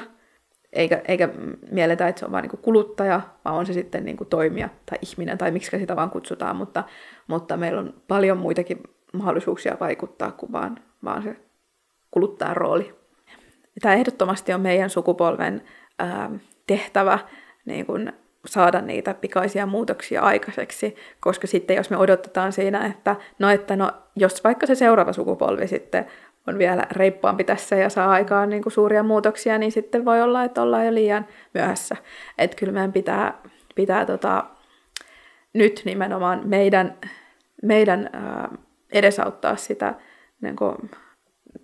eikä, 0.73 1.03
eikä 1.09 1.29
mielletä, 1.71 2.09
että 2.09 2.19
se 2.19 2.27
on 2.27 2.33
vain 2.33 2.43
niin 2.43 2.63
kuluttaja, 2.63 3.21
vaan 3.45 3.57
on 3.57 3.67
se 3.67 3.73
sitten 3.73 4.05
niin 4.05 4.17
kuin 4.17 4.29
toimija 4.29 4.69
tai 4.87 4.99
ihminen 5.03 5.39
tai 5.39 5.51
miksi 5.51 5.79
sitä 5.79 5.97
vaan 5.97 6.11
kutsutaan, 6.11 6.57
mutta, 6.57 6.85
mutta 7.27 7.57
meillä 7.57 7.81
on 7.81 7.95
paljon 8.09 8.39
muitakin 8.39 8.83
mahdollisuuksia 9.13 9.77
vaikuttaa 9.81 10.33
kuin 10.33 10.53
vaan, 10.53 10.79
vaan 11.05 11.23
se 11.23 11.37
kuluttajan 12.11 12.57
rooli. 12.57 12.95
Tämä 13.83 13.95
ehdottomasti 13.95 14.53
on 14.53 14.61
meidän 14.61 14.91
sukupolven 14.91 15.63
ää, 15.99 16.31
tehtävä 16.67 17.19
niin 17.65 17.87
kuin 17.87 18.13
saada 18.47 18.81
niitä 18.81 19.15
pikaisia 19.15 19.67
muutoksia 19.67 20.23
aikaiseksi, 20.23 20.97
koska 21.21 21.47
sitten 21.47 21.77
jos 21.77 21.91
me 21.91 21.97
odotetaan 21.97 22.53
siinä, 22.53 22.87
että 22.87 23.17
no, 23.39 23.51
että 23.51 23.77
no, 23.77 23.91
jos 24.17 24.45
vaikka 24.45 24.67
se 24.67 24.75
seuraava 24.75 25.13
sukupolvi 25.13 25.67
sitten 25.67 26.07
on 26.49 26.59
vielä 26.59 26.87
reippaampi 26.91 27.45
tässä 27.45 27.77
ja 27.77 27.91
saa 27.91 28.11
aikaan 28.11 28.51
niin 28.51 28.63
kuin 28.63 28.73
suuria 28.73 29.03
muutoksia, 29.03 29.59
niin 29.59 29.73
sitten 29.73 30.05
voi 30.05 30.23
olla, 30.23 30.45
että 30.45 30.63
ollaan 30.63 30.87
jo 30.87 30.95
liian 30.95 31.27
myöhässä. 31.55 31.97
Että 32.39 32.57
kyllä 32.57 32.73
meidän 32.73 32.93
pitää, 32.93 33.39
pitää 33.75 34.07
tota, 34.07 34.45
nyt 35.53 35.83
nimenomaan 35.85 36.41
meidän, 36.45 36.99
meidän 37.63 38.11
ää, 38.13 38.49
edesauttaa 38.93 39.57
sitä 39.57 39.95
niin 40.41 40.57
kuin, 40.57 40.77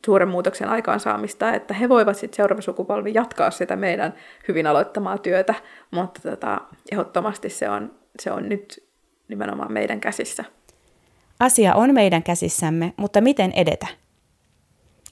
suuren 0.06 0.28
muutoksen 0.28 0.68
aikaansaamista, 0.68 1.54
että 1.54 1.74
he 1.74 1.88
voivat 1.88 2.16
sitten 2.16 2.36
seuraava 2.36 2.60
sukupolvi 2.60 3.14
jatkaa 3.14 3.50
sitä 3.50 3.76
meidän 3.76 4.14
hyvin 4.48 4.66
aloittamaa 4.66 5.18
työtä, 5.18 5.54
mutta 5.90 6.30
tota, 6.30 6.60
ehdottomasti 6.92 7.50
se 7.50 7.68
on, 7.68 7.94
se 8.20 8.32
on 8.32 8.48
nyt 8.48 8.84
nimenomaan 9.28 9.72
meidän 9.72 10.00
käsissä. 10.00 10.44
Asia 11.40 11.74
on 11.74 11.94
meidän 11.94 12.22
käsissämme, 12.22 12.92
mutta 12.96 13.20
miten 13.20 13.52
edetä? 13.52 14.03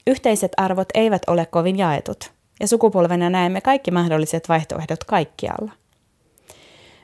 Yhteiset 0.07 0.51
arvot 0.57 0.87
eivät 0.93 1.21
ole 1.27 1.45
kovin 1.45 1.77
jaetut, 1.77 2.31
ja 2.59 2.67
sukupolvena 2.67 3.29
näemme 3.29 3.61
kaikki 3.61 3.91
mahdolliset 3.91 4.49
vaihtoehdot 4.49 5.03
kaikkialla. 5.03 5.71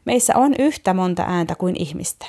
Meissä 0.05 0.33
on 0.35 0.53
yhtä 0.59 0.93
monta 0.93 1.23
ääntä 1.27 1.55
kuin 1.55 1.75
ihmistä. 1.79 2.25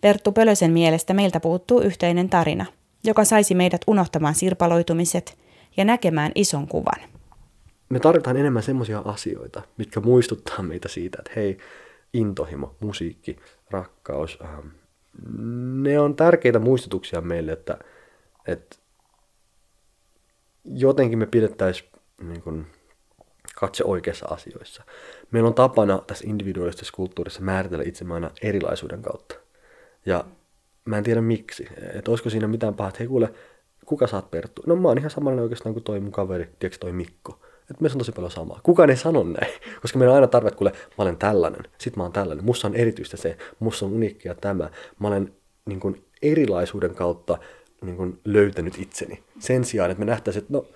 Perttu 0.00 0.32
Pölösen 0.32 0.72
mielestä 0.72 1.14
meiltä 1.14 1.40
puuttuu 1.40 1.80
yhteinen 1.80 2.28
tarina, 2.28 2.66
joka 3.04 3.24
saisi 3.24 3.54
meidät 3.54 3.80
unohtamaan 3.86 4.34
sirpaloitumiset 4.34 5.38
ja 5.76 5.84
näkemään 5.84 6.32
ison 6.34 6.68
kuvan. 6.68 7.00
Me 7.88 8.00
tarvitaan 8.00 8.36
enemmän 8.36 8.62
semmoisia 8.62 9.02
asioita, 9.04 9.62
mitkä 9.76 10.00
muistuttaa 10.00 10.62
meitä 10.62 10.88
siitä, 10.88 11.18
että 11.18 11.32
hei, 11.36 11.58
intohimo, 12.12 12.74
musiikki, 12.80 13.36
rakkaus, 13.70 14.38
ähm, 14.44 14.66
ne 15.82 16.00
on 16.00 16.16
tärkeitä 16.16 16.58
muistutuksia 16.58 17.20
meille, 17.20 17.52
että, 17.52 17.78
että 18.46 18.76
jotenkin 20.64 21.18
me 21.18 21.26
pidettäisiin 21.26 21.90
niin 22.22 22.42
kuin, 22.42 22.66
katse 23.54 23.84
oikeissa 23.84 24.26
asioissa. 24.26 24.82
Meillä 25.30 25.46
on 25.46 25.54
tapana 25.54 26.02
tässä 26.06 26.24
individuaalisessa 26.28 26.92
kulttuurissa 26.96 27.40
määritellä 27.40 27.84
itsemme 27.86 28.14
aina 28.14 28.30
erilaisuuden 28.42 29.02
kautta. 29.02 29.34
Ja 30.06 30.24
mä 30.84 30.98
en 30.98 31.04
tiedä 31.04 31.20
miksi. 31.20 31.68
Että 31.94 32.10
olisiko 32.10 32.30
siinä 32.30 32.48
mitään 32.48 32.74
pahaa, 32.74 32.88
että 32.88 32.98
hei 32.98 33.08
kuule, 33.08 33.32
kuka 33.86 34.06
saat 34.06 34.30
Perttu? 34.30 34.62
No 34.66 34.76
mä 34.76 34.88
oon 34.88 34.98
ihan 34.98 35.10
samanlainen 35.10 35.42
oikeastaan 35.42 35.72
kuin 35.72 35.84
toi 35.84 36.00
mun 36.00 36.12
kaveri, 36.12 36.44
tiedätkö 36.44 36.78
toi 36.80 36.92
Mikko. 36.92 37.38
Että 37.70 37.82
meissä 37.82 37.96
on 37.96 37.98
tosi 37.98 38.12
paljon 38.12 38.30
samaa. 38.30 38.60
Kukaan 38.62 38.90
ei 38.90 38.96
sano 38.96 39.22
näin, 39.22 39.52
koska 39.82 39.98
meillä 39.98 40.12
on 40.12 40.14
aina 40.14 40.26
tarve, 40.26 40.48
että 40.48 40.58
kuule, 40.58 40.72
mä 40.72 41.02
olen 41.02 41.16
tällainen, 41.16 41.62
sit 41.78 41.96
mä 41.96 42.02
oon 42.02 42.12
tällainen. 42.12 42.44
Musta 42.44 42.68
on 42.68 42.74
erityistä 42.74 43.16
se, 43.16 43.36
musta 43.58 43.86
on 43.86 43.92
uniikkia 43.92 44.34
tämä. 44.34 44.70
Mä 44.98 45.08
olen 45.08 45.34
niin 45.66 45.80
kuin, 45.80 46.04
erilaisuuden 46.22 46.94
kautta 46.94 47.38
niin 47.82 47.96
kuin 47.96 48.20
löytänyt 48.24 48.78
itseni. 48.78 49.22
Sen 49.38 49.64
sijaan, 49.64 49.90
että 49.90 49.98
me 49.98 50.10
nähtäisiin, 50.10 50.42
että 50.42 50.52
no, 50.52 50.66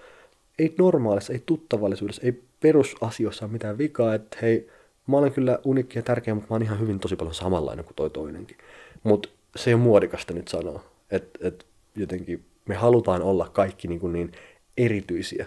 ei 0.58 0.74
normaalissa, 0.78 1.32
ei 1.32 1.42
tuttavallisuudessa, 1.46 2.22
ei 2.24 2.42
perusasioissa 2.60 3.44
ole 3.44 3.52
mitään 3.52 3.78
vikaa, 3.78 4.14
että 4.14 4.38
hei, 4.42 4.70
mä 5.06 5.16
olen 5.16 5.32
kyllä 5.32 5.58
unikki 5.64 5.98
ja 5.98 6.02
tärkeä, 6.02 6.34
mutta 6.34 6.46
mä 6.50 6.54
oon 6.54 6.62
ihan 6.62 6.80
hyvin 6.80 7.00
tosi 7.00 7.16
paljon 7.16 7.34
samanlainen 7.34 7.84
kuin 7.84 7.96
toi 7.96 8.10
toinenkin. 8.10 8.56
Mutta 9.02 9.28
se 9.56 9.74
ole 9.74 9.82
muodikasta 9.82 10.34
nyt 10.34 10.48
sanoa, 10.48 10.84
että 11.10 11.48
et 11.48 11.66
jotenkin 11.94 12.44
me 12.68 12.74
halutaan 12.74 13.22
olla 13.22 13.48
kaikki 13.48 13.88
niin, 13.88 14.00
kuin 14.00 14.12
niin 14.12 14.32
erityisiä, 14.76 15.46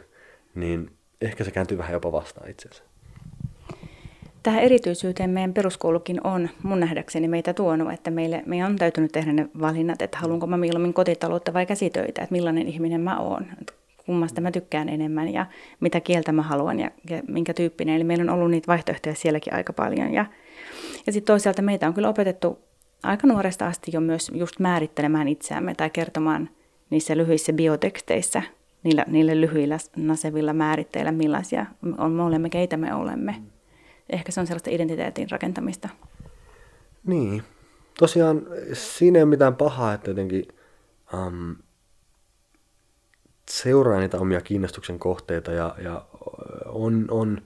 niin 0.55 0.91
ehkä 1.21 1.43
se 1.43 1.51
kääntyy 1.51 1.77
vähän 1.77 1.93
jopa 1.93 2.11
vastaan 2.11 2.49
itseensä. 2.49 2.83
Tähän 4.43 4.63
erityisyyteen 4.63 5.29
meidän 5.29 5.53
peruskoulukin 5.53 6.27
on 6.27 6.49
mun 6.63 6.79
nähdäkseni 6.79 7.27
meitä 7.27 7.53
tuonut, 7.53 7.93
että 7.93 8.11
meille, 8.11 8.43
meidän 8.45 8.71
on 8.71 8.75
täytynyt 8.75 9.11
tehdä 9.11 9.33
ne 9.33 9.49
valinnat, 9.61 10.01
että 10.01 10.17
haluanko 10.17 10.47
mä 10.47 10.57
mieluummin 10.57 10.93
kotitaloutta 10.93 11.53
vai 11.53 11.65
käsitöitä, 11.65 12.21
että 12.21 12.33
millainen 12.33 12.67
ihminen 12.67 13.01
mä 13.01 13.19
oon, 13.19 13.45
että 13.61 13.73
kummasta 14.05 14.41
mä 14.41 14.51
tykkään 14.51 14.89
enemmän 14.89 15.33
ja 15.33 15.45
mitä 15.79 15.99
kieltä 15.99 16.31
mä 16.31 16.41
haluan 16.41 16.79
ja, 16.79 16.91
ja 17.09 17.21
minkä 17.27 17.53
tyyppinen. 17.53 17.95
Eli 17.95 18.03
meillä 18.03 18.21
on 18.21 18.29
ollut 18.29 18.51
niitä 18.51 18.67
vaihtoehtoja 18.67 19.15
sielläkin 19.15 19.53
aika 19.53 19.73
paljon. 19.73 20.13
Ja, 20.13 20.25
ja 21.07 21.13
sitten 21.13 21.33
toisaalta 21.33 21.61
meitä 21.61 21.87
on 21.87 21.93
kyllä 21.93 22.09
opetettu 22.09 22.59
aika 23.03 23.27
nuoresta 23.27 23.67
asti 23.67 23.91
jo 23.93 24.01
myös 24.01 24.31
just 24.33 24.59
määrittelemään 24.59 25.27
itseämme 25.27 25.75
tai 25.75 25.89
kertomaan 25.89 26.49
niissä 26.89 27.17
lyhyissä 27.17 27.53
bioteksteissä, 27.53 28.41
niillä, 28.83 29.05
niillä 29.07 29.41
lyhyillä 29.41 29.77
nasevilla 29.95 30.53
määritteillä, 30.53 31.11
millaisia 31.11 31.65
me 31.81 32.23
olemme, 32.23 32.49
keitä 32.49 32.77
me 32.77 32.93
olemme. 32.93 33.31
Mm 33.31 33.58
ehkä 34.09 34.31
se 34.31 34.39
on 34.39 34.47
sellaista 34.47 34.69
identiteetin 34.69 35.31
rakentamista. 35.31 35.89
Niin. 37.05 37.43
Tosiaan 37.99 38.41
siinä 38.73 39.19
ei 39.19 39.23
ole 39.23 39.29
mitään 39.29 39.55
pahaa, 39.55 39.93
että 39.93 40.09
jotenkin 40.09 40.45
um, 41.13 41.55
seuraa 43.51 43.99
niitä 43.99 44.17
omia 44.17 44.41
kiinnostuksen 44.41 44.99
kohteita 44.99 45.51
ja, 45.51 45.75
ja 45.83 46.05
on, 46.65 47.05
on 47.11 47.41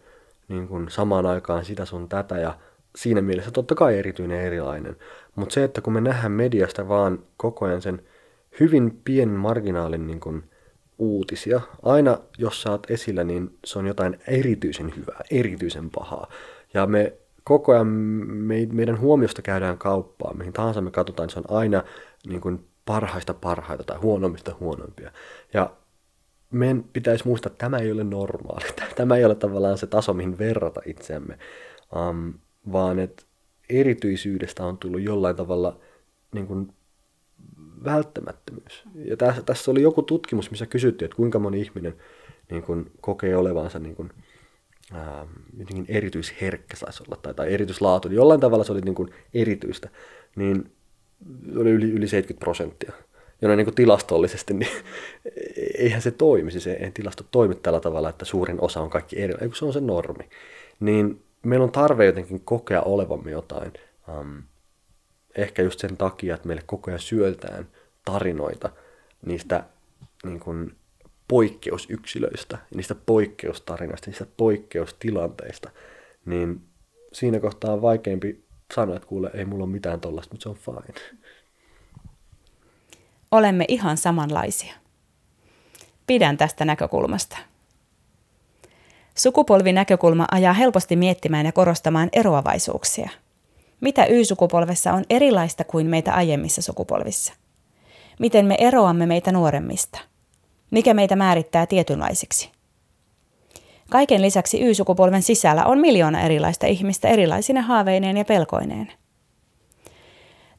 niin 0.48 0.68
kuin 0.68 0.90
samaan 0.90 1.26
aikaan 1.26 1.66
sitä 1.66 1.86
sun 1.86 2.10
tätä 2.10 2.38
ja 2.38 2.58
siinä 2.96 3.22
mielessä 3.22 3.52
totta 3.52 3.76
kai 3.76 3.98
erityinen 3.98 4.42
erilainen. 4.42 4.96
Mutta 5.36 5.54
se, 5.54 5.64
että 5.64 5.82
kun 5.82 5.94
me 5.94 6.02
nähdään 6.02 6.32
mediasta 6.32 6.88
vaan 6.88 7.20
koko 7.38 7.66
ajan 7.66 7.82
sen 7.82 8.02
hyvin 8.60 9.02
pienen 9.06 9.36
marginaalin 9.36 10.08
niin 10.08 10.20
kuin 10.20 10.44
uutisia, 11.04 11.62
aina 11.84 12.18
jos 12.38 12.62
sä 12.62 12.72
oot 12.72 12.92
esillä, 12.92 13.24
niin 13.24 13.58
se 13.66 13.80
on 13.80 13.88
jotain 13.88 14.20
erityisen 14.28 14.94
hyvää, 14.96 15.22
erityisen 15.32 15.90
pahaa. 15.90 16.30
Ja 16.74 16.88
me 16.88 17.14
koko 17.44 17.72
ajan 17.74 17.88
me, 17.88 18.68
meidän 18.72 19.00
huomiosta 19.00 19.42
käydään 19.42 19.78
kauppaa, 19.78 20.34
mihin 20.34 20.54
tahansa 20.54 20.82
me 20.82 20.92
katsotaan, 20.92 21.28
niin 21.28 21.34
se 21.34 21.40
on 21.40 21.58
aina 21.58 21.84
niin 22.28 22.42
kuin 22.42 22.68
parhaista 22.86 23.34
parhaita 23.34 23.84
tai 23.84 23.98
huonommista 23.98 24.56
huonompia. 24.60 25.12
Ja 25.54 25.74
meidän 26.52 26.84
pitäisi 26.84 27.28
muistaa, 27.28 27.50
että 27.52 27.66
tämä 27.66 27.78
ei 27.78 27.92
ole 27.92 28.04
normaali. 28.04 28.66
Tämä 28.96 29.16
ei 29.16 29.26
ole 29.26 29.36
tavallaan 29.36 29.78
se 29.78 29.88
taso, 29.88 30.14
mihin 30.14 30.38
verrata 30.38 30.82
itseämme, 30.86 31.38
um, 31.96 32.34
vaan 32.72 33.00
että 33.00 33.24
erityisyydestä 33.70 34.66
on 34.66 34.78
tullut 34.78 35.02
jollain 35.02 35.36
tavalla 35.36 35.80
niin 36.34 36.48
kuin 36.48 36.74
välttämättömyys. 37.86 38.84
Ja 38.96 39.18
tässä, 39.18 39.42
tässä 39.42 39.72
oli 39.72 39.82
joku 39.82 40.02
tutkimus, 40.02 40.52
missä 40.52 40.66
kysyttiin, 40.66 41.06
että 41.06 41.16
kuinka 41.16 41.40
moni 41.40 41.62
ihminen 41.62 41.96
niin 42.52 42.64
kuin, 42.64 42.92
kokee 43.02 43.36
olevansa 43.36 43.80
niin 43.80 43.96
kuin, 43.96 44.12
ää, 44.94 45.28
jotenkin 45.58 45.86
erityisherkkä 45.88 46.78
saisi 46.78 47.04
olla, 47.08 47.20
tai, 47.22 47.34
tai 47.34 47.54
erityislaatu. 47.54 48.10
Jollain 48.10 48.40
tavalla 48.40 48.64
se 48.64 48.72
oli 48.72 48.82
niin 48.82 48.96
kuin 48.96 49.10
erityistä, 49.34 49.90
niin 50.36 50.72
oli 51.58 51.70
yli, 51.70 51.92
yli 51.92 52.08
70 52.08 52.44
prosenttia. 52.44 52.92
Jona 53.42 53.56
niin 53.56 53.66
kuin 53.66 53.76
tilastollisesti, 53.76 54.54
niin 54.54 54.72
eihän 55.78 56.02
se 56.02 56.12
toimi, 56.12 56.52
siis 56.52 56.68
ei 56.68 56.92
tilasto 56.94 57.24
toimi 57.32 57.56
tällä 57.56 57.80
tavalla, 57.80 58.10
että 58.10 58.26
suurin 58.26 58.62
osa 58.62 58.82
on 58.82 58.90
kaikki 58.90 59.22
eri, 59.22 59.34
kun 59.34 59.56
se 59.56 59.66
on 59.66 59.74
se 59.74 59.82
normi. 59.82 60.30
Niin 60.80 61.24
meillä 61.44 61.64
on 61.64 61.72
tarve 61.72 62.06
jotenkin 62.06 62.42
kokea 62.46 62.82
olevamme 62.82 63.32
jotain. 63.32 63.74
Um, 64.20 64.44
ehkä 65.36 65.62
just 65.62 65.80
sen 65.80 65.98
takia, 65.98 66.36
että 66.36 66.48
meille 66.48 66.64
koko 66.66 66.92
ajan 66.92 67.00
syötään 67.00 67.68
tarinoita 68.06 68.70
niistä 69.26 69.64
niin 70.24 70.40
kuin, 70.40 70.76
poikkeusyksilöistä, 71.28 72.58
niistä 72.76 72.96
poikkeustarinoista, 72.96 74.10
niistä 74.10 74.26
poikkeustilanteista, 74.38 75.70
niin 76.26 76.62
siinä 77.14 77.40
kohtaa 77.40 77.74
on 77.74 77.82
vaikeampi 77.82 78.44
sanoa, 78.76 78.96
että 78.96 79.08
kuule, 79.08 79.32
ei 79.34 79.46
mulla 79.46 79.64
ole 79.64 79.72
mitään 79.72 80.02
tollasta, 80.02 80.34
mutta 80.34 80.44
se 80.44 80.50
on 80.50 80.56
fine. 80.56 80.94
Olemme 83.32 83.66
ihan 83.68 83.98
samanlaisia. 83.98 84.74
Pidän 86.08 86.38
tästä 86.38 86.66
näkökulmasta. 86.66 87.38
Sukupolvinäkökulma 89.16 90.28
ajaa 90.32 90.54
helposti 90.54 90.96
miettimään 90.96 91.46
ja 91.46 91.52
korostamaan 91.52 92.10
eroavaisuuksia. 92.12 93.10
Mitä 93.84 94.06
Y-sukupolvessa 94.06 94.94
on 94.94 95.04
erilaista 95.10 95.64
kuin 95.64 95.88
meitä 95.88 96.14
aiemmissa 96.14 96.62
sukupolvissa? 96.62 97.34
Miten 98.20 98.46
me 98.46 98.56
eroamme 98.60 99.06
meitä 99.06 99.32
nuoremmista? 99.32 100.00
Mikä 100.72 100.94
meitä 100.94 101.16
määrittää 101.16 101.66
tietynlaisiksi? 101.66 102.52
Kaiken 103.90 104.22
lisäksi 104.22 104.62
Y-sukupolven 104.62 105.22
sisällä 105.24 105.66
on 105.66 105.80
miljoona 105.80 106.22
erilaista 106.22 106.68
ihmistä 106.68 107.08
erilaisine 107.08 107.62
haaveineen 107.62 108.18
ja 108.18 108.26
pelkoineen. 108.26 108.92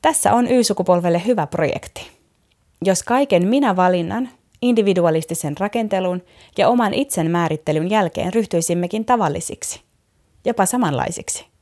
Tässä 0.03 0.33
on 0.33 0.49
Y-sukupolvelle 0.49 1.23
hyvä 1.27 1.47
projekti. 1.47 2.11
Jos 2.83 3.03
kaiken 3.03 3.49
minä-valinnan, 3.49 4.29
individualistisen 4.63 5.57
rakentelun 5.59 6.23
ja 6.59 6.69
oman 6.69 6.95
itsen 6.95 7.31
määrittelyn 7.31 7.91
jälkeen 7.91 8.35
ryhtyisimmekin 8.35 9.05
tavallisiksi, 9.05 9.81
jopa 10.45 10.67
samanlaisiksi. 10.67 11.54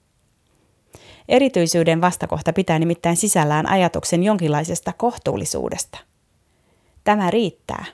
Erityisyyden 1.29 2.01
vastakohta 2.01 2.53
pitää 2.53 2.79
nimittäin 2.79 3.17
sisällään 3.17 3.69
ajatuksen 3.69 4.23
jonkinlaisesta 4.23 4.93
kohtuullisuudesta. 4.93 5.99
Tämä 7.05 7.31
riittää. 7.31 7.85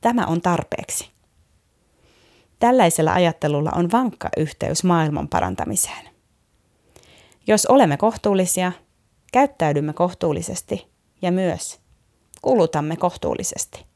Tämä 0.00 0.26
on 0.26 0.40
tarpeeksi. 0.40 1.10
Tällaisella 2.58 3.12
ajattelulla 3.12 3.70
on 3.74 3.92
vankka 3.92 4.28
yhteys 4.36 4.84
maailman 4.84 5.28
parantamiseen. 5.28 6.08
Jos 7.46 7.66
olemme 7.66 7.96
kohtuullisia, 7.96 8.72
käyttäydymme 9.32 9.92
kohtuullisesti 9.92 10.86
ja 11.22 11.32
myös 11.32 11.80
kulutamme 12.42 12.96
kohtuullisesti. 12.96 13.86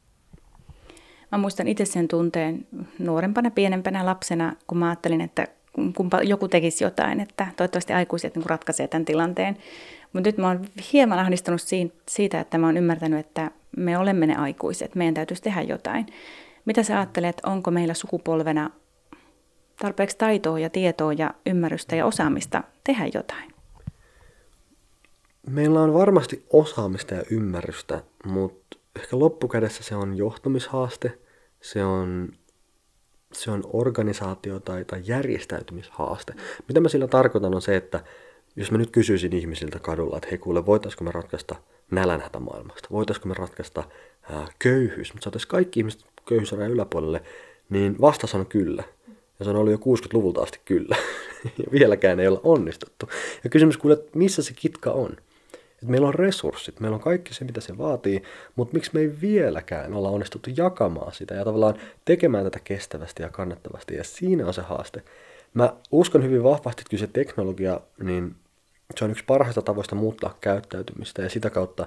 Mä 1.33 1.39
muistan 1.39 1.69
itse 1.69 1.85
sen 1.85 2.09
tunteen 2.09 2.67
nuorempana, 2.99 3.51
pienempänä 3.51 4.07
lapsena, 4.07 4.57
kun 4.67 4.79
mä 4.79 4.87
ajattelin, 4.87 5.21
että 5.21 5.49
kumpa 5.97 6.23
joku 6.23 6.49
tekisi 6.49 6.85
jotain, 6.85 7.21
että 7.21 7.47
toivottavasti 7.57 7.93
aikuiset 7.93 8.37
niin 8.37 8.47
ratkaisee 8.47 8.89
tämän 8.89 9.05
tilanteen. 9.05 9.57
Mutta 10.13 10.29
nyt 10.29 10.39
mä 10.39 10.47
oon 10.47 10.65
hieman 10.93 11.19
ahdistunut 11.19 11.61
siitä, 12.09 12.41
että 12.41 12.59
mä 12.59 12.67
oon 12.67 12.77
ymmärtänyt, 12.77 13.21
että 13.21 13.51
me 13.77 13.99
olemme 13.99 14.27
ne 14.27 14.37
aikuiset, 14.37 14.95
meidän 14.95 15.15
täytyisi 15.15 15.43
tehdä 15.43 15.63
jotain. 15.63 16.07
Mitä 16.65 16.83
sä 16.83 16.97
ajattelet, 16.97 17.41
onko 17.47 17.71
meillä 17.71 17.95
sukupolvena 17.95 18.71
tarpeeksi 19.79 20.19
taitoa 20.19 20.59
ja 20.59 20.71
tietoa 20.71 21.13
ja 21.13 21.35
ymmärrystä 21.47 21.97
ja 21.97 22.07
osaamista 22.07 22.63
tehdä 22.85 23.09
jotain? 23.15 23.55
Meillä 25.47 25.81
on 25.81 25.95
varmasti 25.95 26.47
osaamista 26.53 27.15
ja 27.15 27.23
ymmärrystä, 27.31 28.03
mutta 28.25 28.79
ehkä 28.97 29.19
loppukädessä 29.19 29.83
se 29.83 29.97
on 29.97 30.17
johtamishaaste, 30.17 31.19
se 31.61 31.85
on, 31.85 32.29
se 33.33 33.51
on 33.51 33.65
organisaatio- 33.73 34.61
tai, 34.65 34.85
tai 34.85 35.03
järjestäytymishaaste. 35.05 36.35
Mitä 36.69 36.81
mä 36.81 36.89
sillä 36.89 37.09
tarkoitan 37.09 37.55
on 37.55 37.63
se, 37.63 37.77
että 37.77 38.01
jos 38.57 38.71
mä 38.71 38.79
nyt 38.79 38.91
kysyisin 38.91 39.33
ihmisiltä 39.33 39.79
kadulla, 39.79 40.17
että 40.17 40.29
hei 40.29 40.39
kuule, 40.39 40.67
voitaisiko 40.67 41.05
me 41.05 41.13
ratkaista 41.13 41.55
nälänhätä 41.91 42.41
maailmasta, 42.41 42.89
voitaisiko 42.93 43.29
me 43.29 43.35
ratkaista 43.35 43.85
ää, 44.31 44.47
köyhyys, 44.59 45.13
mutta 45.15 45.25
saataisiin 45.25 45.51
kaikki 45.51 45.81
ihmiset 45.81 46.05
köyhyysrajan 46.29 46.71
yläpuolelle, 46.71 47.23
niin 47.71 47.97
vastaus 48.01 48.35
on 48.35 48.47
kyllä. 48.47 48.85
Ja 49.39 49.45
se 49.45 49.51
on 49.51 49.57
ollut 49.57 49.73
jo 49.73 49.79
60-luvulta 49.79 50.43
asti 50.43 50.61
kyllä. 50.65 50.97
ja 51.59 51.65
vieläkään 51.73 52.21
ei 52.21 52.29
olla 52.29 52.41
onnistuttu. 52.43 53.09
Ja 53.45 53.51
kysymys 53.51 53.77
kuule, 53.77 53.95
että 53.95 54.19
missä 54.19 54.43
se 54.43 54.53
kitka 54.55 54.91
on? 54.91 55.17
Että 55.79 55.91
meillä 55.91 56.09
on 56.09 56.15
resurssit, 56.15 56.81
meillä 56.81 56.95
on 56.95 57.01
kaikki 57.01 57.35
se, 57.35 57.45
mitä 57.45 57.61
se 57.61 57.79
vaatii, 57.79 58.23
mutta 58.57 58.75
miksi 58.75 58.91
me 58.95 59.01
ei 59.01 59.21
vieläkään 59.21 59.95
olla 59.95 60.11
onnistuttu 60.11 60.51
jakamaan 60.57 61.13
sitä 61.13 61.35
ja 61.35 61.45
tavallaan 61.45 61.75
tekemään 62.05 62.45
tätä 62.45 62.61
kestävästi 62.65 63.23
ja 63.23 63.31
kannattavasti. 63.31 63.95
Ja 63.95 64.05
siinä 64.05 64.47
on 64.47 64.55
se 64.55 64.63
haaste. 64.63 65.03
Mä 65.55 65.73
uskon 65.91 66.25
hyvin 66.25 66.43
vahvasti, 66.43 66.81
että 66.81 66.91
kyllä 66.91 67.07
se 67.07 67.13
teknologia, 67.13 67.81
niin 68.03 68.37
se 68.97 69.05
on 69.05 69.11
yksi 69.11 69.25
parhaista 69.25 69.63
tavoista 69.63 69.95
muuttaa 69.95 70.39
käyttäytymistä 70.41 71.23
ja 71.23 71.31
sitä 71.31 71.51
kautta 71.51 71.87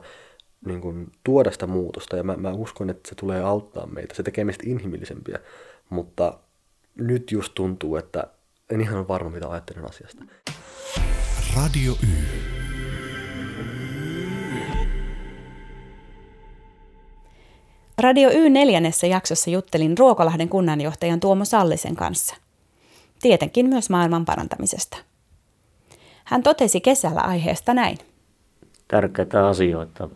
niin 0.66 0.82
kuin, 0.82 1.12
tuoda 1.24 1.52
sitä 1.52 1.68
muutosta. 1.68 2.18
Ja 2.18 2.24
mä, 2.24 2.38
mä 2.38 2.52
uskon, 2.52 2.89
että 2.89 3.10
se 3.10 3.16
tulee 3.16 3.42
auttaa 3.42 3.88
meitä. 3.88 4.16
Se 4.16 4.24
tekee 4.24 4.44
meistä 4.44 4.64
inhimillisempiä. 4.68 5.39
Mutta 5.89 6.39
nyt 6.96 7.32
just 7.32 7.52
tuntuu, 7.56 7.96
että 7.96 8.24
en 8.70 8.82
ihan 8.82 8.98
ole 8.98 9.08
varma, 9.08 9.30
mitä 9.30 9.50
ajattelen 9.50 9.89
asiasta. 9.89 10.24
Radio 11.56 11.94
Y. 12.04 12.70
Radio 18.02 18.30
Y 18.30 18.49
neljännessä 18.49 19.08
jaksossa 19.08 19.49
juttelin 19.49 19.97
Ruokolahden 19.97 20.49
kunnanjohtajan 20.49 21.20
Tuomo 21.20 21.45
Sallisen 21.45 21.95
kanssa. 21.95 22.36
Tietenkin 23.22 23.70
myös 23.70 23.89
maailman 23.89 24.26
parantamisesta. 24.26 24.97
Hän 26.24 26.43
totesi 26.43 26.82
kesällä 26.82 27.22
aiheesta 27.22 27.74
näin. 27.74 27.97
Tärkeitä 28.88 29.47
asioita, 29.47 30.10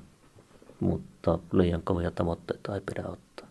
mutta 0.80 1.40
liian 1.52 1.82
kovia 1.84 2.12
tavoitteita 2.12 2.76
ei 2.76 2.82
pidä 2.82 3.08
ottaa. 3.08 3.48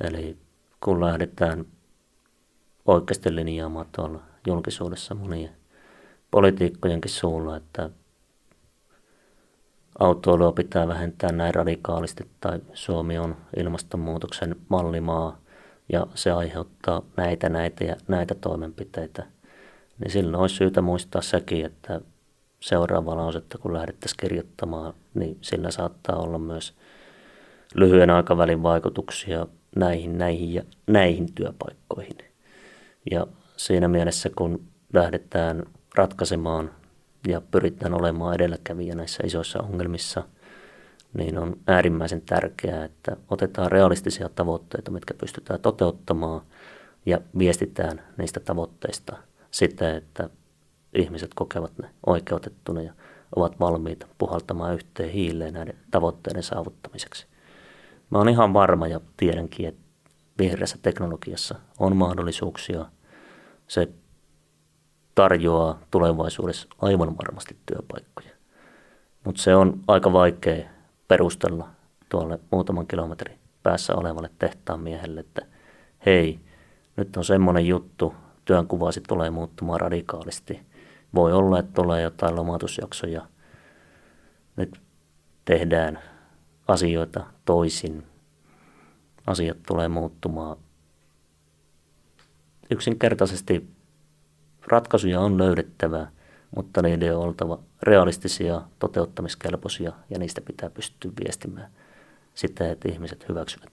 Eli 0.00 0.36
kun 0.84 1.00
lähdetään 1.00 1.64
oikeasti 2.86 3.34
linjaamaan 3.34 3.86
tuolla 3.96 4.20
julkisuudessa 4.46 5.14
monien 5.14 5.50
poliitikkojenkin 6.30 7.10
suulla, 7.10 7.56
että 7.56 7.90
autoilua 10.02 10.52
pitää 10.52 10.88
vähentää 10.88 11.32
näin 11.32 11.54
radikaalisti 11.54 12.26
tai 12.40 12.60
Suomi 12.72 13.18
on 13.18 13.36
ilmastonmuutoksen 13.56 14.56
mallimaa 14.68 15.38
ja 15.92 16.06
se 16.14 16.30
aiheuttaa 16.30 17.02
näitä, 17.16 17.48
näitä 17.48 17.84
ja 17.84 17.96
näitä 18.08 18.34
toimenpiteitä, 18.34 19.26
niin 19.98 20.10
silloin 20.10 20.40
olisi 20.42 20.54
syytä 20.54 20.82
muistaa 20.82 21.22
sekin, 21.22 21.66
että 21.66 22.00
seuraava 22.60 23.16
lausetta 23.16 23.58
kun 23.58 23.74
lähdettäisiin 23.74 24.16
kirjoittamaan, 24.20 24.94
niin 25.14 25.38
sillä 25.40 25.70
saattaa 25.70 26.16
olla 26.16 26.38
myös 26.38 26.74
lyhyen 27.74 28.10
aikavälin 28.10 28.62
vaikutuksia 28.62 29.46
näihin, 29.76 30.18
näihin 30.18 30.54
ja 30.54 30.62
näihin 30.86 31.34
työpaikkoihin. 31.34 32.18
Ja 33.10 33.26
siinä 33.56 33.88
mielessä, 33.88 34.30
kun 34.36 34.64
lähdetään 34.92 35.62
ratkaisemaan 35.94 36.70
ja 37.28 37.40
pyritään 37.40 37.94
olemaan 37.94 38.34
edelläkävijä 38.34 38.94
näissä 38.94 39.22
isoissa 39.26 39.62
ongelmissa, 39.62 40.22
niin 41.14 41.38
on 41.38 41.56
äärimmäisen 41.66 42.22
tärkeää, 42.22 42.84
että 42.84 43.16
otetaan 43.28 43.72
realistisia 43.72 44.28
tavoitteita, 44.28 44.90
mitkä 44.90 45.14
pystytään 45.14 45.60
toteuttamaan 45.60 46.40
ja 47.06 47.20
viestitään 47.38 48.02
niistä 48.18 48.40
tavoitteista 48.40 49.16
sitä, 49.50 49.96
että 49.96 50.30
ihmiset 50.94 51.30
kokevat 51.34 51.72
ne 51.78 51.90
oikeutettuna 52.06 52.82
ja 52.82 52.92
ovat 53.36 53.60
valmiita 53.60 54.06
puhaltamaan 54.18 54.74
yhteen 54.74 55.10
hiileen 55.10 55.54
näiden 55.54 55.76
tavoitteiden 55.90 56.42
saavuttamiseksi. 56.42 57.26
Mä 58.10 58.18
oon 58.18 58.28
ihan 58.28 58.54
varma 58.54 58.88
ja 58.88 59.00
tiedänkin, 59.16 59.68
että 59.68 59.82
vihreässä 60.38 60.78
teknologiassa 60.82 61.54
on 61.78 61.96
mahdollisuuksia. 61.96 62.86
Se 63.68 63.88
tarjoaa 65.14 65.78
tulevaisuudessa 65.90 66.68
aivan 66.78 67.16
varmasti 67.18 67.56
työpaikkoja. 67.66 68.30
Mutta 69.24 69.42
se 69.42 69.54
on 69.54 69.80
aika 69.88 70.12
vaikea 70.12 70.68
perustella 71.08 71.68
tuolle 72.08 72.38
muutaman 72.50 72.86
kilometrin 72.86 73.38
päässä 73.62 73.94
olevalle 73.96 74.30
tehtaan 74.38 74.80
miehelle, 74.80 75.20
että 75.20 75.46
hei, 76.06 76.40
nyt 76.96 77.16
on 77.16 77.24
semmoinen 77.24 77.66
juttu, 77.66 78.14
työnkuvasi 78.44 79.00
tulee 79.08 79.30
muuttumaan 79.30 79.80
radikaalisti. 79.80 80.60
Voi 81.14 81.32
olla, 81.32 81.58
että 81.58 81.72
tulee 81.72 82.02
jotain 82.02 82.36
lomautusjaksoja. 82.36 83.26
Nyt 84.56 84.80
tehdään 85.44 85.98
asioita 86.68 87.26
toisin. 87.44 88.06
Asiat 89.26 89.56
tulee 89.66 89.88
muuttumaan. 89.88 90.56
Yksinkertaisesti 92.70 93.68
ratkaisuja 94.66 95.20
on 95.20 95.38
löydettävä, 95.38 96.06
mutta 96.56 96.82
niiden 96.82 97.16
on 97.16 97.22
oltava 97.24 97.58
realistisia, 97.82 98.62
toteuttamiskelpoisia 98.78 99.92
ja 100.10 100.18
niistä 100.18 100.40
pitää 100.40 100.70
pystyä 100.70 101.10
viestimään 101.24 101.70
sitä, 102.34 102.70
että 102.70 102.88
ihmiset 102.88 103.28
hyväksyvät. 103.28 103.72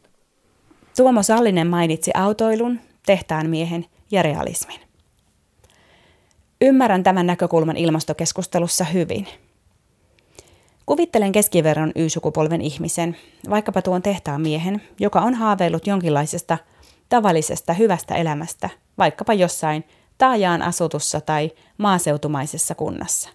Tuomo 0.97 1.23
Sallinen 1.23 1.67
mainitsi 1.67 2.11
autoilun, 2.13 2.79
tehtaan 3.05 3.49
miehen 3.49 3.85
ja 4.11 4.21
realismin. 4.21 4.79
Ymmärrän 6.61 7.03
tämän 7.03 7.27
näkökulman 7.27 7.77
ilmastokeskustelussa 7.77 8.83
hyvin. 8.83 9.27
Kuvittelen 10.85 11.31
keskiverron 11.31 11.91
Y-sukupolven 11.95 12.61
ihmisen, 12.61 13.17
vaikkapa 13.49 13.81
tuon 13.81 14.01
tehtaan 14.01 14.41
miehen, 14.41 14.81
joka 14.99 15.21
on 15.21 15.33
haaveillut 15.33 15.87
jonkinlaisesta 15.87 16.57
tavallisesta 17.09 17.73
hyvästä 17.73 18.15
elämästä, 18.15 18.69
vaikkapa 18.97 19.33
jossain 19.33 19.83
taajaan 20.19 20.61
asutussa 20.61 21.21
tai 21.21 21.51
maaseutumaisessa 21.77 22.75
kunnassa. 22.75 23.29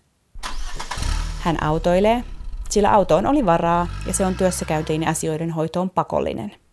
Hän 1.41 1.63
autoilee, 1.63 2.25
sillä 2.71 2.91
autoon 2.93 3.27
oli 3.27 3.47
varaa 3.47 3.87
ja 4.07 4.13
se 4.13 4.27
on 4.27 4.35
työssäkäyntiin 4.35 5.03
ja 5.03 5.11
asioiden 5.11 5.51
hoitoon 5.51 5.91
pakollinen– 5.91 6.57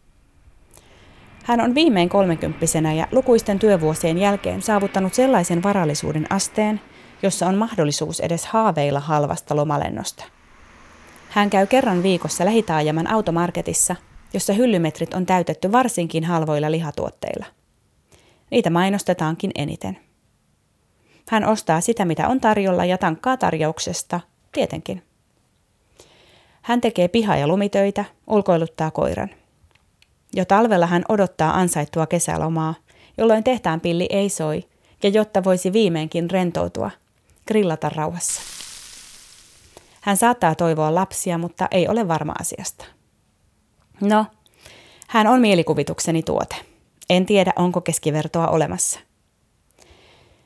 hän 1.44 1.62
on 1.62 1.76
viimein 1.76 2.10
kolmekymppisenä 2.10 2.94
ja 2.94 3.08
lukuisten 3.12 3.60
työvuosien 3.60 4.18
jälkeen 4.18 4.62
saavuttanut 4.62 5.14
sellaisen 5.14 5.64
varallisuuden 5.64 6.26
asteen, 6.30 6.82
jossa 7.24 7.48
on 7.48 7.56
mahdollisuus 7.56 8.20
edes 8.20 8.46
haaveilla 8.46 9.00
halvasta 9.00 9.56
lomalennosta. 9.56 10.24
Hän 11.30 11.50
käy 11.50 11.68
kerran 11.68 12.04
viikossa 12.04 12.46
lähitaajaman 12.46 13.08
automarketissa, 13.08 13.96
jossa 14.34 14.54
hyllymetrit 14.54 15.14
on 15.14 15.26
täytetty 15.26 15.72
varsinkin 15.72 16.24
halvoilla 16.24 16.72
lihatuotteilla. 16.72 17.46
Niitä 18.52 18.70
mainostetaankin 18.70 19.52
eniten. 19.56 19.98
Hän 21.30 21.46
ostaa 21.46 21.82
sitä, 21.82 22.06
mitä 22.06 22.28
on 22.28 22.42
tarjolla 22.42 22.86
ja 22.86 22.98
tankkaa 22.98 23.38
tarjouksesta, 23.38 24.20
tietenkin. 24.52 25.04
Hän 26.62 26.82
tekee 26.82 27.08
piha- 27.08 27.38
ja 27.38 27.48
lumitöitä, 27.48 28.06
ulkoiluttaa 28.28 28.92
koiran. 28.92 29.30
Jo 30.34 30.46
talvella 30.46 30.88
hän 30.88 31.06
odottaa 31.10 31.60
ansaittua 31.60 32.08
kesälomaa, 32.08 32.76
jolloin 33.18 33.44
tehtaan 33.44 33.82
pilli 33.82 34.08
ei 34.10 34.30
soi, 34.30 34.64
ja 35.04 35.10
jotta 35.10 35.44
voisi 35.44 35.74
viimeinkin 35.74 36.32
rentoutua, 36.32 36.92
grillata 37.48 37.90
rauhassa. 37.90 38.42
Hän 40.02 40.18
saattaa 40.18 40.56
toivoa 40.56 40.96
lapsia, 40.96 41.38
mutta 41.38 41.68
ei 41.72 41.88
ole 41.88 42.08
varma 42.08 42.34
asiasta. 42.40 42.86
No, 44.02 44.26
hän 45.08 45.28
on 45.28 45.42
mielikuvitukseni 45.42 46.24
tuote. 46.24 46.71
En 47.12 47.26
tiedä, 47.26 47.54
onko 47.56 47.82
keskivertoa 47.82 48.48
olemassa. 48.48 49.00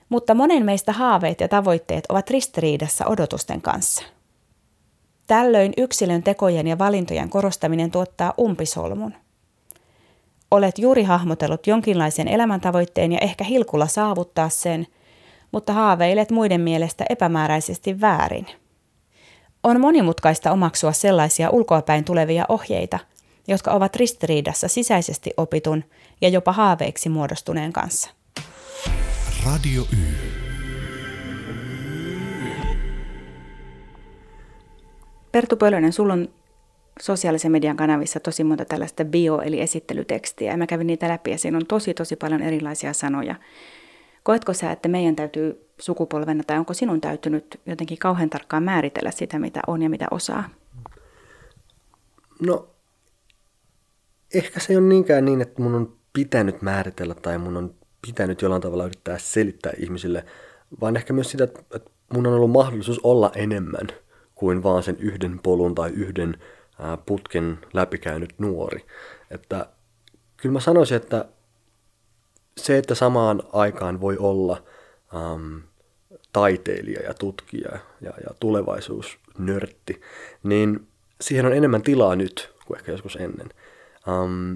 Mutta 0.10 0.34
monen 0.34 0.66
meistä 0.66 0.92
haaveet 0.92 1.42
ja 1.42 1.48
tavoitteet 1.48 2.04
ovat 2.10 2.30
ristiriidassa 2.30 3.06
odotusten 3.08 3.62
kanssa. 3.62 4.04
Tällöin 5.28 5.74
yksilön 5.78 6.24
tekojen 6.24 6.68
ja 6.68 6.78
valintojen 6.78 7.30
korostaminen 7.30 7.92
tuottaa 7.92 8.34
umpisolmun– 8.40 9.14
Olet 10.52 10.80
juuri 10.80 11.04
hahmotellut 11.04 11.68
jonkinlaisen 11.68 12.28
elämäntavoitteen 12.28 13.12
ja 13.12 13.18
ehkä 13.22 13.44
hilkulla 13.44 13.88
saavuttaa 13.88 14.50
sen, 14.50 14.88
mutta 15.52 15.74
haaveilet 15.74 16.32
muiden 16.32 16.62
mielestä 16.62 17.06
epämääräisesti 17.10 18.02
väärin. 18.02 18.46
On 19.64 19.82
monimutkaista 19.82 20.52
omaksua 20.52 20.92
sellaisia 20.92 21.50
ulkoapäin 21.50 22.04
tulevia 22.04 22.46
ohjeita, 22.50 23.00
jotka 23.48 23.72
ovat 23.72 23.96
ristiriidassa 23.96 24.68
sisäisesti 24.68 25.32
opitun 25.38 25.84
ja 26.22 26.30
jopa 26.30 26.52
haaveiksi 26.52 27.10
muodostuneen 27.10 27.74
kanssa. 27.74 28.10
Radio 29.46 29.82
Y. 29.82 30.16
Perttu 35.32 35.58
Pölönen, 35.58 35.94
sulla 35.94 36.14
on 36.14 36.30
sosiaalisen 37.02 37.52
median 37.52 37.78
kanavissa 37.78 38.20
tosi 38.20 38.44
monta 38.44 38.66
tällaista 38.66 39.06
bio- 39.06 39.42
eli 39.42 39.62
esittelytekstiä. 39.62 40.52
Ja 40.52 40.58
mä 40.58 40.68
kävin 40.68 40.88
niitä 40.88 41.10
läpi 41.10 41.32
ja 41.32 41.38
siinä 41.38 41.58
on 41.58 41.66
tosi 41.66 41.94
tosi 41.94 42.16
paljon 42.16 42.42
erilaisia 42.42 42.94
sanoja. 42.94 43.36
Koetko 44.24 44.54
sä, 44.54 44.72
että 44.72 44.90
meidän 44.90 45.16
täytyy 45.16 45.70
sukupolvena 45.80 46.44
tai 46.44 46.58
onko 46.58 46.74
sinun 46.74 47.02
täytynyt 47.02 47.62
jotenkin 47.66 47.98
kauhean 47.98 48.30
tarkkaan 48.30 48.64
määritellä 48.64 49.12
sitä, 49.12 49.40
mitä 49.40 49.62
on 49.68 49.82
ja 49.82 49.90
mitä 49.90 50.08
osaa? 50.12 50.50
No, 52.42 52.68
ehkä 54.34 54.60
se 54.60 54.74
ei 54.74 54.78
ole 54.78 54.88
niinkään 54.88 55.26
niin, 55.26 55.42
että 55.42 55.62
mun 55.62 55.76
on 55.76 55.98
pitänyt 56.16 56.62
määritellä 56.62 57.16
tai 57.16 57.38
mun 57.38 57.58
on 57.58 57.76
pitänyt 58.02 58.42
jollain 58.42 58.62
tavalla 58.62 58.86
yrittää 58.86 59.18
selittää 59.18 59.74
ihmisille, 59.78 60.26
vaan 60.82 60.98
ehkä 60.98 61.14
myös 61.14 61.32
sitä, 61.32 61.44
että 61.44 61.80
mun 62.14 62.28
on 62.28 62.34
ollut 62.34 62.52
mahdollisuus 62.52 63.00
olla 63.04 63.32
enemmän 63.36 63.88
kuin 64.36 64.64
vaan 64.64 64.84
sen 64.84 64.98
yhden 65.00 65.40
polun 65.44 65.76
tai 65.76 65.90
yhden 65.90 66.38
putken 67.06 67.60
läpikäynyt 67.74 68.34
nuori. 68.38 68.86
Että 69.32 69.70
kyllä 70.38 70.54
mä 70.54 70.60
sanoisin, 70.60 70.98
että 70.98 71.26
se, 72.58 72.78
että 72.78 72.96
samaan 72.96 73.44
aikaan 73.54 74.02
voi 74.02 74.18
olla 74.18 74.64
ähm, 75.16 75.58
taiteilija 76.34 77.02
ja 77.02 77.14
tutkija 77.14 77.72
ja, 78.02 78.14
ja 78.24 78.34
tulevaisuusnörtti, 78.40 80.02
niin 80.44 80.88
siihen 81.22 81.46
on 81.46 81.54
enemmän 81.54 81.82
tilaa 81.82 82.16
nyt 82.16 82.54
kuin 82.66 82.78
ehkä 82.80 82.92
joskus 82.92 83.16
ennen. 83.16 83.50
Ähm, 84.08 84.54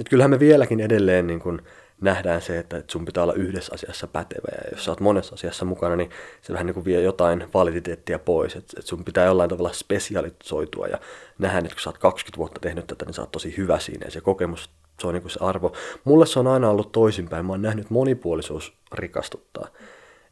että 0.00 0.10
kyllähän 0.10 0.30
me 0.30 0.38
vieläkin 0.38 0.80
edelleen 0.80 1.26
niin 1.26 1.40
kun, 1.40 1.62
nähdään 2.02 2.42
se, 2.42 2.58
että 2.58 2.82
sun 2.88 3.04
pitää 3.04 3.22
olla 3.22 3.32
yhdessä 3.32 3.74
asiassa 3.74 4.06
pätevä 4.06 4.48
ja 4.52 4.70
jos 4.70 4.84
sä 4.84 4.90
oot 4.90 5.00
monessa 5.00 5.34
asiassa 5.34 5.64
mukana, 5.64 5.96
niin 5.96 6.10
se 6.42 6.52
vähän 6.52 6.66
niin 6.66 6.74
kuin 6.74 6.84
vie 6.84 7.00
jotain 7.00 7.44
validiteettia 7.54 8.18
pois, 8.18 8.56
että, 8.56 8.74
että 8.78 8.88
sun 8.88 9.04
pitää 9.04 9.26
jollain 9.26 9.50
tavalla 9.50 9.72
spesialisoitua 9.72 10.86
ja 10.86 10.98
nähdä, 11.38 11.58
että 11.58 11.74
kun 11.74 11.80
sä 11.80 11.90
oot 11.90 11.98
20 11.98 12.38
vuotta 12.38 12.60
tehnyt 12.60 12.86
tätä, 12.86 13.04
niin 13.04 13.14
sä 13.14 13.22
oot 13.22 13.32
tosi 13.32 13.56
hyvä 13.56 13.78
siinä 13.78 14.04
ja 14.06 14.10
se 14.10 14.20
kokemus, 14.20 14.70
se 15.00 15.06
on 15.06 15.14
niin 15.14 15.22
kuin 15.22 15.32
se 15.32 15.38
arvo. 15.42 15.72
Mulle 16.04 16.26
se 16.26 16.38
on 16.38 16.46
aina 16.46 16.70
ollut 16.70 16.92
toisinpäin, 16.92 17.46
mä 17.46 17.52
oon 17.52 17.62
nähnyt, 17.62 17.90
monipuolisuus 17.90 18.72
rikastuttaa. 18.92 19.68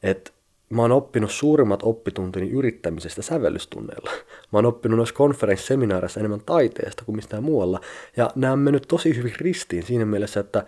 Että 0.03 0.31
mä 0.71 0.83
oon 0.83 0.93
oppinut 0.93 1.31
suurimmat 1.31 1.81
oppituntini 1.83 2.51
yrittämisestä 2.51 3.23
sävellystunneilla. 3.23 4.11
Mä 4.53 4.59
oon 4.59 4.67
oppinut 4.67 4.97
noissa 4.97 5.15
konferenssiseminaareissa 5.15 6.21
enemmän 6.21 6.43
taiteesta 6.47 7.05
kuin 7.05 7.17
mistään 7.17 7.45
muualla. 7.45 7.81
Ja 8.17 8.31
nämä 8.35 8.53
on 8.53 8.59
mennyt 8.59 8.85
tosi 8.89 9.17
hyvin 9.17 9.35
ristiin 9.39 9.83
siinä 9.83 10.05
mielessä, 10.05 10.41
että 10.41 10.65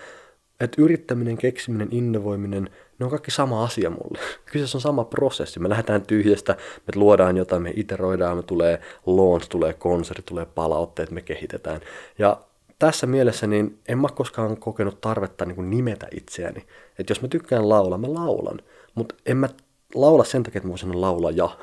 että 0.61 0.83
yrittäminen, 0.83 1.39
keksiminen, 1.39 1.89
innovoiminen, 1.91 2.71
ne 2.99 3.05
on 3.05 3.11
kaikki 3.11 3.31
sama 3.31 3.65
asia 3.65 3.91
mulle. 3.91 4.19
Kyseessä 4.53 4.79
on 4.79 4.83
sama 4.83 5.05
prosessi. 5.05 5.61
Me 5.61 5.69
lähdetään 5.69 6.03
tyhjästä, 6.03 6.57
me 6.57 6.93
luodaan 6.95 7.37
jotain, 7.37 7.63
me 7.63 7.73
iteroidaan, 7.77 8.37
me 8.37 8.43
tulee 8.43 8.81
launch, 9.07 9.49
tulee 9.49 9.73
konsertti, 9.73 10.23
tulee 10.29 10.47
palautteet, 10.47 11.11
me 11.11 11.23
kehitetään. 11.23 11.81
Ja 12.19 12.41
tässä 12.79 13.07
mielessä 13.07 13.47
niin 13.47 13.79
en 13.89 13.99
mä 13.99 14.09
koskaan 14.15 14.57
kokenut 14.57 15.01
tarvetta 15.01 15.45
niin 15.45 15.71
nimetä 15.71 16.07
itseäni. 16.17 16.67
Että 16.99 17.11
jos 17.11 17.23
mä 17.23 17.29
tykkään 17.29 17.69
laulaa, 17.69 17.99
mä 17.99 18.15
laulan. 18.15 18.61
Mutta 18.95 19.15
en 19.27 19.37
mä 19.37 19.49
laula 19.95 20.25
sen 20.25 20.43
takia, 20.43 20.59
että 20.59 20.87
mä 20.87 21.01
laulaa 21.01 21.31
ja. 21.31 21.57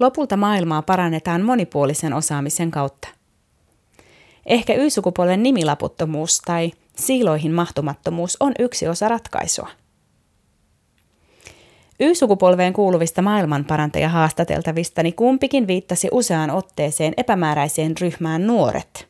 Lopulta 0.00 0.36
maailmaa 0.36 0.82
parannetaan 0.82 1.42
monipuolisen 1.42 2.14
osaamisen 2.14 2.70
kautta. 2.70 3.08
Ehkä 4.46 4.74
Y-sukupuolen 4.74 5.42
nimilaputtomuus 5.42 6.40
tai 6.40 6.72
siiloihin 6.96 7.52
mahtumattomuus 7.52 8.36
on 8.40 8.52
yksi 8.58 8.88
osa 8.88 9.08
ratkaisua. 9.08 9.68
Y-sukupolveen 12.00 12.72
kuuluvista 12.72 13.22
maailmanparantaja 13.22 14.08
haastateltavistani 14.08 15.12
kumpikin 15.12 15.66
viittasi 15.66 16.08
useaan 16.12 16.50
otteeseen 16.50 17.14
epämääräiseen 17.16 17.94
ryhmään 18.00 18.46
nuoret. 18.46 19.08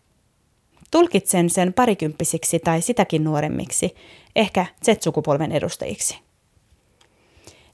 Tulkitsen 0.90 1.50
sen 1.50 1.72
parikymppisiksi 1.72 2.58
tai 2.58 2.82
sitäkin 2.82 3.24
nuoremmiksi, 3.24 3.94
ehkä 4.36 4.66
Z-sukupolven 4.84 5.52
edustajiksi. 5.52 6.18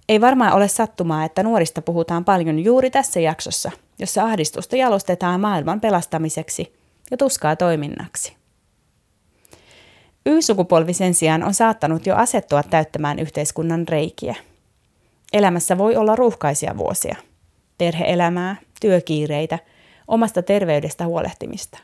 Ei 0.08 0.20
varmaan 0.20 0.52
ole 0.52 0.68
sattumaa, 0.68 1.24
että 1.24 1.42
nuorista 1.42 1.82
puhutaan 1.82 2.24
paljon 2.24 2.58
juuri 2.58 2.90
tässä 2.90 3.20
jaksossa, 3.20 3.70
jossa 3.98 4.24
ahdistusta 4.24 4.76
jalostetaan 4.76 5.40
maailman 5.40 5.80
pelastamiseksi 5.80 6.72
ja 7.10 7.16
tuskaa 7.16 7.56
toiminnaksi. 7.56 8.36
Y-sukupolvi 10.26 10.92
sen 10.92 11.14
sijaan 11.14 11.42
on 11.42 11.54
saattanut 11.54 12.06
jo 12.06 12.16
asettua 12.16 12.62
täyttämään 12.62 13.18
yhteiskunnan 13.18 13.88
reikiä– 13.88 14.34
Elämässä 15.32 15.78
voi 15.78 15.96
olla 15.96 16.16
ruuhkaisia 16.16 16.76
vuosia. 16.76 17.16
Perheelämää, 17.78 18.56
työkiireitä, 18.80 19.58
omasta 20.08 20.42
terveydestä 20.42 21.06
huolehtimista. 21.06 21.78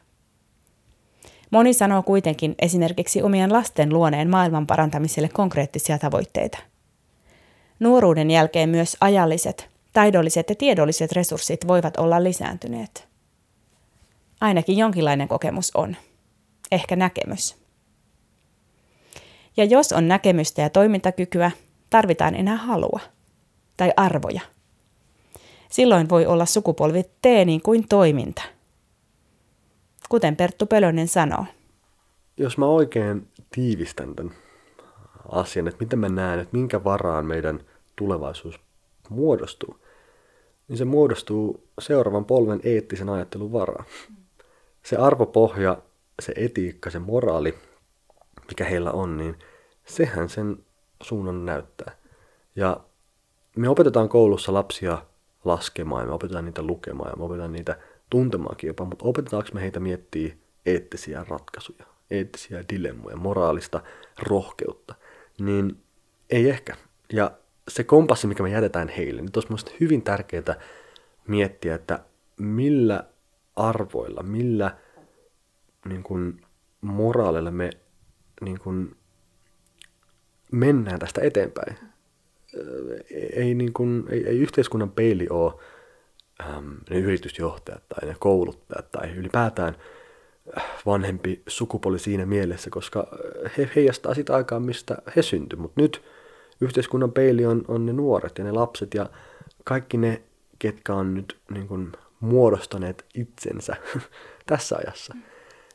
Moni 1.50 1.74
sanoo 1.74 2.02
kuitenkin 2.02 2.54
esimerkiksi 2.58 3.22
omien 3.22 3.52
lasten 3.52 3.94
luoneen 3.94 4.30
maailman 4.30 4.66
parantamiselle 4.66 5.28
konkreettisia 5.28 5.98
tavoitteita. 5.98 6.58
Nuoruuden 7.80 8.30
jälkeen 8.30 8.68
myös 8.68 8.96
ajalliset, 9.00 9.70
taidolliset 9.92 10.48
ja 10.48 10.54
tiedolliset 10.54 11.12
resurssit 11.12 11.66
voivat 11.66 11.96
olla 11.96 12.24
lisääntyneet. 12.24 13.08
Ainakin 14.40 14.78
jonkinlainen 14.78 15.28
kokemus 15.28 15.70
on. 15.76 15.96
Ehkä 16.72 16.96
näkemys. 16.96 17.56
Ja 19.56 19.64
jos 19.64 19.92
on 19.92 20.08
näkemystä 20.08 20.62
ja 20.62 20.70
toimintakykyä, 20.70 21.50
tarvitaan 21.90 22.34
enää 22.34 22.56
halua 22.56 23.00
tai 23.76 23.92
arvoja. 23.96 24.40
Silloin 25.70 26.08
voi 26.08 26.26
olla 26.26 26.46
sukupolvi 26.46 27.02
T 27.02 27.24
niin 27.44 27.62
kuin 27.62 27.88
toiminta. 27.88 28.42
Kuten 30.08 30.36
Perttu 30.36 30.66
Pölönen 30.66 31.08
sanoo. 31.08 31.46
Jos 32.36 32.58
mä 32.58 32.66
oikein 32.66 33.28
tiivistän 33.50 34.14
tämän 34.14 34.34
asian, 35.28 35.68
että 35.68 35.84
miten 35.84 35.98
mä 35.98 36.08
näen, 36.08 36.40
että 36.40 36.56
minkä 36.56 36.84
varaan 36.84 37.26
meidän 37.26 37.60
tulevaisuus 37.96 38.60
muodostuu, 39.08 39.78
niin 40.68 40.76
se 40.78 40.84
muodostuu 40.84 41.68
seuraavan 41.80 42.24
polven 42.24 42.60
eettisen 42.64 43.08
ajattelun 43.08 43.52
varaan. 43.52 43.84
Se 44.82 44.96
arvopohja, 44.96 45.78
se 46.22 46.32
etiikka, 46.36 46.90
se 46.90 46.98
moraali, 46.98 47.54
mikä 48.48 48.64
heillä 48.64 48.92
on, 48.92 49.16
niin 49.16 49.36
sehän 49.84 50.28
sen 50.28 50.56
suunnan 51.02 51.46
näyttää. 51.46 51.96
Ja 52.56 52.80
me 53.56 53.68
opetetaan 53.68 54.08
koulussa 54.08 54.54
lapsia 54.54 55.02
laskemaan 55.44 56.02
ja 56.02 56.06
me 56.06 56.12
opetetaan 56.12 56.44
niitä 56.44 56.62
lukemaan 56.62 57.10
ja 57.10 57.16
me 57.16 57.24
opetetaan 57.24 57.52
niitä 57.52 57.76
tuntemaankin 58.10 58.68
jopa, 58.68 58.84
mutta 58.84 59.04
opetetaanko 59.04 59.48
me 59.52 59.60
heitä 59.60 59.80
miettiä 59.80 60.34
eettisiä 60.66 61.24
ratkaisuja, 61.28 61.84
eettisiä 62.10 62.64
dilemmoja, 62.68 63.16
moraalista 63.16 63.82
rohkeutta, 64.22 64.94
niin 65.40 65.82
ei 66.30 66.50
ehkä. 66.50 66.76
Ja 67.12 67.30
se 67.68 67.84
kompassi, 67.84 68.26
mikä 68.26 68.42
me 68.42 68.50
jätetään 68.50 68.88
heille, 68.88 69.22
niin 69.22 69.30
olisi 69.36 69.76
hyvin 69.80 70.02
tärkeää 70.02 70.60
miettiä, 71.26 71.74
että 71.74 71.98
millä 72.38 73.04
arvoilla, 73.56 74.22
millä 74.22 74.76
niin 75.88 76.02
kuin, 76.02 76.40
moraalilla 76.80 77.50
me 77.50 77.70
niin 78.40 78.60
kuin, 78.60 78.96
mennään 80.52 80.98
tästä 80.98 81.20
eteenpäin. 81.20 81.76
Ei, 83.32 83.54
niin 83.54 83.72
kuin, 83.72 84.04
ei, 84.10 84.26
ei 84.26 84.38
yhteiskunnan 84.38 84.90
peili 84.90 85.26
ole 85.30 85.52
ähm, 86.40 86.72
ne 86.90 86.98
yritysjohtajat 86.98 87.88
tai 87.88 88.08
ne 88.08 88.16
kouluttajat 88.18 88.90
tai 88.90 89.10
ylipäätään 89.10 89.76
vanhempi 90.86 91.42
sukupolvi 91.48 91.98
siinä 91.98 92.26
mielessä, 92.26 92.70
koska 92.70 93.06
he 93.58 93.70
heijastaa 93.76 94.14
sitä 94.14 94.34
aikaa, 94.34 94.60
mistä 94.60 94.96
he 95.16 95.22
syntyivät. 95.22 95.62
Mutta 95.62 95.80
nyt 95.80 96.02
yhteiskunnan 96.60 97.12
peili 97.12 97.46
on, 97.46 97.64
on 97.68 97.86
ne 97.86 97.92
nuoret 97.92 98.38
ja 98.38 98.44
ne 98.44 98.52
lapset 98.52 98.94
ja 98.94 99.10
kaikki 99.64 99.96
ne, 99.96 100.22
ketkä 100.58 100.94
on 100.94 101.14
nyt 101.14 101.38
niin 101.50 101.68
kuin, 101.68 101.92
muodostaneet 102.24 103.04
itsensä 103.14 103.76
tässä 104.46 104.76
ajassa. 104.76 105.14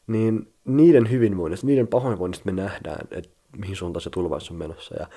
Niin 0.08 0.54
niiden 0.66 1.10
hyvinvoinnista, 1.12 1.68
niiden 1.68 1.88
pahoinvoinnista 1.88 2.52
me 2.52 2.62
nähdään, 2.62 3.08
että 3.12 3.32
mihin 3.58 3.76
suuntaan 3.76 4.02
se 4.02 4.10
tulevaisuus 4.10 4.52
on 4.52 4.58
menossa. 4.58 4.96
Ja 5.00 5.08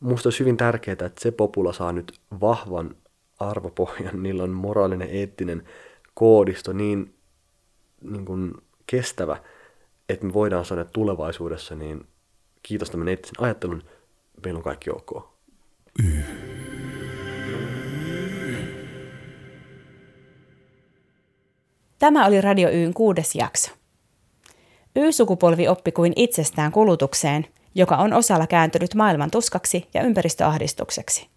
musta 0.00 0.26
olisi 0.26 0.40
hyvin 0.40 0.56
tärkeää, 0.56 0.92
että 0.92 1.20
se 1.20 1.30
popula 1.30 1.72
saa 1.72 1.92
nyt 1.92 2.20
vahvan 2.40 2.96
arvopohjan, 3.38 4.22
niillä 4.22 4.42
on 4.42 4.50
moraalinen, 4.50 5.08
eettinen 5.10 5.62
koodisto 6.14 6.72
niin, 6.72 7.14
niin 8.00 8.24
kuin 8.24 8.54
kestävä, 8.86 9.36
että 10.08 10.26
me 10.26 10.32
voidaan 10.32 10.64
sanoa, 10.64 10.82
että 10.82 10.92
tulevaisuudessa 10.92 11.74
niin 11.74 12.06
kiitos 12.62 12.90
tämän 12.90 13.08
eettisen 13.08 13.44
ajattelun, 13.44 13.82
meillä 14.44 14.58
on 14.58 14.64
kaikki 14.64 14.90
ok. 14.90 15.36
Tämä 21.98 22.26
oli 22.26 22.40
Radio 22.40 22.68
Yn 22.68 22.94
kuudes 22.94 23.34
jakso. 23.34 23.70
Y-sukupolvi 24.96 25.68
oppi 25.68 25.92
kuin 25.92 26.12
itsestään 26.16 26.72
kulutukseen, 26.72 27.46
joka 27.74 27.96
on 27.96 28.12
osalla 28.12 28.46
kääntynyt 28.46 28.94
maailman 28.94 29.30
tuskaksi 29.30 29.88
ja 29.94 30.02
ympäristöahdistukseksi. 30.02 31.28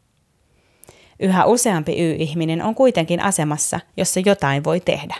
Yhä 1.20 1.46
useampi 1.46 2.02
Y-ihminen 2.02 2.62
on 2.62 2.76
kuitenkin 2.76 3.22
asemassa, 3.22 3.80
jossa 3.98 4.20
jotain 4.26 4.64
voi 4.64 4.80
tehdä. 4.80 5.16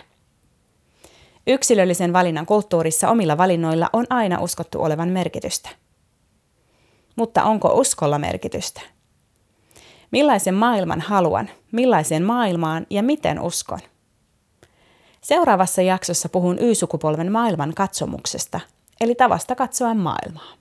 Yksilöllisen 1.46 2.12
valinnan 2.12 2.46
kulttuurissa 2.46 3.08
omilla 3.08 3.38
valinnoilla 3.38 3.90
on 3.92 4.06
aina 4.10 4.40
uskottu 4.40 4.82
olevan 4.82 5.08
merkitystä. 5.08 5.68
Mutta 7.16 7.44
onko 7.44 7.68
uskolla 7.74 8.18
merkitystä? 8.18 8.80
Millaisen 10.10 10.54
maailman 10.54 11.00
haluan, 11.00 11.50
millaiseen 11.72 12.24
maailmaan 12.24 12.86
ja 12.90 13.02
miten 13.02 13.40
uskon? 13.40 13.80
Seuraavassa 15.20 15.82
jaksossa 15.82 16.28
puhun 16.28 16.58
Y-sukupolven 16.58 17.32
maailman 17.32 17.74
katsomuksesta, 17.74 18.60
eli 19.00 19.14
tavasta 19.14 19.54
katsoa 19.54 19.94
maailmaa. 19.94 20.52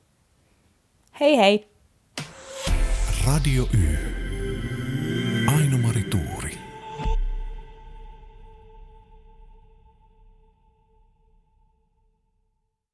Hei 1.20 1.38
hei! 1.38 1.70
Radio 3.28 3.68
Y. 3.74 4.19